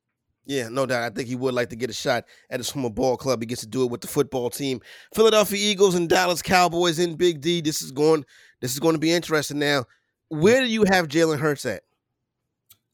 Yeah, 0.45 0.69
no 0.69 0.85
doubt. 0.85 1.03
I 1.03 1.09
think 1.09 1.27
he 1.27 1.35
would 1.35 1.53
like 1.55 1.69
to 1.69 1.75
get 1.75 1.89
a 1.89 1.93
shot 1.93 2.25
at 2.49 2.59
his 2.59 2.69
former 2.69 2.89
ball 2.89 3.17
club. 3.17 3.41
He 3.41 3.47
gets 3.47 3.61
to 3.61 3.67
do 3.67 3.83
it 3.83 3.91
with 3.91 4.01
the 4.01 4.07
football 4.07 4.49
team. 4.49 4.79
Philadelphia 5.15 5.57
Eagles 5.59 5.95
and 5.95 6.07
Dallas 6.07 6.41
Cowboys 6.41 6.99
in 6.99 7.15
Big 7.15 7.41
D. 7.41 7.61
This 7.61 7.81
is 7.81 7.91
going. 7.91 8.25
This 8.61 8.73
is 8.73 8.79
going 8.79 8.93
to 8.93 8.99
be 8.99 9.11
interesting. 9.11 9.59
Now, 9.59 9.85
where 10.29 10.61
do 10.61 10.67
you 10.67 10.83
have 10.85 11.07
Jalen 11.07 11.39
Hurts 11.39 11.65
at? 11.65 11.83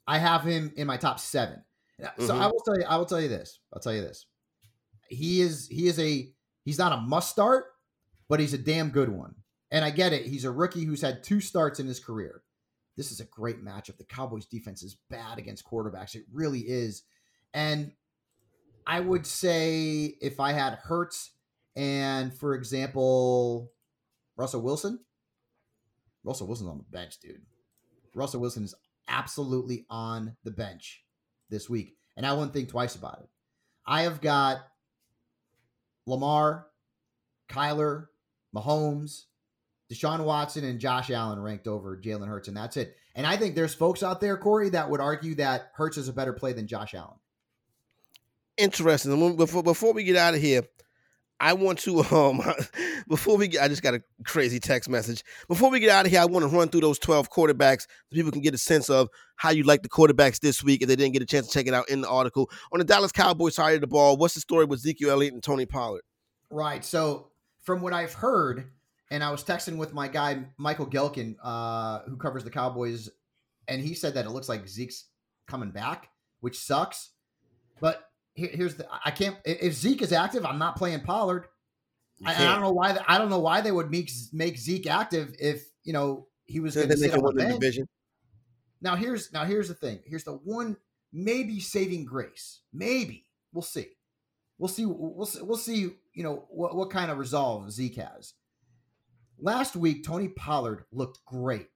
I 0.07 0.17
have 0.17 0.43
him 0.43 0.71
in 0.75 0.87
my 0.87 0.97
top 0.97 1.19
seven. 1.19 1.63
So 2.19 2.33
Mhm. 2.33 2.41
I 2.41 2.47
will 2.47 2.61
tell 2.61 2.77
you, 2.79 2.85
I 2.85 2.97
will 2.97 3.05
tell 3.05 3.21
you 3.21 3.27
this. 3.27 3.59
I'll 3.71 3.79
tell 3.81 3.93
you 3.93 4.01
this. 4.01 4.25
He 5.07 5.41
is 5.41 5.67
he 5.67 5.87
is 5.87 5.99
a 5.99 6.33
he's 6.63 6.79
not 6.79 6.93
a 6.93 7.01
must 7.01 7.29
start, 7.29 7.65
but 8.27 8.39
he's 8.39 8.53
a 8.53 8.57
damn 8.57 8.89
good 8.89 9.09
one. 9.09 9.35
And 9.69 9.85
I 9.85 9.91
get 9.91 10.11
it. 10.13 10.25
He's 10.25 10.43
a 10.45 10.51
rookie 10.51 10.83
who's 10.83 11.01
had 11.01 11.23
two 11.23 11.39
starts 11.41 11.79
in 11.79 11.85
his 11.85 11.99
career. 11.99 12.43
This 12.97 13.11
is 13.11 13.19
a 13.19 13.25
great 13.25 13.63
matchup. 13.63 13.97
The 13.97 14.03
Cowboys 14.03 14.45
defense 14.45 14.83
is 14.83 14.97
bad 15.09 15.37
against 15.37 15.63
quarterbacks. 15.65 16.15
It 16.15 16.25
really 16.31 16.61
is. 16.61 17.03
And 17.53 17.91
I 18.87 18.99
would 18.99 19.25
say 19.25 20.15
if 20.21 20.39
I 20.39 20.53
had 20.53 20.73
Hurts 20.75 21.31
and 21.75 22.33
for 22.33 22.55
example, 22.55 23.71
Russell 24.35 24.61
Wilson, 24.61 24.99
Russell 26.23 26.47
Wilson's 26.47 26.69
on 26.69 26.77
the 26.77 26.83
bench, 26.83 27.19
dude. 27.19 27.41
Russell 28.13 28.41
Wilson 28.41 28.63
is 28.63 28.75
absolutely 29.07 29.85
on 29.89 30.35
the 30.43 30.51
bench 30.51 31.03
this 31.49 31.69
week. 31.69 31.95
And 32.17 32.25
I 32.25 32.33
wouldn't 32.33 32.53
think 32.53 32.69
twice 32.69 32.95
about 32.95 33.19
it. 33.21 33.29
I 33.85 34.03
have 34.03 34.21
got 34.21 34.59
Lamar, 36.05 36.67
Kyler, 37.49 38.07
Mahomes, 38.55 39.23
Deshaun 39.91 40.23
Watson, 40.23 40.63
and 40.63 40.79
Josh 40.79 41.09
Allen 41.09 41.41
ranked 41.41 41.67
over 41.67 41.97
Jalen 41.97 42.27
Hurts, 42.27 42.47
and 42.47 42.55
that's 42.55 42.77
it. 42.77 42.95
And 43.15 43.27
I 43.27 43.37
think 43.37 43.55
there's 43.55 43.73
folks 43.73 44.03
out 44.03 44.21
there, 44.21 44.37
Corey, 44.37 44.69
that 44.69 44.89
would 44.89 45.01
argue 45.01 45.35
that 45.35 45.71
Hurts 45.75 45.97
is 45.97 46.07
a 46.07 46.13
better 46.13 46.33
play 46.33 46.53
than 46.53 46.67
Josh 46.67 46.93
Allen. 46.93 47.17
Interesting. 48.61 49.35
Before 49.37 49.63
before 49.63 49.91
we 49.91 50.03
get 50.03 50.15
out 50.15 50.35
of 50.35 50.39
here, 50.39 50.61
I 51.39 51.53
want 51.53 51.79
to 51.79 51.99
um 52.15 52.41
before 53.09 53.35
we 53.37 53.47
get 53.47 53.63
I 53.63 53.67
just 53.67 53.81
got 53.81 53.95
a 53.95 54.03
crazy 54.23 54.59
text 54.59 54.87
message. 54.87 55.23
Before 55.47 55.71
we 55.71 55.79
get 55.79 55.89
out 55.89 56.05
of 56.05 56.11
here, 56.11 56.21
I 56.21 56.25
want 56.25 56.47
to 56.47 56.55
run 56.55 56.69
through 56.69 56.81
those 56.81 56.99
12 56.99 57.31
quarterbacks 57.31 57.81
so 57.81 57.87
people 58.13 58.31
can 58.31 58.41
get 58.41 58.53
a 58.53 58.59
sense 58.59 58.87
of 58.87 59.09
how 59.35 59.49
you 59.49 59.63
like 59.63 59.81
the 59.81 59.89
quarterbacks 59.89 60.39
this 60.39 60.63
week 60.63 60.83
if 60.83 60.87
they 60.87 60.95
didn't 60.95 61.13
get 61.13 61.23
a 61.23 61.25
chance 61.25 61.47
to 61.47 61.53
check 61.53 61.65
it 61.65 61.73
out 61.73 61.89
in 61.89 62.01
the 62.01 62.07
article. 62.07 62.51
On 62.71 62.77
the 62.77 62.85
Dallas 62.85 63.11
Cowboys 63.11 63.55
side 63.55 63.73
of 63.73 63.81
the 63.81 63.87
ball, 63.87 64.15
what's 64.15 64.35
the 64.35 64.41
story 64.41 64.65
with 64.65 64.79
Ezekiel 64.81 65.09
Elliott 65.09 65.33
and 65.33 65.41
Tony 65.41 65.65
Pollard? 65.65 66.03
Right. 66.51 66.85
So 66.85 67.31
from 67.63 67.81
what 67.81 67.93
I've 67.93 68.13
heard, 68.13 68.69
and 69.09 69.23
I 69.23 69.31
was 69.31 69.43
texting 69.43 69.77
with 69.77 69.91
my 69.91 70.07
guy 70.07 70.43
Michael 70.57 70.85
Gehlken, 70.85 71.35
uh, 71.43 72.01
who 72.01 72.15
covers 72.15 72.43
the 72.43 72.51
Cowboys, 72.51 73.09
and 73.67 73.81
he 73.81 73.95
said 73.95 74.13
that 74.13 74.25
it 74.25 74.29
looks 74.29 74.47
like 74.47 74.67
Zeke's 74.67 75.05
coming 75.47 75.71
back, 75.71 76.09
which 76.41 76.59
sucks. 76.59 77.09
But 77.79 78.10
here, 78.33 78.49
here's 78.51 78.75
the 78.75 78.87
I 79.05 79.11
can't 79.11 79.37
if 79.45 79.73
Zeke 79.73 80.01
is 80.01 80.13
active, 80.13 80.45
I'm 80.45 80.59
not 80.59 80.75
playing 80.75 81.01
Pollard. 81.01 81.47
I, 82.25 82.35
I, 82.35 82.51
don't 82.53 82.61
know 82.61 82.71
why 82.71 82.97
I 83.07 83.17
don't 83.17 83.29
know 83.29 83.39
why 83.39 83.61
they 83.61 83.71
would 83.71 83.89
make 83.89 84.11
make 84.31 84.57
Zeke 84.57 84.87
active 84.87 85.33
if 85.39 85.63
you 85.83 85.93
know 85.93 86.27
he 86.45 86.59
was 86.59 86.75
going 86.75 86.89
to 86.89 86.97
sit 86.97 87.13
on 87.13 87.35
the 87.35 87.45
division. 87.45 87.87
Now 88.81 88.95
here's 88.95 89.31
now 89.33 89.45
here's 89.45 89.67
the 89.67 89.73
thing. 89.73 89.99
Here's 90.05 90.23
the 90.23 90.33
one 90.33 90.77
maybe 91.11 91.59
saving 91.59 92.05
grace. 92.05 92.61
Maybe 92.73 93.25
we'll 93.53 93.63
see. 93.63 93.87
We'll 94.57 94.67
see. 94.67 94.85
We'll 94.85 95.25
see. 95.25 95.41
We'll 95.41 95.57
see. 95.57 95.89
You 96.13 96.23
know 96.23 96.45
what 96.49 96.75
what 96.75 96.91
kind 96.91 97.09
of 97.11 97.17
resolve 97.17 97.71
Zeke 97.71 97.95
has. 97.95 98.33
Last 99.39 99.75
week, 99.75 100.03
Tony 100.03 100.27
Pollard 100.27 100.85
looked 100.91 101.25
great, 101.25 101.67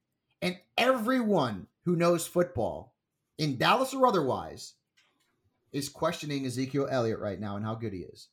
and 0.42 0.58
everyone 0.78 1.68
who 1.86 1.96
knows 1.96 2.28
football 2.28 2.96
in 3.38 3.58
Dallas 3.58 3.94
or 3.94 4.06
otherwise 4.06 4.76
is 5.76 5.90
questioning 5.90 6.46
Ezekiel 6.46 6.88
Elliott 6.90 7.20
right 7.20 7.40
now 7.40 7.58
and 7.58 7.66
how 7.66 7.76
good 7.76 7.92
he 7.92 8.00
is. 8.00 8.30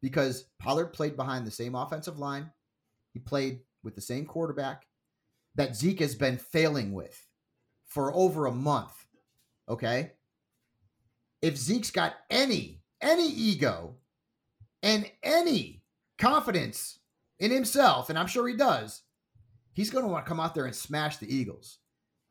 Because 0.00 0.46
Pollard 0.58 0.92
played 0.94 1.14
behind 1.14 1.46
the 1.46 1.50
same 1.50 1.74
offensive 1.74 2.18
line, 2.18 2.50
he 3.12 3.20
played 3.20 3.60
with 3.82 3.94
the 3.94 4.00
same 4.00 4.24
quarterback 4.24 4.86
that 5.56 5.76
Zeke 5.76 6.00
has 6.00 6.14
been 6.14 6.38
failing 6.38 6.92
with 6.92 7.26
for 7.86 8.14
over 8.14 8.46
a 8.46 8.52
month. 8.52 8.92
Okay? 9.68 10.12
If 11.42 11.56
Zeke's 11.56 11.90
got 11.90 12.14
any 12.30 12.82
any 13.02 13.28
ego 13.28 13.96
and 14.82 15.10
any 15.22 15.82
confidence 16.18 16.98
in 17.38 17.50
himself, 17.50 18.08
and 18.08 18.18
I'm 18.18 18.26
sure 18.26 18.48
he 18.48 18.56
does, 18.56 19.02
he's 19.74 19.90
going 19.90 20.04
to 20.04 20.10
want 20.10 20.24
to 20.24 20.28
come 20.28 20.40
out 20.40 20.54
there 20.54 20.64
and 20.64 20.74
smash 20.74 21.18
the 21.18 21.32
Eagles 21.32 21.78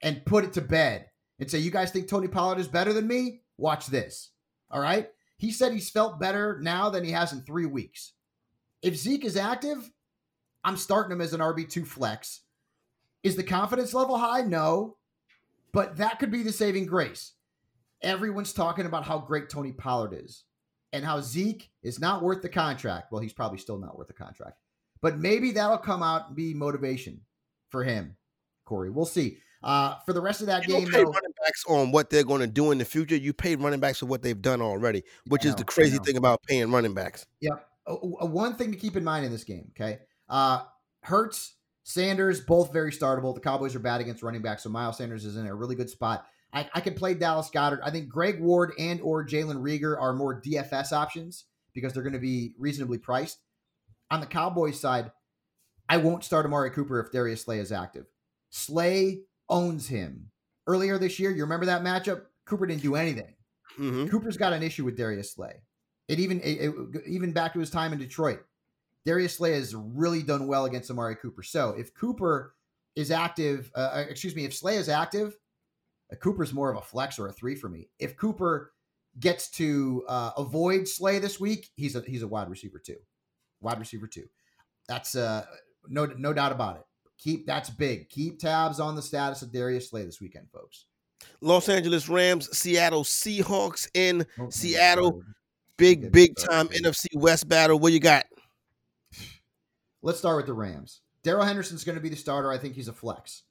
and 0.01 0.25
put 0.25 0.43
it 0.43 0.53
to 0.53 0.61
bed 0.61 1.05
and 1.39 1.49
say, 1.49 1.59
You 1.59 1.69
guys 1.69 1.91
think 1.91 2.07
Tony 2.07 2.27
Pollard 2.27 2.59
is 2.59 2.67
better 2.67 2.93
than 2.93 3.07
me? 3.07 3.41
Watch 3.57 3.87
this. 3.87 4.31
All 4.75 4.81
right. 4.81 5.07
He 5.37 5.51
said 5.51 5.71
he's 5.71 5.89
felt 5.89 6.19
better 6.19 6.59
now 6.61 6.89
than 6.89 7.05
he 7.05 7.11
has 7.11 7.31
in 7.31 7.41
three 7.41 7.65
weeks. 7.65 8.11
If 8.81 8.97
Zeke 8.97 9.23
is 9.23 9.37
active, 9.37 9.89
I'm 10.65 10.75
starting 10.75 11.13
him 11.13 11.21
as 11.21 11.33
an 11.33 11.39
RB2 11.39 11.87
flex. 11.87 12.41
Is 13.23 13.37
the 13.37 13.43
confidence 13.43 13.93
level 13.93 14.17
high? 14.17 14.41
No. 14.41 14.97
But 15.71 15.95
that 15.95 16.19
could 16.19 16.29
be 16.29 16.43
the 16.43 16.51
saving 16.51 16.87
grace. 16.87 17.31
Everyone's 18.01 18.51
talking 18.51 18.85
about 18.85 19.05
how 19.05 19.17
great 19.17 19.49
Tony 19.49 19.71
Pollard 19.71 20.13
is 20.13 20.43
and 20.91 21.05
how 21.05 21.21
Zeke 21.21 21.69
is 21.81 22.01
not 22.01 22.21
worth 22.21 22.41
the 22.41 22.49
contract. 22.49 23.13
Well, 23.13 23.21
he's 23.21 23.33
probably 23.33 23.59
still 23.59 23.79
not 23.79 23.97
worth 23.97 24.07
the 24.07 24.13
contract. 24.13 24.57
But 25.01 25.19
maybe 25.19 25.51
that'll 25.51 25.77
come 25.77 26.03
out 26.03 26.27
and 26.27 26.35
be 26.35 26.53
motivation 26.53 27.21
for 27.69 27.85
him, 27.85 28.17
Corey. 28.65 28.89
We'll 28.89 29.05
see. 29.05 29.37
Uh, 29.63 29.95
for 30.05 30.11
the 30.11 30.21
rest 30.21 30.41
of 30.41 30.47
that 30.47 30.67
game, 30.67 30.91
though, 30.91 31.15
backs 31.45 31.63
on 31.67 31.91
what 31.91 32.09
they're 32.09 32.23
going 32.23 32.41
to 32.41 32.47
do 32.47 32.71
in 32.71 32.77
the 32.77 32.85
future. 32.85 33.15
You 33.15 33.33
pay 33.33 33.55
running 33.55 33.79
backs 33.79 33.99
for 33.99 34.05
what 34.07 34.21
they've 34.21 34.41
done 34.41 34.61
already, 34.61 35.03
which 35.27 35.43
know, 35.43 35.49
is 35.49 35.55
the 35.55 35.63
crazy 35.63 35.97
thing 35.99 36.17
about 36.17 36.41
paying 36.43 36.71
running 36.71 36.93
backs. 36.93 37.25
Yep. 37.41 37.67
Uh, 37.87 37.95
one 38.25 38.55
thing 38.55 38.71
to 38.71 38.77
keep 38.77 38.95
in 38.95 39.03
mind 39.03 39.25
in 39.25 39.31
this 39.31 39.43
game, 39.43 39.71
okay? 39.71 39.99
Uh, 40.27 40.63
Hurts, 41.01 41.55
Sanders, 41.83 42.41
both 42.41 42.73
very 42.73 42.91
startable. 42.91 43.33
The 43.35 43.41
Cowboys 43.41 43.75
are 43.75 43.79
bad 43.79 44.01
against 44.01 44.23
running 44.23 44.41
backs, 44.41 44.63
so 44.63 44.69
Miles 44.69 44.97
Sanders 44.97 45.23
is 45.23 45.37
in 45.37 45.45
a 45.45 45.53
really 45.53 45.75
good 45.75 45.89
spot. 45.89 46.25
I, 46.51 46.67
I 46.73 46.81
could 46.81 46.95
play 46.95 47.13
Dallas 47.13 47.49
Goedert. 47.53 47.81
I 47.83 47.91
think 47.91 48.09
Greg 48.09 48.39
Ward 48.39 48.73
and 48.79 49.01
or 49.01 49.25
Jalen 49.25 49.61
Reagor 49.61 49.99
are 49.99 50.13
more 50.13 50.41
DFS 50.41 50.91
options 50.91 51.45
because 51.73 51.93
they're 51.93 52.03
going 52.03 52.13
to 52.13 52.19
be 52.19 52.53
reasonably 52.57 52.97
priced. 52.97 53.39
On 54.09 54.19
the 54.19 54.25
Cowboys 54.25 54.79
side, 54.79 55.11
I 55.87 55.97
won't 55.97 56.23
start 56.23 56.45
Amari 56.45 56.71
Cooper 56.71 56.99
if 56.99 57.11
Darius 57.11 57.43
Slay 57.43 57.59
is 57.59 57.71
active. 57.71 58.05
Slay 58.49 59.21
owns 59.49 59.87
him 59.89 60.31
earlier 60.67 60.97
this 60.97 61.19
year. 61.19 61.31
You 61.31 61.43
remember 61.43 61.65
that 61.67 61.83
matchup? 61.83 62.23
Cooper 62.45 62.65
didn't 62.65 62.81
do 62.81 62.95
anything. 62.95 63.33
Mm-hmm. 63.79 64.07
Cooper's 64.07 64.37
got 64.37 64.53
an 64.53 64.63
issue 64.63 64.85
with 64.85 64.97
Darius 64.97 65.33
Slay. 65.33 65.61
It 66.07 66.19
even 66.19 66.39
it, 66.41 66.69
it, 66.69 67.03
even 67.07 67.33
back 67.33 67.53
to 67.53 67.59
his 67.59 67.69
time 67.69 67.91
in 67.91 67.99
Detroit, 67.99 68.39
Darius 69.05 69.35
Slay 69.35 69.53
has 69.53 69.75
really 69.75 70.23
done 70.23 70.47
well 70.47 70.65
against 70.65 70.91
Amari 70.91 71.15
Cooper. 71.15 71.43
So 71.43 71.71
if 71.71 71.93
Cooper 71.93 72.53
is 72.95 73.11
active, 73.11 73.71
uh, 73.75 73.91
uh 73.93 74.05
excuse 74.09 74.35
me, 74.35 74.45
if 74.45 74.53
Slay 74.53 74.75
is 74.75 74.87
active, 74.87 75.35
uh, 76.11 76.15
Cooper's 76.17 76.53
more 76.53 76.69
of 76.69 76.77
a 76.77 76.81
flex 76.81 77.17
or 77.17 77.27
a 77.27 77.33
three 77.33 77.55
for 77.55 77.69
me. 77.69 77.89
If 77.99 78.15
Cooper 78.17 78.71
gets 79.19 79.49
to 79.51 80.05
uh, 80.07 80.31
avoid 80.37 80.87
Slay 80.87 81.19
this 81.19 81.39
week, 81.39 81.69
he's 81.75 81.95
a 81.95 82.01
he's 82.01 82.21
a 82.21 82.27
wide 82.27 82.49
receiver 82.49 82.79
too, 82.79 82.97
wide 83.61 83.79
receiver 83.79 84.07
two. 84.07 84.27
That's 84.87 85.15
uh 85.15 85.45
no 85.87 86.05
no 86.05 86.33
doubt 86.33 86.51
about 86.51 86.77
it 86.77 86.85
keep 87.17 87.45
that's 87.45 87.69
big. 87.69 88.09
Keep 88.09 88.39
tabs 88.39 88.79
on 88.79 88.95
the 88.95 89.01
status 89.01 89.41
of 89.41 89.51
Darius 89.51 89.89
Slay 89.89 90.03
this 90.03 90.21
weekend, 90.21 90.47
folks. 90.51 90.85
Los 91.41 91.69
Angeles 91.69 92.09
Rams, 92.09 92.55
Seattle 92.57 93.03
Seahawks 93.03 93.87
in 93.93 94.25
oh, 94.39 94.49
Seattle. 94.49 95.23
Big, 95.77 96.11
big 96.11 96.35
time 96.37 96.67
NFC 96.69 97.07
West 97.15 97.49
battle. 97.49 97.77
What 97.79 97.91
you 97.91 97.99
got? 97.99 98.25
Let's 100.01 100.19
start 100.19 100.37
with 100.37 100.45
the 100.45 100.53
Rams. 100.53 101.01
Darrell 101.23 101.43
Henderson's 101.43 101.83
going 101.83 101.95
to 101.95 102.01
be 102.01 102.09
the 102.09 102.15
starter. 102.15 102.51
I 102.51 102.57
think 102.57 102.75
he's 102.75 102.87
a 102.87 102.93
flex. 102.93 103.43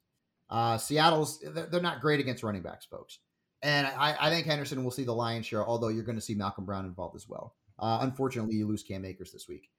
Uh, 0.48 0.78
Seattle's 0.78 1.40
they're 1.40 1.80
not 1.80 2.00
great 2.00 2.20
against 2.20 2.42
running 2.42 2.62
backs, 2.62 2.86
folks. 2.86 3.18
And 3.62 3.86
I, 3.86 4.16
I 4.20 4.30
think 4.30 4.46
Henderson 4.46 4.84
will 4.84 4.90
see 4.90 5.04
the 5.04 5.14
lion's 5.14 5.46
share, 5.46 5.66
although 5.66 5.88
you're 5.88 6.04
going 6.04 6.16
to 6.16 6.22
see 6.22 6.34
Malcolm 6.34 6.64
Brown 6.64 6.84
involved 6.84 7.16
as 7.16 7.28
well. 7.28 7.54
Uh, 7.78 7.98
unfortunately, 8.02 8.54
you 8.54 8.66
lose 8.66 8.82
Cam 8.82 9.04
Akers 9.04 9.32
this 9.32 9.48
week. 9.48 9.70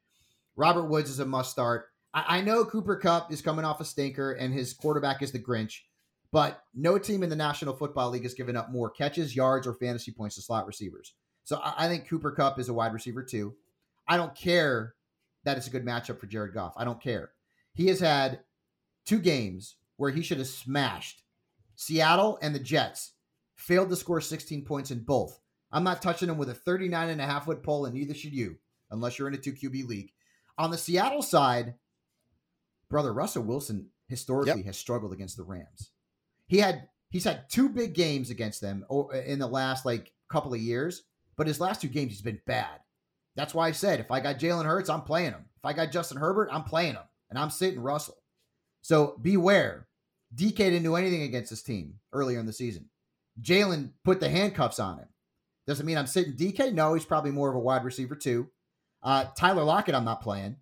Robert 0.55 0.85
Woods 0.85 1.09
is 1.09 1.19
a 1.19 1.25
must 1.25 1.51
start. 1.51 1.89
I, 2.15 2.37
I 2.37 2.41
know 2.41 2.65
Cooper 2.65 2.95
Kupp 2.95 3.31
is 3.31 3.41
coming 3.41 3.65
off 3.65 3.81
a 3.81 3.85
stinker 3.85 4.31
and 4.31 4.53
his 4.53 4.73
quarterback 4.73 5.21
is 5.21 5.31
the 5.31 5.39
Grinch, 5.39 5.81
but 6.31 6.63
no 6.73 6.97
team 6.97 7.21
in 7.21 7.29
the 7.29 7.35
National 7.35 7.75
Football 7.75 8.09
League 8.09 8.23
has 8.23 8.33
given 8.33 8.55
up 8.55 8.71
more 8.71 8.89
catches, 8.89 9.35
yards, 9.35 9.67
or 9.67 9.73
fantasy 9.73 10.11
points 10.11 10.35
to 10.35 10.41
slot 10.41 10.65
receivers. 10.65 11.13
So 11.43 11.57
I, 11.57 11.85
I 11.85 11.87
think 11.87 12.07
Cooper 12.07 12.31
Kupp 12.31 12.57
is 12.57 12.69
a 12.69 12.73
wide 12.73 12.93
receiver 12.93 13.21
too. 13.21 13.53
I 14.07 14.17
don't 14.17 14.35
care 14.35 14.95
that 15.43 15.57
it's 15.57 15.67
a 15.67 15.71
good 15.71 15.85
matchup 15.85 16.19
for 16.19 16.25
Jared 16.25 16.53
Goff. 16.53 16.73
I 16.77 16.85
don't 16.85 17.01
care. 17.01 17.31
He 17.73 17.87
has 17.87 17.99
had 17.99 18.39
two 19.05 19.19
games 19.19 19.75
where 19.97 20.11
he 20.11 20.21
should 20.23 20.39
have 20.39 20.47
smashed 20.47 21.21
Seattle 21.75 22.39
and 22.41 22.55
the 22.55 22.59
Jets, 22.59 23.13
failed 23.55 23.89
to 23.89 23.95
score 23.95 24.21
16 24.21 24.63
points 24.65 24.91
in 24.91 24.99
both. 24.99 25.39
I'm 25.71 25.83
not 25.83 26.01
touching 26.01 26.29
him 26.29 26.37
with 26.37 26.49
a 26.49 26.53
39 26.53 27.09
and 27.09 27.21
a 27.21 27.25
half 27.25 27.45
foot 27.45 27.63
pole, 27.63 27.85
and 27.85 27.93
neither 27.93 28.13
should 28.13 28.33
you, 28.33 28.55
unless 28.91 29.19
you're 29.19 29.27
in 29.27 29.33
a 29.33 29.37
2 29.37 29.53
QB 29.53 29.87
league. 29.87 30.11
On 30.57 30.71
the 30.71 30.77
Seattle 30.77 31.21
side, 31.21 31.75
brother 32.95 33.11
Russell 33.11 33.43
Wilson 33.43 33.89
historically 34.07 34.59
yep. 34.59 34.67
has 34.67 34.77
struggled 34.77 35.11
against 35.11 35.35
the 35.35 35.43
Rams. 35.43 35.91
He 36.47 36.59
had 36.59 36.87
he's 37.09 37.25
had 37.25 37.49
two 37.49 37.67
big 37.67 37.93
games 37.93 38.29
against 38.29 38.61
them 38.61 38.85
in 39.25 39.37
the 39.37 39.47
last 39.47 39.85
like 39.85 40.13
couple 40.29 40.53
of 40.53 40.61
years, 40.61 41.03
but 41.35 41.45
his 41.45 41.59
last 41.59 41.81
two 41.81 41.89
games 41.89 42.13
he's 42.13 42.21
been 42.21 42.39
bad. 42.47 42.79
That's 43.35 43.53
why 43.53 43.67
I 43.67 43.73
said 43.73 43.99
if 43.99 44.11
I 44.11 44.21
got 44.21 44.39
Jalen 44.39 44.63
Hurts, 44.63 44.89
I'm 44.89 45.01
playing 45.01 45.31
him. 45.31 45.43
If 45.57 45.65
I 45.65 45.73
got 45.73 45.91
Justin 45.91 46.15
Herbert, 46.15 46.47
I'm 46.53 46.63
playing 46.63 46.93
him, 46.93 47.03
and 47.29 47.37
I'm 47.37 47.49
sitting 47.49 47.81
Russell. 47.81 48.15
So 48.81 49.17
beware. 49.21 49.89
DK 50.33 50.55
didn't 50.55 50.83
do 50.83 50.95
anything 50.95 51.23
against 51.23 51.49
this 51.49 51.63
team 51.63 51.95
earlier 52.13 52.39
in 52.39 52.45
the 52.45 52.53
season. 52.53 52.89
Jalen 53.41 53.91
put 54.05 54.21
the 54.21 54.29
handcuffs 54.29 54.79
on 54.79 54.99
him. 54.99 55.09
Doesn't 55.67 55.85
mean 55.85 55.97
I'm 55.97 56.07
sitting 56.07 56.37
DK. 56.37 56.73
No, 56.73 56.93
he's 56.93 57.03
probably 57.03 57.31
more 57.31 57.49
of 57.49 57.55
a 57.55 57.59
wide 57.59 57.83
receiver 57.83 58.15
too. 58.15 58.47
Uh, 59.03 59.25
Tyler 59.37 59.65
Lockett, 59.65 59.95
I'm 59.95 60.05
not 60.05 60.21
playing 60.21 60.55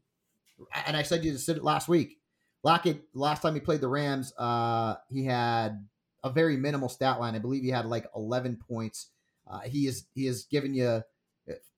and 0.86 0.98
I 0.98 1.04
said 1.04 1.24
you 1.24 1.38
said 1.38 1.58
it 1.58 1.64
last 1.64 1.88
week. 1.88 2.18
Lockett, 2.64 3.04
last 3.14 3.42
time 3.42 3.54
he 3.56 3.60
played 3.60 3.82
the 3.82 3.88
Rams, 3.90 4.34
uh, 4.38 4.96
he 5.10 5.26
had 5.26 5.86
a 6.24 6.30
very 6.30 6.56
minimal 6.58 6.88
stat 6.90 7.20
line. 7.20 7.36
I 7.36 7.40
believe 7.40 7.64
he 7.64 7.70
had 7.70 7.86
like 7.86 8.08
11 8.16 8.58
points. 8.68 9.10
Uh, 9.46 9.60
he 9.62 9.88
is 9.88 10.06
he 10.14 10.26
has 10.28 10.46
given 10.46 10.74
you 10.74 11.02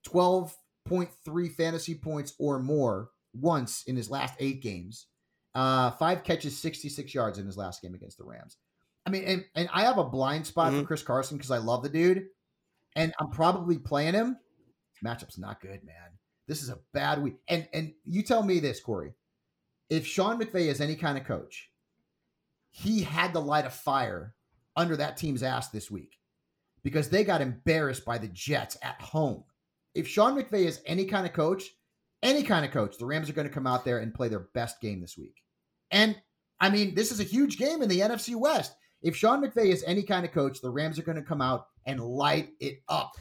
12.3 0.08 1.52
fantasy 1.56 1.96
points 1.96 2.34
or 2.40 2.60
more 2.60 3.10
once 3.34 3.84
in 3.84 3.96
his 3.96 4.10
last 4.10 4.36
eight 4.40 4.62
games. 4.62 5.08
Uh, 5.54 5.92
five 5.92 6.24
catches, 6.24 6.58
66 6.58 7.14
yards 7.14 7.40
in 7.40 7.46
his 7.46 7.58
last 7.58 7.82
game 7.82 7.94
against 7.96 8.18
the 8.18 8.24
Rams. 8.26 8.58
I 9.06 9.10
mean, 9.10 9.24
and, 9.24 9.46
and 9.56 9.70
I 9.74 9.84
have 9.84 9.98
a 9.98 10.04
blind 10.04 10.46
spot 10.48 10.74
Mhm. 10.74 10.82
for 10.82 10.86
Chris 10.88 11.04
Carson 11.04 11.38
because 11.38 11.52
I 11.52 11.60
love 11.60 11.84
the 11.84 11.90
dude, 11.90 12.28
and 12.96 13.14
I'm 13.20 13.30
probably 13.30 13.78
playing 13.78 14.14
him. 14.16 14.38
This 14.94 15.04
matchup's 15.04 15.38
not 15.38 15.62
good, 15.62 15.84
man. 15.84 16.18
This 16.48 16.62
is 16.62 16.70
a 16.70 16.80
bad 16.94 17.22
week. 17.24 17.36
And 17.48 17.68
and 17.74 17.94
you 18.04 18.22
tell 18.24 18.44
me 18.44 18.60
this, 18.60 18.80
Corey. 18.80 19.14
If 19.90 20.06
Sean 20.06 20.40
McVay 20.40 20.68
is 20.68 20.82
any 20.82 20.96
kind 20.96 21.18
of 21.18 21.26
coach, 21.26 21.70
he 22.72 23.04
had 23.04 23.34
to 23.34 23.40
light 23.40 23.66
a 23.66 23.70
fire 23.70 24.34
under 24.76 24.98
that 24.98 25.18
team's 25.18 25.44
ass 25.44 25.70
this 25.70 25.90
week 25.90 26.18
because 26.84 27.10
they 27.10 27.24
got 27.24 27.42
embarrassed 27.42 28.06
by 28.06 28.18
the 28.18 28.28
Jets 28.28 28.78
at 28.82 29.02
home. 29.02 29.44
If 29.94 30.08
Sean 30.08 30.36
McVay 30.36 30.66
is 30.66 30.82
any 30.86 31.06
kind 31.06 31.26
of 31.26 31.34
coach, 31.34 31.64
any 32.22 32.44
kind 32.44 32.66
of 32.66 32.72
coach, 32.72 32.98
the 32.98 33.06
Rams 33.06 33.30
are 33.30 33.34
going 33.34 33.48
to 33.48 33.54
come 33.54 33.68
out 33.68 33.86
there 33.86 34.00
and 34.00 34.14
play 34.14 34.28
their 34.28 34.48
best 34.54 34.82
game 34.82 35.00
this 35.00 35.18
week. 35.18 35.42
And 35.92 36.16
I 36.60 36.70
mean, 36.70 36.96
this 36.96 37.12
is 37.12 37.20
a 37.20 37.24
huge 37.24 37.58
game 37.58 37.82
in 37.82 37.90
the 37.90 38.00
NFC 38.00 38.36
West. 38.36 38.76
If 39.02 39.16
Sean 39.16 39.44
McVay 39.44 39.68
is 39.68 39.84
any 39.86 40.04
kind 40.04 40.26
of 40.26 40.32
coach, 40.32 40.62
the 40.62 40.70
Rams 40.70 40.98
are 41.00 41.04
going 41.04 41.18
to 41.18 41.24
come 41.24 41.42
out 41.42 41.68
and 41.86 42.00
light 42.00 42.50
it 42.60 42.82
up. 42.90 43.14